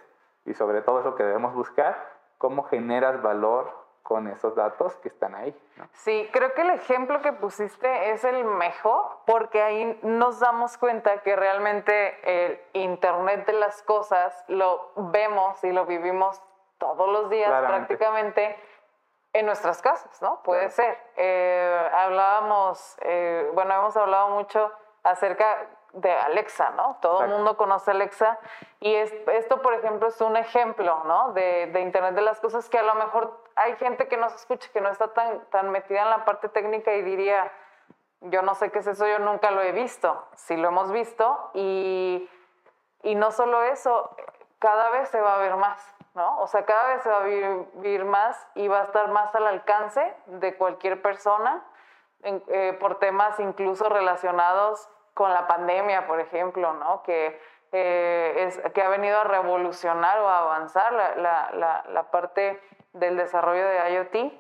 y 0.46 0.54
sobre 0.54 0.82
todo 0.82 1.00
eso 1.00 1.16
que 1.16 1.24
debemos 1.24 1.54
buscar, 1.54 2.12
cómo 2.38 2.64
generas 2.64 3.22
valor 3.22 3.84
con 4.04 4.28
esos 4.28 4.54
datos 4.54 4.98
que 4.98 5.08
están 5.08 5.34
ahí. 5.34 5.58
Sí, 5.94 6.30
creo 6.34 6.54
que 6.54 6.62
el 6.62 6.72
ejemplo 6.72 7.22
que 7.22 7.32
pusiste 7.32 8.12
es 8.12 8.26
el 8.26 8.44
mejor 8.44 9.20
porque 9.26 9.62
ahí 9.62 9.98
nos 10.04 10.42
damos 10.42 10.78
cuenta 10.78 11.20
que 11.22 11.38
realmente 11.38 12.20
el 12.24 12.60
Internet 12.74 13.46
de 13.46 13.54
las 13.54 13.82
cosas 13.84 14.44
lo 14.50 14.92
vemos 14.96 15.64
y 15.64 15.72
lo 15.72 15.86
vivimos 15.86 16.42
todos 16.78 17.08
los 17.10 17.30
días 17.30 17.50
prácticamente 17.66 18.58
en 19.32 19.46
nuestras 19.46 19.82
casas, 19.82 20.22
¿no? 20.22 20.44
Puede 20.44 20.70
ser. 20.70 20.98
Eh, 21.16 21.90
hablábamos, 21.98 22.98
eh, 23.02 23.50
bueno, 23.54 23.74
hemos 23.74 23.96
hablado 23.96 24.30
mucho 24.30 24.70
acerca 25.04 25.68
de 25.94 26.12
Alexa, 26.12 26.72
¿no? 26.72 26.98
Todo 27.02 27.24
el 27.24 27.30
mundo 27.30 27.56
conoce 27.56 27.92
Alexa 27.92 28.40
y 28.80 28.96
esto, 28.96 29.62
por 29.62 29.74
ejemplo, 29.76 30.08
es 30.08 30.20
un 30.22 30.36
ejemplo, 30.36 31.04
¿no? 31.06 31.34
De, 31.34 31.72
Internet 31.80 32.16
de 32.16 32.22
las 32.22 32.42
Cosas 32.42 32.68
que 32.68 32.80
a 32.80 32.84
lo 32.84 32.96
mejor 32.96 33.40
hay 33.56 33.76
gente 33.76 34.08
que 34.08 34.18
nos 34.18 34.34
escucha 34.34 34.70
que 34.74 34.82
no 34.82 34.90
está 34.90 35.14
tan, 35.14 35.46
tan 35.52 35.70
metida 35.70 36.02
en 36.02 36.10
la 36.10 36.26
parte 36.26 36.50
técnica 36.50 36.94
y 36.94 37.04
diría, 37.04 37.52
yo 38.22 38.42
no 38.42 38.56
sé 38.56 38.72
qué 38.72 38.80
es 38.80 38.88
eso, 38.88 39.06
yo 39.06 39.20
nunca 39.20 39.52
lo 39.52 39.62
he 39.62 39.72
visto. 39.72 40.26
Sí 40.36 40.58
lo 40.58 40.70
hemos 40.70 40.92
visto 40.92 41.52
y, 41.54 42.28
y 43.04 43.14
no 43.14 43.32
solo 43.32 43.62
eso, 43.62 44.16
cada 44.58 44.90
vez 44.90 45.10
se 45.10 45.22
va 45.22 45.36
a 45.36 45.38
ver 45.38 45.56
más, 45.58 45.80
¿no? 46.16 46.40
O 46.40 46.48
sea, 46.48 46.66
cada 46.66 46.88
vez 46.88 47.04
se 47.04 47.10
va 47.10 47.18
a 47.18 47.24
vivir 47.24 48.06
más 48.06 48.48
y 48.56 48.68
va 48.68 48.80
a 48.80 48.84
estar 48.84 49.10
más 49.10 49.36
al 49.36 49.46
alcance 49.46 50.16
de 50.26 50.56
cualquier 50.58 51.04
persona 51.04 51.64
eh, 52.24 52.78
por 52.80 53.00
temas 53.00 53.40
incluso 53.40 53.90
relacionados 53.90 54.90
con 55.14 55.32
la 55.34 55.48
pandemia, 55.48 56.08
por 56.08 56.20
ejemplo, 56.20 56.74
¿no? 56.74 57.04
que, 57.04 57.40
eh, 57.72 58.34
es, 58.48 58.60
que 58.74 58.82
ha 58.82 58.90
venido 58.90 59.20
a 59.20 59.24
revolucionar 59.26 60.20
o 60.20 60.30
a 60.30 60.40
avanzar 60.40 60.94
la, 60.94 61.16
la, 61.16 61.84
la, 61.90 62.12
parte 62.12 62.62
del 62.94 63.18
desarrollo 63.18 63.68
de 63.68 63.94
IoT. 63.94 64.34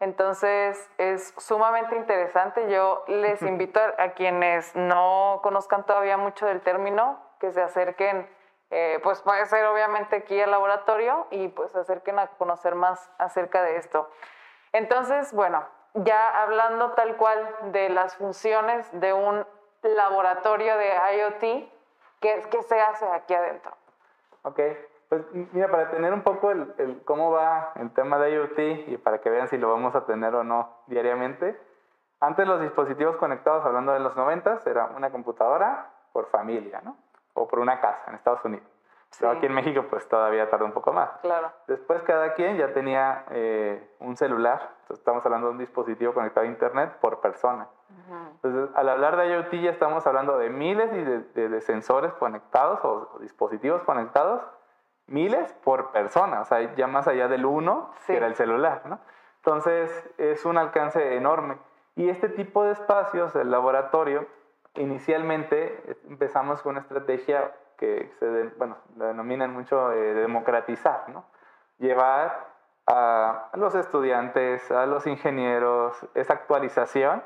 Entonces 0.00 0.90
es 0.98 1.34
sumamente 1.38 1.96
interesante. 1.96 2.70
Yo 2.70 3.04
les 3.08 3.42
invito 3.42 3.80
a, 3.98 4.10
quienes 4.10 4.74
no 4.76 5.40
conozcan 5.42 5.84
todavía 5.84 6.16
mucho 6.16 6.46
del 6.46 6.60
término 6.60 7.18
que 7.40 7.52
se 7.52 7.62
acerquen, 7.62 8.28
eh, 8.70 9.00
pues 9.02 9.20
puede 9.22 9.44
ser 9.46 9.66
obviamente 9.66 10.16
aquí 10.16 10.40
al 10.40 10.50
laboratorio 10.50 11.26
y 11.30 11.48
pues 11.48 11.72
se 11.72 11.80
acerquen 11.80 12.18
a 12.18 12.28
conocer 12.28 12.74
más 12.74 13.10
acerca 13.18 13.62
de 13.62 13.76
esto. 13.76 14.08
Entonces, 14.72 15.32
bueno, 15.32 15.64
ya 15.94 16.42
hablando 16.42 16.90
tal 16.92 17.16
cual 17.16 17.48
de 17.72 17.88
las 17.88 18.16
funciones 18.16 18.88
de 19.00 19.12
un 19.12 19.46
laboratorio 19.82 20.76
de 20.76 20.92
IoT, 21.18 21.40
¿qué, 22.20 22.42
qué 22.50 22.62
se 22.62 22.80
hace 22.80 23.06
aquí 23.06 23.34
adentro? 23.34 23.72
Ok, 24.42 24.60
pues 25.08 25.22
mira, 25.52 25.70
para 25.70 25.90
tener 25.90 26.12
un 26.12 26.22
poco 26.22 26.50
el, 26.50 26.74
el, 26.78 27.02
cómo 27.04 27.30
va 27.30 27.72
el 27.76 27.92
tema 27.92 28.18
de 28.18 28.32
IoT 28.32 28.88
y 28.88 28.96
para 28.98 29.18
que 29.20 29.30
vean 29.30 29.48
si 29.48 29.58
lo 29.58 29.70
vamos 29.70 29.94
a 29.94 30.04
tener 30.04 30.34
o 30.34 30.44
no 30.44 30.70
diariamente, 30.86 31.58
antes 32.20 32.46
los 32.46 32.60
dispositivos 32.60 33.16
conectados, 33.16 33.64
hablando 33.64 33.92
de 33.92 34.00
los 34.00 34.16
90, 34.16 34.60
era 34.66 34.86
una 34.96 35.10
computadora 35.10 35.90
por 36.12 36.26
familia, 36.30 36.80
¿no? 36.82 36.96
O 37.34 37.46
por 37.46 37.58
una 37.58 37.80
casa 37.80 38.04
en 38.08 38.14
Estados 38.14 38.44
Unidos. 38.44 38.73
Pero 39.18 39.32
aquí 39.32 39.46
en 39.46 39.54
México 39.54 39.84
pues 39.88 40.08
todavía 40.08 40.48
tarda 40.50 40.64
un 40.64 40.72
poco 40.72 40.92
más. 40.92 41.10
Claro. 41.22 41.52
Después 41.66 42.02
cada 42.02 42.34
quien 42.34 42.56
ya 42.56 42.72
tenía 42.72 43.24
eh, 43.30 43.90
un 44.00 44.16
celular, 44.16 44.70
Entonces, 44.82 44.98
estamos 44.98 45.24
hablando 45.24 45.48
de 45.48 45.52
un 45.52 45.58
dispositivo 45.58 46.14
conectado 46.14 46.46
a 46.46 46.48
Internet 46.48 46.96
por 47.00 47.20
persona. 47.20 47.68
Entonces 48.34 48.74
al 48.74 48.88
hablar 48.88 49.16
de 49.16 49.28
IoT 49.28 49.52
ya 49.54 49.70
estamos 49.70 50.06
hablando 50.06 50.36
de 50.36 50.50
miles 50.50 50.90
de, 50.90 51.48
de, 51.48 51.60
sensores 51.60 52.12
conectados 52.14 52.80
o, 52.84 53.18
dispositivos 53.20 53.82
conectados, 53.82 54.42
miles 55.06 55.52
por 55.64 55.90
persona, 55.92 56.40
o 56.40 56.44
sea, 56.44 56.74
ya 56.74 56.86
más 56.86 57.08
allá 57.08 57.28
del 57.28 57.46
uno, 57.46 57.90
que 58.06 58.16
era 58.16 58.26
el 58.26 58.34
celular, 58.34 58.82
¿no? 58.86 58.98
Entonces 59.36 60.10
es 60.18 60.44
un 60.44 60.58
alcance 60.58 61.16
enorme. 61.16 61.58
Y 61.96 62.08
este 62.08 62.28
tipo 62.28 62.64
de 62.64 62.72
espacios, 62.72 63.34
el 63.36 63.50
laboratorio, 63.50 64.26
inicialmente 64.74 65.96
empezamos 66.08 66.62
con 66.62 66.72
una 66.72 66.80
estrategia 66.80 67.52
que 67.84 68.12
se 68.18 68.42
bueno, 68.56 68.76
denominan 68.96 69.52
mucho 69.52 69.92
eh, 69.92 70.14
democratizar, 70.14 71.08
¿no? 71.08 71.24
Llevar 71.78 72.52
a 72.86 73.50
los 73.54 73.74
estudiantes, 73.74 74.70
a 74.70 74.86
los 74.86 75.06
ingenieros, 75.06 76.06
esa 76.14 76.34
actualización 76.34 77.22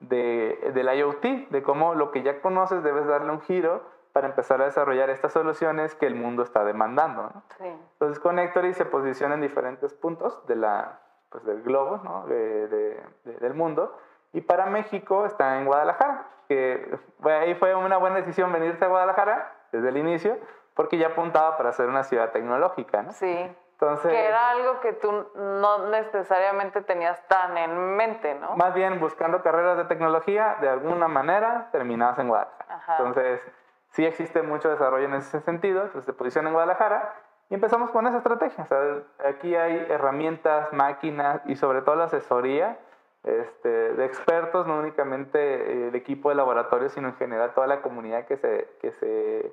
de, 0.00 0.72
del 0.74 0.88
IoT, 0.98 1.50
de 1.50 1.62
cómo 1.62 1.94
lo 1.94 2.10
que 2.10 2.22
ya 2.22 2.40
conoces 2.40 2.82
debes 2.82 3.06
darle 3.06 3.30
un 3.32 3.40
giro 3.42 3.82
para 4.12 4.26
empezar 4.26 4.60
a 4.60 4.66
desarrollar 4.66 5.10
estas 5.10 5.32
soluciones 5.32 5.94
que 5.94 6.06
el 6.06 6.14
mundo 6.14 6.42
está 6.42 6.64
demandando. 6.64 7.22
¿no? 7.22 7.42
Sí. 7.58 7.64
Entonces 7.92 8.18
Connectory 8.20 8.74
se 8.74 8.84
posiciona 8.84 9.34
en 9.34 9.40
diferentes 9.40 9.94
puntos 9.94 10.46
de 10.46 10.56
la, 10.56 11.00
pues, 11.30 11.44
del 11.44 11.62
globo, 11.62 12.00
¿no? 12.02 12.26
de, 12.26 12.68
de, 12.68 13.02
del 13.24 13.54
mundo, 13.54 13.96
y 14.32 14.40
para 14.40 14.66
México 14.66 15.26
está 15.26 15.58
en 15.58 15.66
Guadalajara, 15.66 16.26
que 16.48 16.98
ahí 17.24 17.54
fue 17.54 17.74
una 17.74 17.98
buena 17.98 18.16
decisión 18.16 18.52
venirse 18.52 18.84
a 18.84 18.88
Guadalajara 18.88 19.61
desde 19.72 19.88
el 19.88 19.96
inicio, 19.96 20.38
porque 20.74 20.98
ya 20.98 21.08
apuntaba 21.08 21.56
para 21.56 21.72
ser 21.72 21.88
una 21.88 22.04
ciudad 22.04 22.30
tecnológica, 22.30 23.02
¿no? 23.02 23.12
Sí. 23.12 23.50
Entonces, 23.72 24.12
que 24.12 24.26
era 24.26 24.50
algo 24.50 24.78
que 24.80 24.92
tú 24.92 25.26
no 25.34 25.88
necesariamente 25.88 26.82
tenías 26.82 27.20
tan 27.26 27.58
en 27.58 27.96
mente, 27.96 28.36
¿no? 28.36 28.54
Más 28.56 28.74
bien 28.74 29.00
buscando 29.00 29.42
carreras 29.42 29.76
de 29.76 29.84
tecnología, 29.86 30.58
de 30.60 30.68
alguna 30.68 31.08
manera 31.08 31.68
terminadas 31.72 32.16
en 32.20 32.28
Guadalajara. 32.28 32.96
Entonces, 32.98 33.40
sí 33.88 34.06
existe 34.06 34.42
mucho 34.42 34.70
desarrollo 34.70 35.06
en 35.06 35.14
ese 35.14 35.40
sentido, 35.40 35.82
entonces 35.82 36.04
se 36.04 36.12
posiciona 36.12 36.48
en 36.48 36.54
Guadalajara 36.54 37.12
y 37.50 37.54
empezamos 37.54 37.90
con 37.90 38.06
esa 38.06 38.18
estrategia. 38.18 38.62
O 38.62 38.66
sea, 38.68 39.28
aquí 39.28 39.56
hay 39.56 39.84
herramientas, 39.88 40.72
máquinas 40.72 41.42
y 41.46 41.56
sobre 41.56 41.82
todo 41.82 41.96
la 41.96 42.04
asesoría 42.04 42.78
este, 43.24 43.68
de 43.68 44.04
expertos, 44.04 44.66
no 44.66 44.78
únicamente 44.78 45.88
el 45.88 45.94
equipo 45.94 46.28
de 46.28 46.36
laboratorio, 46.36 46.88
sino 46.88 47.08
en 47.08 47.16
general 47.16 47.52
toda 47.52 47.66
la 47.66 47.82
comunidad 47.82 48.26
que 48.26 48.36
se, 48.36 48.68
que 48.80 48.92
se 48.92 49.52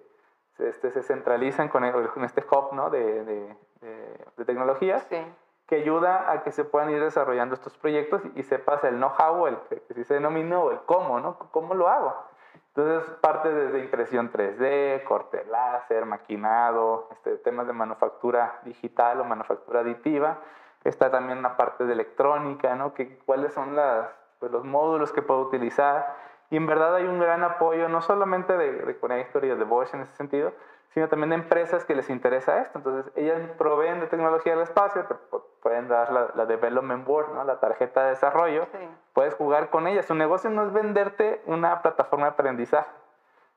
este, 0.60 0.92
se 0.92 1.04
centralizan 1.04 1.70
con, 1.70 1.84
este 2.24 2.44
hub 2.52 2.74
¿no? 2.74 2.90
de, 2.90 3.24
de, 3.24 3.56
de, 4.38 4.46
tecnologías 4.46 5.08
que 5.70 5.76
ayuda 5.76 6.32
a 6.32 6.42
que 6.42 6.52
se 6.52 6.64
puedan 6.64 6.90
ir 6.90 7.00
desarrollando 7.00 7.54
estos 7.54 7.78
proyectos 7.78 8.24
y, 8.36 8.42
sepas 8.42 8.84
el 8.84 8.96
know-how, 8.96 9.46
el 9.46 9.58
que, 9.70 10.04
se 10.04 10.16
denominó, 10.16 10.72
el 10.72 10.80
cómo, 10.80 11.20
¿no? 11.20 11.38
¿Cómo 11.52 11.76
lo 11.76 11.88
hago? 11.88 12.16
Entonces, 12.70 13.14
parte 13.18 13.54
desde 13.54 13.80
impresión 13.80 14.32
3D, 14.32 15.04
corte 15.04 15.46
láser, 15.46 16.06
maquinado, 16.06 17.10
este, 17.12 17.38
temas 17.38 17.68
de 17.68 17.74
manufactura 17.74 18.60
digital 18.64 19.22
o 19.22 19.26
manufactura 19.26 19.82
aditiva. 19.82 20.40
Está 20.84 21.12
también 21.12 21.38
una 21.38 21.56
parte 21.56 21.86
de 21.86 21.94
electrónica, 21.94 22.76
¿no? 22.76 22.96
Que, 22.96 23.20
¿Cuáles 23.20 23.54
son 23.54 23.76
las, 23.76 24.10
pues, 24.40 24.52
los 24.52 24.64
módulos 24.66 25.12
que 25.12 25.22
puedo 25.22 25.42
utilizar? 25.42 26.16
Y 26.52 26.58
en 26.58 26.66
verdad 26.66 26.96
hay 26.96 27.06
un 27.06 27.20
gran 27.20 27.44
apoyo, 27.44 27.90
no 27.90 28.02
solamente 28.02 28.58
de, 28.58 28.72
de 28.74 28.98
Connector 28.98 29.46
y 29.46 29.50
de 29.50 29.64
Bosch 29.64 29.94
en 29.94 30.02
ese 30.02 30.16
sentido, 30.16 30.54
sino 30.94 31.08
también 31.08 31.30
de 31.30 31.36
empresas 31.36 31.86
que 31.86 31.96
les 31.96 32.10
interesa 32.10 32.60
esto. 32.60 32.80
Entonces, 32.80 33.12
ellas 33.16 33.40
proveen 33.58 34.00
de 34.00 34.08
tecnología 34.08 34.54
del 34.54 34.64
espacio, 34.64 35.06
te 35.06 35.16
pueden 35.62 35.88
dar 35.88 36.12
la, 36.12 36.32
la 36.34 36.46
Development 36.46 37.06
Board, 37.06 37.34
¿no? 37.34 37.44
la 37.44 37.60
tarjeta 37.60 38.04
de 38.04 38.10
desarrollo, 38.12 38.68
puedes 39.14 39.36
jugar 39.36 39.70
con 39.70 39.88
ella. 39.88 40.02
Su 40.02 40.16
negocio 40.16 40.50
no 40.50 40.64
es 40.64 40.74
venderte 40.74 41.42
una 41.46 41.82
plataforma 41.82 42.26
de 42.26 42.32
aprendizaje. 42.32 42.90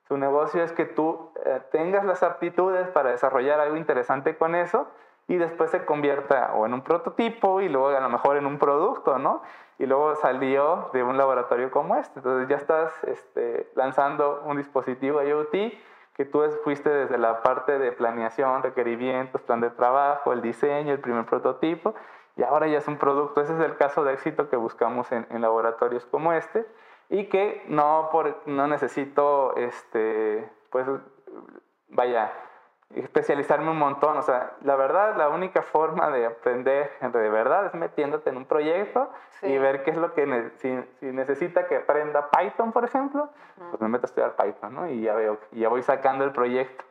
Su 0.08 0.18
negocio 0.18 0.62
es 0.62 0.72
que 0.72 0.84
tú 0.84 1.30
eh, 1.44 1.62
tengas 1.70 2.04
las 2.04 2.22
aptitudes 2.22 2.88
para 2.88 3.10
desarrollar 3.10 3.60
algo 3.60 3.76
interesante 3.76 4.36
con 4.36 4.54
eso 4.54 4.88
y 5.28 5.36
después 5.36 5.70
se 5.70 5.84
convierta 5.84 6.52
o 6.54 6.66
en 6.66 6.74
un 6.74 6.82
prototipo 6.82 7.60
y 7.60 7.68
luego 7.68 7.88
a 7.88 8.00
lo 8.00 8.08
mejor 8.10 8.36
en 8.36 8.44
un 8.44 8.58
producto, 8.58 9.18
¿no? 9.18 9.42
Y 9.82 9.86
luego 9.86 10.14
salió 10.14 10.90
de 10.92 11.02
un 11.02 11.16
laboratorio 11.16 11.72
como 11.72 11.96
este. 11.96 12.20
Entonces 12.20 12.48
ya 12.48 12.54
estás 12.54 12.92
este, 13.02 13.68
lanzando 13.74 14.40
un 14.44 14.56
dispositivo 14.56 15.20
IoT 15.20 15.74
que 16.14 16.24
tú 16.24 16.40
fuiste 16.62 16.88
desde 16.88 17.18
la 17.18 17.42
parte 17.42 17.80
de 17.80 17.90
planeación, 17.90 18.62
requerimientos, 18.62 19.42
plan 19.42 19.60
de 19.60 19.70
trabajo, 19.70 20.32
el 20.32 20.40
diseño, 20.40 20.92
el 20.92 21.00
primer 21.00 21.26
prototipo, 21.26 21.96
y 22.36 22.44
ahora 22.44 22.68
ya 22.68 22.78
es 22.78 22.86
un 22.86 22.96
producto. 22.96 23.40
Ese 23.40 23.54
es 23.54 23.58
el 23.58 23.76
caso 23.76 24.04
de 24.04 24.12
éxito 24.12 24.48
que 24.48 24.54
buscamos 24.54 25.10
en, 25.10 25.26
en 25.30 25.42
laboratorios 25.42 26.06
como 26.06 26.32
este 26.32 26.64
y 27.08 27.24
que 27.28 27.64
no, 27.66 28.08
por, 28.12 28.36
no 28.46 28.68
necesito, 28.68 29.56
este, 29.56 30.48
pues, 30.70 30.86
vaya, 31.88 32.30
especializarme 32.94 33.70
un 33.70 33.78
montón. 33.78 34.16
O 34.16 34.22
sea, 34.22 34.52
la 34.62 34.76
verdad, 34.76 35.16
la 35.16 35.28
única 35.28 35.62
forma 35.62 36.10
de 36.10 36.26
aprender 36.26 36.90
de 37.00 37.28
verdad 37.30 37.66
es 37.66 37.74
metiéndote 37.74 38.30
en 38.30 38.36
un 38.36 38.44
proyecto 38.44 39.10
y 39.42 39.56
ver 39.58 39.82
qué 39.82 39.90
es 39.90 39.96
lo 39.96 40.14
que 40.14 40.50
si, 40.58 40.78
si, 41.00 41.06
necesita 41.06 41.66
que 41.66 41.76
aprenda 41.76 42.30
Python, 42.30 42.72
por 42.72 42.84
ejemplo, 42.84 43.28
pues 43.70 43.80
me 43.80 43.88
meto 43.88 44.06
a 44.06 44.08
estudiar 44.08 44.36
Python, 44.36 44.74
¿no? 44.74 44.88
Y 44.88 45.02
ya 45.02 45.14
veo, 45.14 45.38
y 45.52 45.60
ya 45.60 45.68
voy 45.68 45.82
sacando 45.82 46.24
el 46.24 46.32
proyecto. 46.32 46.84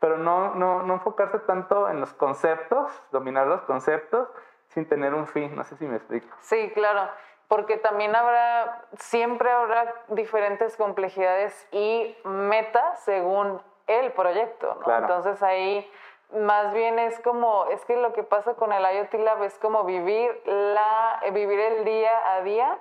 Pero 0.00 0.18
no, 0.18 0.54
no, 0.54 0.82
no 0.82 0.94
enfocarse 0.94 1.38
tanto 1.40 1.88
en 1.88 2.00
los 2.00 2.12
conceptos, 2.12 2.90
dominar 3.10 3.46
los 3.46 3.62
conceptos 3.62 4.28
sin 4.68 4.86
tener 4.86 5.14
un 5.14 5.26
fin. 5.26 5.54
No 5.54 5.64
sé 5.64 5.76
si 5.76 5.86
me 5.86 5.96
explico. 5.96 6.28
Sí, 6.40 6.70
claro. 6.74 7.08
Porque 7.48 7.76
también 7.76 8.14
habrá, 8.16 8.82
siempre 8.98 9.50
habrá 9.50 9.94
diferentes 10.08 10.76
complejidades 10.76 11.68
y 11.72 12.16
metas 12.24 13.04
según 13.04 13.60
el 13.86 14.12
proyecto, 14.12 14.78
¿no? 14.86 14.96
Entonces 14.96 15.42
ahí 15.42 15.88
más 16.32 16.72
bien 16.72 16.98
es 16.98 17.20
como, 17.20 17.66
es 17.66 17.84
que 17.84 17.96
lo 17.96 18.12
que 18.12 18.22
pasa 18.22 18.54
con 18.54 18.72
el 18.72 18.82
IoT 18.82 19.14
Lab 19.14 19.42
es 19.44 19.58
como 19.58 19.84
vivir, 19.84 20.42
la, 20.46 21.20
vivir 21.32 21.60
el 21.60 21.84
día 21.84 22.34
a 22.34 22.40
día 22.42 22.78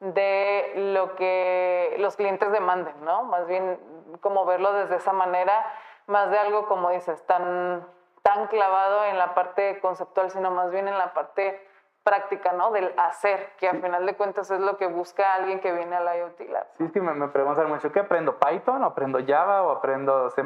de 0.00 0.72
lo 0.92 1.14
que 1.16 1.96
los 1.98 2.16
clientes 2.16 2.50
demanden, 2.52 2.94
¿no? 3.04 3.24
Más 3.24 3.46
bien 3.46 3.78
como 4.20 4.44
verlo 4.44 4.72
desde 4.72 4.96
esa 4.96 5.12
manera, 5.12 5.66
más 6.06 6.30
de 6.30 6.38
algo 6.38 6.66
como 6.66 6.90
dices, 6.90 7.24
tan, 7.26 7.86
tan 8.22 8.46
clavado 8.46 9.04
en 9.04 9.18
la 9.18 9.34
parte 9.34 9.80
conceptual, 9.80 10.30
sino 10.30 10.50
más 10.50 10.70
bien 10.70 10.88
en 10.88 10.98
la 10.98 11.12
parte 11.14 11.66
práctica, 12.04 12.52
¿no? 12.52 12.70
Del 12.70 12.94
hacer, 12.98 13.52
que 13.58 13.66
al 13.66 13.80
final 13.80 14.06
de 14.06 14.14
cuentas 14.14 14.50
es 14.50 14.60
lo 14.60 14.76
que 14.76 14.86
busca 14.86 15.34
alguien 15.34 15.60
que 15.60 15.72
viene 15.72 15.96
al 15.96 16.18
IoT 16.18 16.40
Lab. 16.50 16.66
Sí, 16.76 16.84
es 16.84 16.92
que 16.92 17.00
me, 17.00 17.14
me 17.14 17.28
preguntan 17.28 17.68
mucho, 17.68 17.90
¿qué 17.90 18.00
aprendo? 18.00 18.38
¿Python? 18.38 18.84
¿O 18.84 18.86
aprendo 18.86 19.18
Java? 19.26 19.62
¿O 19.62 19.70
aprendo 19.70 20.30
C++? 20.30 20.42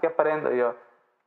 ¿Qué 0.00 0.06
aprendo? 0.06 0.50
yo, 0.50 0.74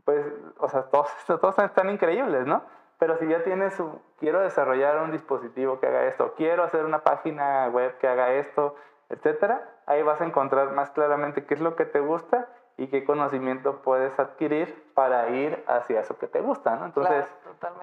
pues, 0.03 0.25
o 0.57 0.67
sea, 0.67 0.83
todos, 0.83 1.09
todos 1.27 1.57
están 1.59 1.89
increíbles, 1.89 2.45
¿no? 2.45 2.63
Pero 2.97 3.17
si 3.17 3.27
ya 3.27 3.43
tienes, 3.43 3.77
quiero 4.19 4.39
desarrollar 4.39 4.99
un 5.01 5.11
dispositivo 5.11 5.79
que 5.79 5.87
haga 5.87 6.05
esto, 6.05 6.33
quiero 6.35 6.63
hacer 6.63 6.85
una 6.85 6.99
página 6.99 7.67
web 7.67 7.97
que 7.97 8.07
haga 8.07 8.33
esto, 8.33 8.75
etcétera, 9.09 9.69
ahí 9.85 10.01
vas 10.01 10.21
a 10.21 10.25
encontrar 10.25 10.71
más 10.71 10.89
claramente 10.91 11.45
qué 11.45 11.53
es 11.53 11.61
lo 11.61 11.75
que 11.75 11.85
te 11.85 11.99
gusta 11.99 12.47
y 12.77 12.87
qué 12.87 13.05
conocimiento 13.05 13.81
puedes 13.81 14.19
adquirir 14.19 14.91
para 14.93 15.29
ir 15.29 15.63
hacia 15.67 16.01
eso 16.01 16.17
que 16.17 16.27
te 16.27 16.41
gusta, 16.41 16.75
¿no? 16.75 16.85
Entonces, 16.85 17.25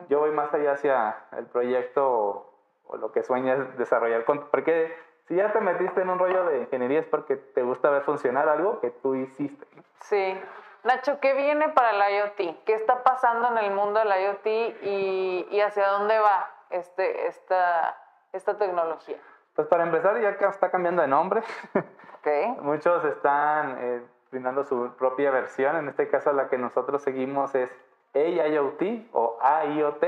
yo 0.09 0.21
voy 0.21 0.31
más 0.33 0.53
allá 0.53 0.73
hacia 0.73 1.17
el 1.37 1.47
proyecto 1.47 2.49
o, 2.87 2.97
lo 2.97 3.11
que 3.11 3.23
sueñas 3.23 3.79
desarrollar, 3.79 4.25
porque 4.51 4.95
si 5.27 5.37
ya 5.37 5.51
te 5.51 5.61
metiste 5.61 6.03
en 6.03 6.11
un 6.11 6.19
rollo 6.19 6.45
de 6.45 6.59
ingeniería 6.59 7.01
es 7.01 7.07
porque 7.07 7.37
te 7.37 7.63
gusta 7.63 7.89
ver 7.89 8.03
funcionar 8.03 8.49
algo 8.51 8.81
que 8.81 8.91
tú 8.91 9.15
hiciste. 9.15 9.67
Sí. 10.03 10.39
Nacho, 10.85 11.21
¿qué 11.21 11.33
viene 11.33 11.71
para 11.71 11.93
el 11.93 12.15
IoT? 12.17 12.65
¿Qué 12.65 12.75
está 12.75 13.03
pasando 13.03 13.49
en 13.49 13.59
el 13.59 13.71
mundo 13.71 14.01
del 14.01 14.09
IoT 14.09 14.47
y, 14.83 15.47
y 15.51 15.61
hacia 15.61 15.89
dónde 15.89 16.19
va 16.19 16.51
este, 16.71 17.29
esta, 17.29 17.97
esta 18.33 18.59
tecnología? 18.59 19.17
Pues 19.55 19.69
para 19.69 19.85
empezar, 19.85 20.21
ya 20.21 20.37
que 20.37 20.45
está 20.45 20.71
cambiando 20.71 21.03
de 21.03 21.09
nombre, 21.09 21.43
okay. 22.19 22.49
muchos 22.61 23.05
están 23.05 23.77
eh, 23.79 24.03
brindando 24.33 24.65
su 24.65 24.91
propia 24.97 25.31
versión. 25.31 25.77
En 25.77 25.89
este 25.89 26.09
caso, 26.09 26.33
la 26.33 26.49
que 26.49 26.59
nosotros 26.59 27.03
seguimos 27.03 27.55
es 27.55 27.71
AIoT 28.15 29.11
o 29.13 29.39
AIoT, 29.41 30.05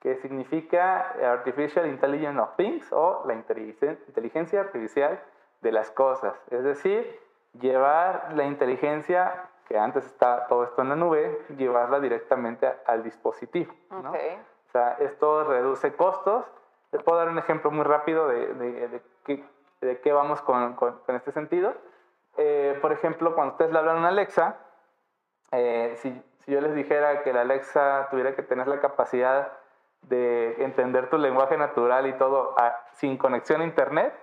que 0.00 0.16
significa 0.16 1.14
Artificial 1.32 1.86
Intelligence 1.86 2.40
of 2.40 2.56
Things 2.56 2.92
o 2.92 3.22
la 3.24 3.34
inteligencia 3.34 4.60
artificial 4.60 5.22
de 5.60 5.72
las 5.72 5.92
cosas. 5.92 6.34
Es 6.50 6.64
decir, 6.64 7.20
llevar 7.60 8.32
la 8.34 8.44
inteligencia, 8.44 9.48
que 9.68 9.78
antes 9.78 10.04
está 10.06 10.48
todo 10.48 10.64
esto 10.64 10.82
en 10.82 10.88
la 10.88 10.96
nube, 10.96 11.46
llevarla 11.56 12.00
directamente 12.00 12.68
al 12.84 13.04
dispositivo. 13.04 13.72
O 13.90 14.72
sea, 14.72 14.96
esto 14.98 15.44
reduce 15.44 15.94
costos. 15.94 16.44
Les 16.90 17.02
puedo 17.02 17.18
dar 17.18 17.28
un 17.28 17.38
ejemplo 17.38 17.70
muy 17.70 17.84
rápido 17.84 18.26
de, 18.26 18.54
de, 18.54 19.02
qué, 19.24 19.44
de 19.80 20.00
qué, 20.00 20.12
vamos 20.12 20.42
con, 20.42 20.74
con, 20.74 20.98
con 20.98 21.14
este 21.14 21.30
sentido. 21.30 21.74
Eh, 22.36 22.78
por 22.80 22.92
ejemplo, 22.92 23.34
cuando 23.34 23.52
ustedes 23.52 23.72
le 23.72 23.78
hablan 23.78 24.04
a 24.04 24.08
Alexa, 24.08 24.56
eh, 25.52 25.94
si, 25.96 26.10
si, 26.40 26.52
yo 26.52 26.60
les 26.60 26.74
dijera 26.74 27.22
que 27.22 27.32
la 27.32 27.42
Alexa 27.42 28.08
tuviera 28.10 28.34
que 28.34 28.42
tener 28.42 28.68
la 28.68 28.80
capacidad 28.80 29.52
de 30.02 30.62
entender 30.64 31.08
tu 31.10 31.18
lenguaje 31.18 31.56
natural 31.56 32.06
y 32.06 32.14
todo 32.14 32.54
sin 32.94 33.16
conexión 33.16 33.60
a 33.60 33.64
Internet, 33.64 34.14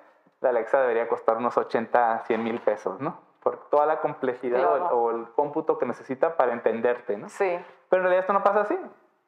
la 0.42 0.50
Alexa 0.50 0.82
debería 0.82 1.08
costar 1.08 1.38
unos 1.38 1.58
80, 1.58 2.24
100 2.26 2.44
mil 2.44 2.60
pesos, 2.60 3.00
¿no? 3.00 3.20
Por 3.42 3.70
toda 3.70 3.86
la 3.86 4.02
complejidad 4.02 4.92
o, 4.92 5.12
el, 5.12 5.30
cómputo 5.32 5.78
que 5.78 5.86
necesita 5.86 6.36
para 6.36 6.52
entenderte, 6.52 7.18
¿no? 7.18 7.30
Sí. 7.30 7.60
Pero 7.90 8.02
en 8.02 8.04
realidad 8.04 8.22
esto 8.22 8.34
no 8.34 8.44
pasa 8.44 8.62
así. 8.62 8.78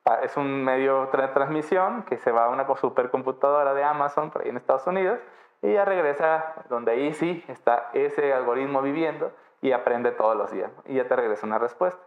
Ah, 0.05 0.19
es 0.23 0.35
un 0.35 0.63
medio 0.63 1.05
de 1.05 1.27
transmisión 1.29 2.03
que 2.03 2.17
se 2.17 2.31
va 2.31 2.45
a 2.45 2.49
una 2.49 2.67
supercomputadora 2.75 3.73
de 3.73 3.83
Amazon 3.83 4.31
por 4.31 4.41
ahí 4.41 4.49
en 4.49 4.57
Estados 4.57 4.87
Unidos 4.87 5.19
y 5.61 5.73
ya 5.73 5.85
regresa 5.85 6.55
donde 6.69 6.91
ahí 6.91 7.13
sí 7.13 7.43
está 7.47 7.89
ese 7.93 8.33
algoritmo 8.33 8.81
viviendo 8.81 9.31
y 9.61 9.71
aprende 9.71 10.11
todos 10.11 10.35
los 10.35 10.51
días 10.51 10.71
y 10.85 10.95
ya 10.95 11.07
te 11.07 11.15
regresa 11.15 11.45
una 11.45 11.59
respuesta. 11.59 12.01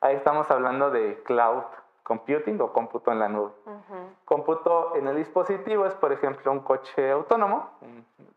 Ahí 0.00 0.16
estamos 0.16 0.50
hablando 0.50 0.90
de 0.90 1.22
cloud 1.24 1.64
computing 2.02 2.60
o 2.60 2.72
cómputo 2.72 3.12
en 3.12 3.18
la 3.18 3.28
nube. 3.28 3.52
Cómputo 4.24 4.96
en 4.96 5.08
el 5.08 5.16
dispositivo 5.16 5.84
es, 5.86 5.94
por 5.94 6.12
ejemplo, 6.12 6.50
un 6.50 6.60
coche 6.60 7.10
autónomo, 7.10 7.70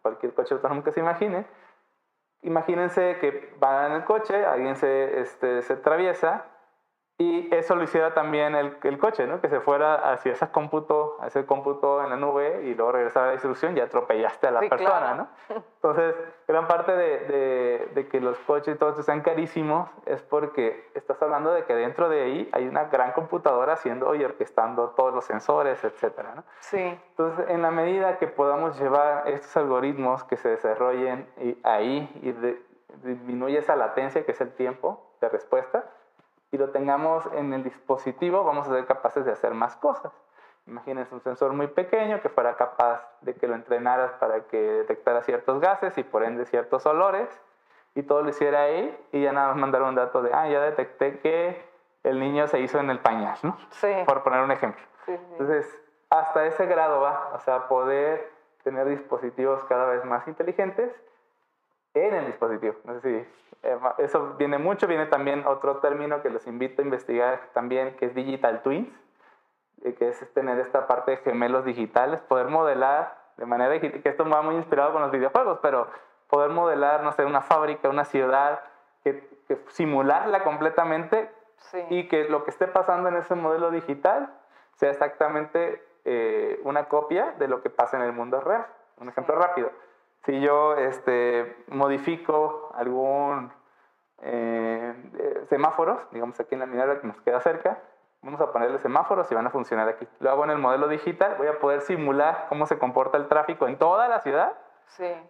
cualquier 0.01 0.33
coche 0.33 0.55
autónomo 0.55 0.83
que 0.83 0.91
se 0.91 0.99
imagine. 0.99 1.45
Imagínense 2.41 3.17
que 3.19 3.53
van 3.59 3.91
en 3.91 3.97
el 3.97 4.03
coche, 4.03 4.45
alguien 4.45 4.75
se, 4.75 5.21
este, 5.21 5.61
se 5.61 5.73
atraviesa 5.73 6.45
y 7.21 7.47
eso 7.53 7.75
lo 7.75 7.83
hiciera 7.83 8.15
también 8.15 8.55
el, 8.55 8.77
el, 8.81 8.97
coche, 8.97 9.27
¿no? 9.27 9.39
Que 9.41 9.47
se 9.47 9.59
fuera 9.59 10.11
hacia 10.11 10.31
ese 10.31 10.49
cómputo, 10.49 11.19
ese 11.23 11.45
cómputo 11.45 12.01
en 12.03 12.09
la 12.09 12.15
nube 12.15 12.63
y 12.63 12.73
luego 12.73 12.93
regresara 12.93 13.25
a 13.25 13.27
la 13.27 13.31
distribución 13.33 13.77
y 13.77 13.79
atropellaste 13.79 14.47
a 14.47 14.51
la 14.51 14.61
persona, 14.61 15.13
¿no? 15.13 15.27
Entonces, 15.75 16.15
gran 16.47 16.67
parte 16.67 16.93
de, 16.93 17.19
de, 17.19 17.91
de, 17.93 18.07
que 18.07 18.19
los 18.19 18.39
coches 18.39 18.75
y 18.75 18.77
todo 18.79 18.89
esto 18.89 19.03
sean 19.03 19.21
carísimos 19.21 19.87
es 20.07 20.23
porque 20.23 20.89
estás 20.95 21.21
hablando 21.21 21.53
de 21.53 21.63
que 21.65 21.75
dentro 21.75 22.09
de 22.09 22.23
ahí 22.23 22.49
hay 22.53 22.67
una 22.67 22.85
gran 22.85 23.11
computadora 23.11 23.73
haciendo 23.73 24.15
y 24.15 24.23
orquestando 24.23 24.89
todos 24.89 25.13
los 25.13 25.23
sensores, 25.23 25.83
etcétera, 25.83 26.33
¿no? 26.35 26.43
Sí. 26.61 26.99
Entonces, 27.11 27.45
en 27.49 27.61
la 27.61 27.69
medida 27.69 28.17
que 28.17 28.25
podamos 28.25 28.79
llevar 28.79 29.27
estos 29.27 29.55
algoritmos 29.57 30.23
que 30.23 30.37
se 30.37 30.49
desarrollen 30.49 31.29
ahí 31.61 32.09
y 32.23 32.31
disminuye 33.07 33.59
esa 33.59 33.75
latencia 33.75 34.25
que 34.25 34.31
es 34.31 34.41
el 34.41 34.53
tiempo 34.55 35.11
de 35.21 35.29
respuesta, 35.29 35.85
y 36.51 36.57
lo 36.57 36.69
tengamos 36.69 37.25
en 37.33 37.53
el 37.53 37.63
dispositivo, 37.63 38.43
vamos 38.43 38.67
a 38.67 38.71
ser 38.71 38.85
capaces 38.85 39.25
de 39.25 39.31
hacer 39.31 39.53
más 39.53 39.75
cosas. 39.77 40.11
Imagínense 40.67 41.13
un 41.15 41.21
sensor 41.21 41.53
muy 41.53 41.67
pequeño 41.67 42.21
que 42.21 42.29
fuera 42.29 42.55
capaz 42.55 43.01
de 43.21 43.33
que 43.33 43.47
lo 43.47 43.55
entrenaras 43.55 44.11
para 44.13 44.41
que 44.41 44.57
detectara 44.57 45.21
ciertos 45.23 45.59
gases 45.59 45.97
y 45.97 46.03
por 46.03 46.23
ende 46.23 46.45
ciertos 46.45 46.85
olores 46.85 47.29
y 47.95 48.03
todo 48.03 48.21
lo 48.21 48.29
hiciera 48.29 48.63
ahí 48.63 48.95
y 49.11 49.23
ya 49.23 49.31
nada 49.31 49.49
más 49.49 49.57
mandar 49.57 49.81
un 49.81 49.95
dato 49.95 50.21
de, 50.21 50.33
ah, 50.33 50.47
ya 50.47 50.61
detecté 50.61 51.19
que 51.19 51.65
el 52.03 52.19
niño 52.19 52.47
se 52.47 52.59
hizo 52.59 52.79
en 52.79 52.89
el 52.89 52.99
pañal, 52.99 53.37
¿no? 53.43 53.57
Sí. 53.69 53.93
Por 54.05 54.23
poner 54.23 54.41
un 54.41 54.51
ejemplo. 54.51 54.81
Sí, 55.05 55.13
Entonces, 55.31 55.67
hasta 56.09 56.45
ese 56.45 56.65
grado 56.67 57.01
va, 57.01 57.31
o 57.33 57.39
sea, 57.39 57.67
poder 57.67 58.31
tener 58.63 58.87
dispositivos 58.87 59.63
cada 59.65 59.85
vez 59.85 60.05
más 60.05 60.27
inteligentes 60.27 60.91
en 61.93 62.13
el 62.13 62.25
dispositivo. 62.27 62.75
No 62.85 62.99
sé 62.99 63.01
si 63.01 63.15
eh, 63.63 63.79
eso 63.99 64.35
viene 64.37 64.57
mucho, 64.57 64.87
viene 64.87 65.05
también 65.05 65.45
otro 65.45 65.77
término 65.77 66.21
que 66.21 66.29
los 66.29 66.47
invito 66.47 66.81
a 66.81 66.85
investigar 66.85 67.49
también, 67.53 67.95
que 67.97 68.05
es 68.05 68.15
Digital 68.15 68.61
Twins, 68.63 68.89
eh, 69.83 69.93
que 69.93 70.09
es 70.09 70.33
tener 70.33 70.59
esta 70.59 70.87
parte 70.87 71.11
de 71.11 71.17
gemelos 71.17 71.65
digitales, 71.65 72.21
poder 72.21 72.47
modelar 72.47 73.19
de 73.37 73.45
manera 73.45 73.79
que 73.79 74.01
esto 74.03 74.27
va 74.29 74.41
muy 74.41 74.55
inspirado 74.55 74.93
con 74.93 75.01
los 75.01 75.11
videojuegos, 75.11 75.59
pero 75.61 75.87
poder 76.29 76.51
modelar, 76.51 77.03
no 77.03 77.11
sé, 77.11 77.25
una 77.25 77.41
fábrica, 77.41 77.89
una 77.89 78.05
ciudad, 78.05 78.61
que, 79.03 79.29
simularla 79.69 80.43
completamente 80.43 81.29
y 81.89 82.07
que 82.07 82.25
lo 82.25 82.43
que 82.43 82.51
esté 82.51 82.67
pasando 82.67 83.09
en 83.09 83.17
ese 83.17 83.35
modelo 83.35 83.69
digital 83.71 84.33
sea 84.75 84.91
exactamente 84.91 85.83
eh, 86.05 86.59
una 86.63 86.87
copia 86.87 87.33
de 87.37 87.47
lo 87.47 87.61
que 87.61 87.69
pasa 87.69 87.97
en 87.97 88.03
el 88.03 88.13
mundo 88.13 88.39
real. 88.39 88.65
Un 88.97 89.09
ejemplo 89.09 89.35
rápido. 89.35 89.71
Si 90.25 90.39
yo 90.39 90.75
este, 90.75 91.63
modifico 91.67 92.71
algún 92.75 93.51
eh, 94.21 95.45
semáforos, 95.49 95.99
digamos 96.11 96.39
aquí 96.39 96.53
en 96.53 96.59
la 96.59 96.67
minera 96.67 97.01
que 97.01 97.07
nos 97.07 97.19
queda 97.21 97.39
cerca, 97.41 97.81
vamos 98.21 98.39
a 98.39 98.51
ponerle 98.51 98.77
semáforos 98.79 99.31
y 99.31 99.35
van 99.35 99.47
a 99.47 99.49
funcionar 99.49 99.87
aquí. 99.89 100.07
Lo 100.19 100.29
hago 100.29 100.43
en 100.43 100.51
el 100.51 100.59
modelo 100.59 100.87
digital, 100.87 101.35
voy 101.37 101.47
a 101.47 101.59
poder 101.59 101.81
simular 101.81 102.45
cómo 102.49 102.67
se 102.67 102.77
comporta 102.77 103.17
el 103.17 103.27
tráfico 103.27 103.67
en 103.67 103.77
toda 103.77 104.07
la 104.07 104.19
ciudad 104.19 104.53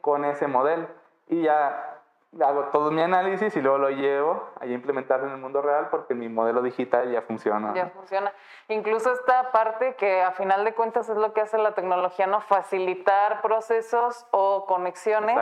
con 0.01 0.25
ese 0.25 0.47
modelo. 0.47 0.87
Y 1.27 1.43
ya 1.43 1.90
hago 2.39 2.65
todo 2.65 2.91
mi 2.91 3.01
análisis 3.01 3.55
y 3.55 3.61
luego 3.61 3.77
lo 3.77 3.89
llevo 3.89 4.49
a 4.59 4.65
implementarlo 4.65 5.27
en 5.27 5.33
el 5.33 5.39
mundo 5.39 5.61
real 5.61 5.89
porque 5.89 6.13
mi 6.13 6.29
modelo 6.29 6.61
digital 6.61 7.11
ya 7.11 7.21
funciona. 7.21 7.73
Ya 7.73 7.87
funciona. 7.87 8.31
Incluso 8.69 9.11
esta 9.11 9.51
parte 9.51 9.95
que 9.95 10.21
a 10.21 10.31
final 10.31 10.63
de 10.63 10.73
cuentas 10.73 11.09
es 11.09 11.17
lo 11.17 11.33
que 11.33 11.41
hace 11.41 11.57
la 11.57 11.73
tecnología, 11.73 12.27
¿no? 12.27 12.39
Facilitar 12.39 13.41
procesos 13.41 14.25
o 14.31 14.65
conexiones. 14.65 15.37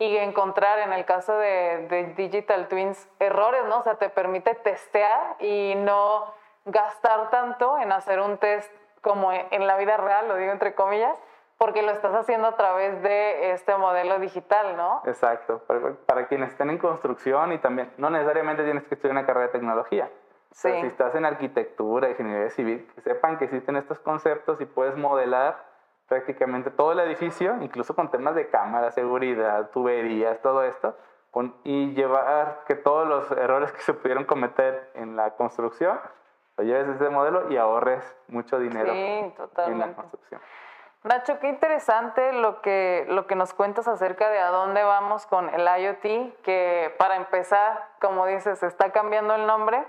Y 0.00 0.16
encontrar, 0.16 0.78
en 0.78 0.92
el 0.92 1.04
caso 1.04 1.36
de, 1.38 1.88
de 1.90 2.14
Digital 2.14 2.68
Twins, 2.68 3.08
errores, 3.18 3.64
¿no? 3.64 3.80
O 3.80 3.82
sea, 3.82 3.96
te 3.96 4.08
permite 4.08 4.54
testear 4.54 5.34
y 5.40 5.74
no 5.74 6.32
gastar 6.66 7.30
tanto 7.30 7.76
en 7.78 7.90
hacer 7.90 8.20
un 8.20 8.38
test 8.38 8.72
como 9.00 9.32
en 9.32 9.66
la 9.66 9.76
vida 9.76 9.96
real, 9.96 10.28
lo 10.28 10.36
digo 10.36 10.52
entre 10.52 10.76
comillas, 10.76 11.18
porque 11.58 11.82
lo 11.82 11.90
estás 11.90 12.14
haciendo 12.14 12.46
a 12.46 12.56
través 12.56 13.02
de 13.02 13.50
este 13.50 13.76
modelo 13.76 14.20
digital, 14.20 14.76
¿no? 14.76 15.02
Exacto, 15.04 15.60
para, 16.06 16.28
quienes 16.28 16.50
estén 16.50 16.70
en 16.70 16.78
construcción 16.78 17.52
y 17.52 17.58
también, 17.58 17.92
no 17.98 18.10
necesariamente 18.10 18.62
tienes 18.62 18.84
que 18.84 18.94
estudiar 18.94 19.12
una 19.12 19.26
carrera 19.26 19.46
de 19.48 19.52
tecnología. 19.52 20.10
Sí. 20.50 20.70
si 20.80 20.86
estás 20.86 21.14
en 21.14 21.26
arquitectura, 21.26 22.08
ingeniería 22.08 22.48
civil, 22.50 22.90
que 22.94 23.02
sepan 23.02 23.36
que 23.36 23.44
existen 23.44 23.76
estos 23.76 23.98
conceptos 23.98 24.60
y 24.62 24.64
puedes 24.64 24.96
modelar 24.96 25.62
prácticamente 26.08 26.70
todo 26.70 26.92
el 26.92 27.00
edificio, 27.00 27.56
incluso 27.60 27.94
con 27.94 28.10
temas 28.10 28.34
de 28.34 28.48
cámara, 28.48 28.90
seguridad, 28.90 29.68
tuberías, 29.70 30.40
todo 30.40 30.64
esto, 30.64 30.96
y 31.64 31.92
llevar 31.92 32.64
que 32.66 32.74
todos 32.74 33.06
los 33.06 33.30
errores 33.32 33.70
que 33.72 33.82
se 33.82 33.92
pudieron 33.92 34.24
cometer 34.24 34.90
en 34.94 35.16
la 35.16 35.36
construcción, 35.36 36.00
lo 36.56 36.64
lleves 36.64 36.88
ese 36.88 37.10
modelo 37.10 37.50
y 37.50 37.56
ahorres 37.56 38.02
mucho 38.28 38.58
dinero 38.58 38.92
en 38.92 39.78
la 39.78 39.94
construcción. 39.94 40.40
Nacho, 41.04 41.38
qué 41.38 41.48
interesante 41.48 42.32
lo 42.32 42.60
que, 42.60 43.06
lo 43.08 43.28
que 43.28 43.36
nos 43.36 43.54
cuentas 43.54 43.86
acerca 43.86 44.30
de 44.30 44.40
a 44.40 44.48
dónde 44.48 44.82
vamos 44.82 45.26
con 45.26 45.48
el 45.48 45.62
IoT, 45.62 46.42
que 46.42 46.92
para 46.98 47.14
empezar, 47.14 47.88
como 48.00 48.26
dices, 48.26 48.64
está 48.64 48.90
cambiando 48.90 49.36
el 49.36 49.46
nombre. 49.46 49.84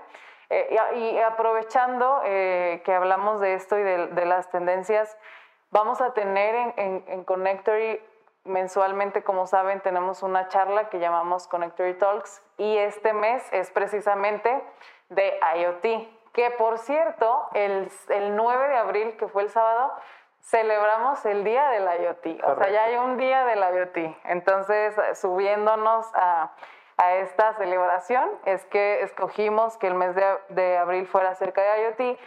Eh, 0.50 0.76
y, 0.96 1.18
aprovechando 1.18 2.22
eh, 2.24 2.82
que 2.84 2.94
hablamos 2.94 3.40
de 3.40 3.54
esto 3.54 3.78
y 3.78 3.82
de, 3.82 4.24
las 4.24 4.50
tendencias, 4.50 5.16
vamos 5.70 6.00
a 6.00 6.12
tener 6.12 6.72
en, 6.76 7.04
en, 7.06 7.24
Connectory 7.24 8.00
mensualmente, 8.44 9.22
como 9.22 9.46
saben, 9.46 9.80
tenemos 9.80 10.22
una 10.22 10.48
charla 10.48 10.88
que 10.88 10.98
llamamos 10.98 11.46
Connectory 11.46 11.94
Talks 11.94 12.42
y 12.56 12.78
este 12.78 13.12
mes 13.12 13.44
es 13.52 13.70
precisamente 13.70 14.62
de 15.08 15.38
IoT, 15.56 16.08
que 16.32 16.50
por 16.52 16.78
cierto, 16.78 17.48
el, 17.54 17.88
el 18.08 18.34
9 18.34 18.68
de 18.68 18.76
abril, 18.76 19.16
que 19.16 19.28
fue 19.28 19.42
el 19.42 19.50
sábado, 19.50 19.92
celebramos 20.42 21.24
el 21.26 21.44
día 21.44 21.68
del 21.70 21.84
IoT. 21.84 22.44
O 22.44 22.56
sea, 22.56 22.70
ya 22.70 22.84
hay 22.84 22.96
un 22.96 23.16
día 23.16 23.44
del 23.44 23.60
IoT. 23.60 24.16
Entonces, 24.24 24.94
subiéndonos 25.18 26.06
a, 26.14 26.52
esta 27.22 27.54
celebración, 27.54 28.28
es 28.44 28.66
que 28.66 29.02
escogimos 29.02 29.78
que 29.78 29.86
el 29.86 29.94
mes 29.94 30.14
de, 30.50 30.76
abril 30.76 31.06
fuera 31.06 31.30
acerca 31.30 31.62
de 31.62 31.82
IoT. 31.82 32.18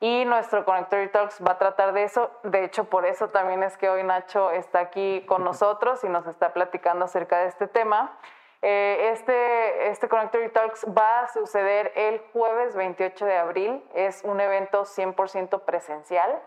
Y 0.00 0.26
nuestro 0.26 0.64
Connectory 0.64 1.08
Talks 1.08 1.42
va 1.44 1.52
a 1.52 1.58
tratar 1.58 1.92
de 1.92 2.04
eso. 2.04 2.30
De 2.42 2.62
hecho, 2.62 2.84
por 2.84 3.06
eso 3.06 3.30
también 3.30 3.62
es 3.62 3.78
que 3.78 3.88
hoy 3.88 4.04
Nacho 4.04 4.50
está 4.50 4.80
aquí 4.80 5.24
con 5.26 5.44
nosotros 5.44 6.04
y 6.04 6.08
nos 6.08 6.26
está 6.26 6.52
platicando 6.52 7.06
acerca 7.06 7.38
de 7.38 7.46
este 7.46 7.66
tema. 7.68 8.18
Eh, 8.60 9.10
este, 9.12 9.88
este 9.88 10.08
Connectory 10.08 10.50
Talks 10.50 10.86
va 10.86 11.20
a 11.20 11.28
suceder 11.28 11.92
el 11.96 12.20
jueves 12.32 12.76
28 12.76 13.24
de 13.24 13.36
abril. 13.38 13.84
Es 13.94 14.22
un 14.24 14.40
evento 14.40 14.84
100% 14.84 15.62
presencial 15.62 16.38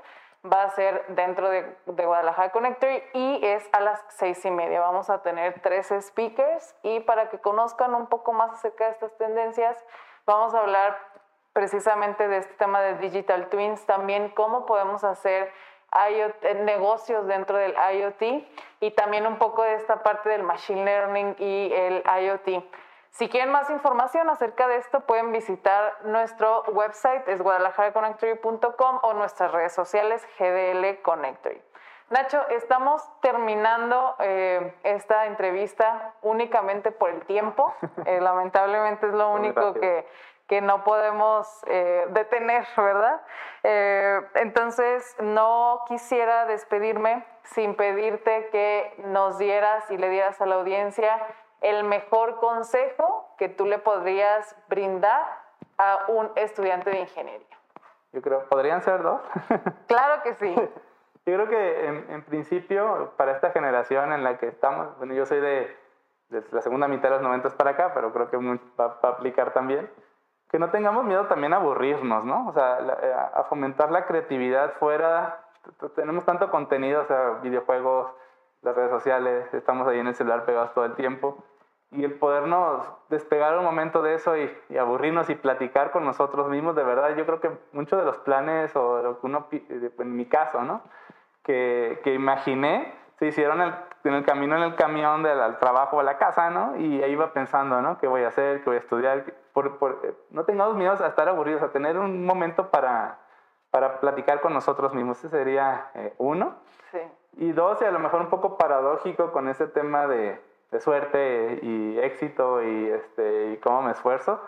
va 0.46 0.64
a 0.64 0.70
ser 0.72 1.06
dentro 1.10 1.50
de, 1.50 1.76
Guadalajara 1.86 2.52
Connector 2.52 2.90
y 3.14 3.40
es 3.46 3.68
a 3.72 3.80
las 3.80 4.04
seis 4.10 4.44
y 4.46 4.52
media. 4.52 4.80
Vamos 4.82 5.10
a 5.10 5.22
tener 5.22 5.62
tres 5.62 5.94
speakers 6.02 6.76
y 6.84 7.00
para 7.02 7.30
que 7.30 7.40
conozcan 7.40 7.94
un 7.94 8.08
poco 8.08 8.34
más 8.34 8.52
acerca 8.52 8.86
de 8.86 8.92
estas 8.92 9.16
tendencias, 9.18 9.78
vamos 10.26 10.54
a 10.54 10.60
hablar 10.60 10.98
precisamente 11.54 12.28
de 12.28 12.38
este 12.38 12.54
tema 12.56 12.82
de 12.82 12.96
Digital 12.96 13.50
Twins, 13.50 13.86
también 13.86 14.30
cómo 14.30 14.66
podemos 14.66 15.04
hacer 15.04 15.52
negocios 16.64 17.28
dentro 17.28 17.58
del 17.58 17.74
IoT 17.74 18.22
y 18.80 18.92
también 18.92 19.28
un 19.28 19.38
poco 19.38 19.64
de 19.64 19.76
esta 19.76 20.02
parte 20.02 20.30
del 20.30 20.44
Machine 20.44 20.86
Learning 20.86 21.36
y 21.38 21.72
el 21.74 22.04
IoT. 22.24 22.64
Si 23.12 23.28
quieren 23.28 23.52
más 23.52 23.70
información 23.70 24.30
acerca 24.30 24.70
de 24.70 24.78
esto, 24.78 25.02
pueden 25.02 25.34
visitar 25.34 25.98
nuestro 26.06 26.64
website, 26.72 27.28
es 27.28 27.42
guadalajaraConnectory.com 27.42 29.00
o 29.04 29.14
nuestras 29.14 29.52
redes 29.52 29.74
sociales, 29.74 30.26
GDL 30.40 31.02
Connectory. 31.02 31.62
Nacho, 32.10 32.46
estamos 32.50 33.02
terminando 33.22 34.16
eh, 34.20 34.74
esta 34.84 35.28
entrevista 35.28 36.14
únicamente 36.22 36.92
por 36.92 37.10
el 37.10 37.26
tiempo. 37.26 37.74
Eh, 38.06 38.20
lamentablemente 38.20 39.06
es 39.06 39.14
lo 39.14 39.32
único 39.32 39.74
que, 39.74 40.08
que, 40.48 40.60
no 40.60 40.84
podemos 40.84 41.48
eh, 41.68 42.08
detener, 42.10 42.66
¿verdad? 42.76 43.22
entonces, 44.34 45.16
no 45.20 45.84
quisiera 45.88 46.46
despedirme 46.46 47.24
sin 47.44 47.76
pedirte 47.76 48.50
que 48.52 48.94
nos 49.06 49.38
dieras 49.38 49.90
y 49.92 49.98
le 49.98 50.10
dieras 50.10 50.42
a 50.42 50.48
la 50.48 50.56
audiencia 50.56 51.22
el 51.62 51.84
mejor 51.84 52.38
consejo 52.38 53.34
que 53.38 53.48
tú 53.48 53.66
le 53.66 53.78
podrías 53.78 54.56
brindar 54.68 55.24
a 55.78 56.06
un 56.08 56.32
estudiante 56.36 56.90
de 56.90 57.00
ingeniería? 57.02 57.58
Yo 58.12 58.22
creo, 58.22 58.44
¿podrían 58.50 58.82
ser 58.82 59.02
dos? 59.04 59.22
claro 59.88 60.22
que 60.24 60.34
sí. 60.36 60.54
Yo 61.26 61.36
creo 61.36 61.48
que 61.48 61.86
en, 62.10 62.24
principio, 62.24 63.14
para 63.16 63.32
esta 63.32 63.52
generación 63.52 64.12
en 64.12 64.24
la 64.24 64.38
que 64.38 64.48
estamos, 64.48 64.98
bueno, 64.98 65.14
yo 65.14 65.26
soy 65.26 65.40
de, 65.40 65.78
la 66.52 66.62
segunda 66.62 66.88
mitad 66.88 67.10
de 67.10 67.16
los 67.16 67.22
90 67.22 67.50
para 67.52 67.72
acá, 67.72 67.94
pero 67.94 68.12
creo 68.12 68.30
que 68.30 68.38
va, 68.38 68.98
a 69.02 69.08
aplicar 69.08 69.54
también, 69.54 69.90
que 70.50 70.58
no 70.58 70.72
tengamos 70.72 71.06
miedo 71.06 71.28
también 71.28 71.54
a 71.54 71.58
aburrirnos, 71.58 72.26
¿no? 72.26 72.48
O 72.48 72.54
sea, 72.54 72.80
eh, 72.80 73.14
a 73.34 73.44
fomentar 73.44 73.92
la 73.92 74.06
creatividad 74.08 74.74
fuera, 74.74 75.46
tenemos 75.96 76.26
tanto 76.26 76.50
contenido, 76.50 77.04
o 77.04 77.06
sea, 77.06 77.40
videojuegos, 77.44 78.12
las 78.64 78.76
redes 78.76 78.90
sociales, 78.90 79.54
estamos 79.54 79.88
ahí 79.88 80.00
en 80.00 80.08
el 80.08 80.16
celular 80.16 80.46
pegados 80.46 80.74
todo 80.74 80.86
el 80.86 80.96
tiempo 80.96 81.44
y 81.92 82.06
el 82.06 82.14
podernos 82.14 82.88
despegar 83.10 83.58
un 83.58 83.66
momento 83.66 84.02
de 84.02 84.16
eso 84.16 84.38
y, 84.38 84.50
aburrirnos 84.78 85.30
y 85.30 85.36
platicar 85.36 85.92
con 85.92 86.06
nosotros 86.06 86.48
mismos, 86.48 86.76
de 86.76 86.84
verdad, 86.84 87.16
yo 87.16 87.26
creo 87.26 87.42
que 87.42 87.52
muchos 87.74 88.00
de 88.00 88.06
los 88.06 88.18
planes 88.20 88.76
o 88.76 89.02
lo 89.02 89.20
que 89.20 89.28
uno, 89.28 89.48
en 89.52 90.16
mi 90.16 90.26
caso, 90.26 90.64
¿no? 90.64 90.82
Que, 91.44 92.00
que 92.04 92.14
imaginé, 92.14 92.94
se 93.20 93.28
hicieron 93.28 93.62
en 93.62 94.14
el 94.14 94.24
camino 94.24 94.56
en 94.56 94.64
el 94.64 94.76
camión 94.76 95.22
del 95.22 95.58
trabajo 95.58 95.98
o 95.98 96.00
a 96.00 96.04
la 96.04 96.18
casa, 96.18 96.50
¿no? 96.50 96.78
Y 96.78 97.04
ahí 97.04 97.12
iba 97.12 97.34
pensando, 97.34 97.82
¿no? 97.82 97.98
¿Qué 98.00 98.08
voy 98.08 98.24
a 98.24 98.30
hacer? 98.30 98.60
¿Qué 98.60 98.70
voy 98.70 98.78
a 98.78 98.80
estudiar? 98.80 99.26
Por, 99.54 99.78
por, 99.78 100.16
no 100.30 100.46
tengamos 100.46 100.76
miedo 100.76 100.94
a 100.94 101.08
estar 101.08 101.28
aburridos, 101.28 101.62
a 101.62 101.72
tener 101.72 101.98
un 101.98 102.26
momento 102.26 102.72
para, 102.72 103.20
para 103.70 104.00
platicar 104.00 104.40
con 104.40 104.54
nosotros 104.54 104.94
mismos. 104.94 105.20
Ese 105.20 105.30
sería 105.30 105.92
eh, 105.94 106.14
uno. 106.20 106.56
Sí. 106.92 107.00
Y 107.34 107.52
dos, 107.52 107.82
y 107.82 107.86
a 107.86 107.92
lo 107.92 108.00
mejor 108.00 108.22
un 108.22 108.30
poco 108.30 108.58
paradójico 108.58 109.32
con 109.32 109.50
ese 109.50 109.68
tema 109.68 110.08
de, 110.08 110.42
de 110.72 110.80
suerte 110.80 111.60
y 111.62 112.00
éxito 112.00 112.64
y, 112.64 112.90
este, 112.90 113.52
y 113.52 113.58
cómo 113.58 113.84
me 113.84 113.92
esfuerzo. 113.92 114.42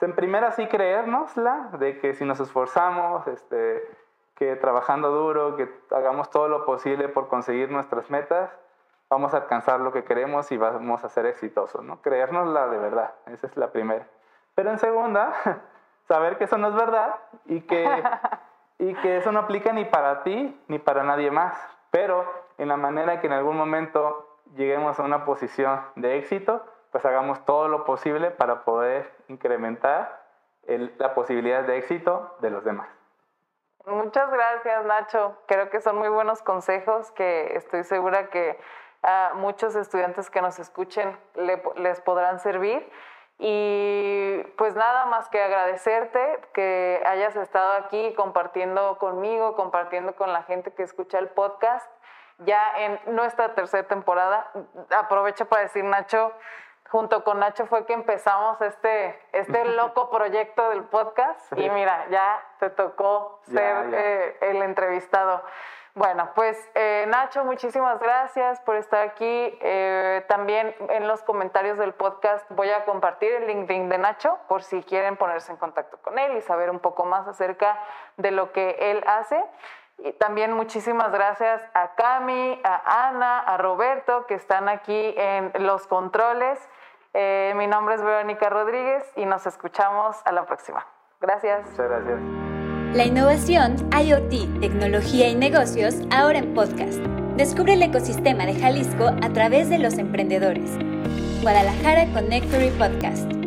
En 0.00 0.14
primera 0.16 0.50
sí 0.50 0.66
creérnosla, 0.66 1.70
de 1.78 2.00
que 2.00 2.14
si 2.14 2.24
nos 2.24 2.40
esforzamos, 2.40 3.26
este, 3.28 3.88
que 4.34 4.56
trabajando 4.56 5.10
duro, 5.10 5.56
que 5.56 5.72
hagamos 5.92 6.28
todo 6.28 6.48
lo 6.48 6.66
posible 6.66 7.08
por 7.08 7.28
conseguir 7.28 7.70
nuestras 7.70 8.10
metas, 8.10 8.50
vamos 9.08 9.32
a 9.32 9.36
alcanzar 9.36 9.78
lo 9.78 9.92
que 9.92 10.02
queremos 10.02 10.50
y 10.50 10.56
vamos 10.56 11.04
a 11.04 11.08
ser 11.08 11.26
exitosos, 11.26 11.84
¿no? 11.84 12.02
Creérnosla 12.02 12.66
de 12.66 12.78
verdad, 12.78 13.14
esa 13.26 13.46
es 13.46 13.56
la 13.56 13.70
primera. 13.70 14.08
Pero 14.56 14.70
en 14.70 14.78
segunda, 14.78 15.32
saber 16.08 16.36
que 16.36 16.44
eso 16.44 16.58
no 16.58 16.68
es 16.68 16.74
verdad 16.74 17.14
y 17.44 17.60
que, 17.60 17.86
y 18.78 18.94
que 18.94 19.18
eso 19.18 19.30
no 19.30 19.38
aplica 19.38 19.72
ni 19.72 19.84
para 19.84 20.24
ti 20.24 20.60
ni 20.66 20.80
para 20.80 21.04
nadie 21.04 21.30
más, 21.30 21.56
pero 21.92 22.24
en 22.58 22.66
la 22.66 22.76
manera 22.76 23.20
que 23.20 23.28
en 23.28 23.34
algún 23.34 23.56
momento 23.56 24.21
lleguemos 24.54 24.98
a 24.98 25.02
una 25.02 25.24
posición 25.24 25.80
de 25.96 26.18
éxito, 26.18 26.64
pues 26.90 27.04
hagamos 27.04 27.44
todo 27.44 27.68
lo 27.68 27.84
posible 27.84 28.30
para 28.30 28.64
poder 28.64 29.10
incrementar 29.28 30.22
la 30.66 31.14
posibilidad 31.14 31.64
de 31.64 31.78
éxito 31.78 32.36
de 32.40 32.50
los 32.50 32.64
demás. 32.64 32.88
Muchas 33.86 34.30
gracias, 34.30 34.84
Nacho. 34.84 35.36
Creo 35.46 35.68
que 35.70 35.80
son 35.80 35.98
muy 35.98 36.08
buenos 36.08 36.42
consejos 36.42 37.10
que 37.12 37.56
estoy 37.56 37.82
segura 37.82 38.30
que 38.30 38.58
a 39.02 39.32
muchos 39.34 39.74
estudiantes 39.74 40.30
que 40.30 40.40
nos 40.40 40.58
escuchen 40.60 41.16
les 41.34 42.00
podrán 42.02 42.38
servir. 42.38 42.88
Y 43.38 44.40
pues 44.56 44.76
nada 44.76 45.06
más 45.06 45.28
que 45.28 45.42
agradecerte 45.42 46.38
que 46.52 47.02
hayas 47.04 47.34
estado 47.34 47.72
aquí 47.72 48.14
compartiendo 48.14 48.98
conmigo, 48.98 49.56
compartiendo 49.56 50.14
con 50.14 50.32
la 50.32 50.44
gente 50.44 50.72
que 50.72 50.84
escucha 50.84 51.18
el 51.18 51.28
podcast. 51.28 51.90
Ya 52.44 52.72
en 52.78 53.00
nuestra 53.14 53.54
tercera 53.54 53.86
temporada, 53.86 54.50
aprovecho 54.90 55.46
para 55.46 55.62
decir, 55.62 55.84
Nacho, 55.84 56.32
junto 56.92 57.24
con 57.24 57.38
Nacho 57.38 57.66
fue 57.66 57.86
que 57.86 57.94
empezamos 57.94 58.60
este, 58.60 59.18
este 59.32 59.64
loco 59.76 60.10
proyecto 60.10 60.68
del 60.70 60.84
podcast 60.84 61.40
y 61.56 61.70
mira, 61.70 62.06
ya 62.10 62.40
te 62.60 62.70
tocó 62.70 63.40
ser 63.44 63.94
eh, 63.94 64.36
el 64.42 64.62
entrevistado. 64.62 65.42
Bueno, 65.94 66.30
pues 66.34 66.56
eh, 66.74 67.04
Nacho, 67.08 67.44
muchísimas 67.44 68.00
gracias 68.00 68.60
por 68.60 68.76
estar 68.76 69.06
aquí. 69.06 69.58
Eh, 69.60 70.24
también 70.26 70.74
en 70.88 71.06
los 71.06 71.22
comentarios 71.22 71.76
del 71.76 71.92
podcast 71.92 72.46
voy 72.50 72.70
a 72.70 72.86
compartir 72.86 73.30
el 73.32 73.46
LinkedIn 73.46 73.90
de 73.90 73.98
Nacho 73.98 74.38
por 74.48 74.62
si 74.62 74.82
quieren 74.82 75.18
ponerse 75.18 75.52
en 75.52 75.58
contacto 75.58 75.98
con 75.98 76.18
él 76.18 76.34
y 76.38 76.40
saber 76.40 76.70
un 76.70 76.78
poco 76.78 77.04
más 77.04 77.28
acerca 77.28 77.78
de 78.16 78.30
lo 78.30 78.52
que 78.52 78.76
él 78.80 79.04
hace. 79.06 79.42
Y 80.04 80.12
también 80.14 80.52
muchísimas 80.52 81.12
gracias 81.12 81.62
a 81.74 81.94
Cami, 81.94 82.60
a 82.64 83.08
Ana, 83.08 83.38
a 83.38 83.56
Roberto 83.56 84.26
que 84.26 84.34
están 84.34 84.68
aquí 84.68 85.14
en 85.16 85.52
los 85.60 85.86
controles. 85.86 86.58
Eh, 87.14 87.52
mi 87.56 87.66
nombre 87.66 87.94
es 87.94 88.02
Verónica 88.02 88.48
Rodríguez 88.48 89.04
y 89.16 89.26
nos 89.26 89.46
escuchamos 89.46 90.16
a 90.24 90.32
la 90.32 90.44
próxima. 90.46 90.86
Gracias. 91.20 91.64
Muchas 91.70 91.88
gracias. 91.88 92.20
La 92.94 93.04
innovación, 93.04 93.76
IoT, 93.92 94.60
tecnología 94.60 95.28
y 95.28 95.34
negocios 95.34 95.94
ahora 96.10 96.38
en 96.38 96.52
podcast. 96.52 96.98
Descubre 97.36 97.74
el 97.74 97.82
ecosistema 97.82 98.44
de 98.44 98.54
Jalisco 98.54 99.06
a 99.06 99.32
través 99.32 99.70
de 99.70 99.78
los 99.78 99.94
emprendedores. 99.98 100.76
Guadalajara 101.42 102.06
Connectory 102.12 102.70
Podcast. 102.70 103.41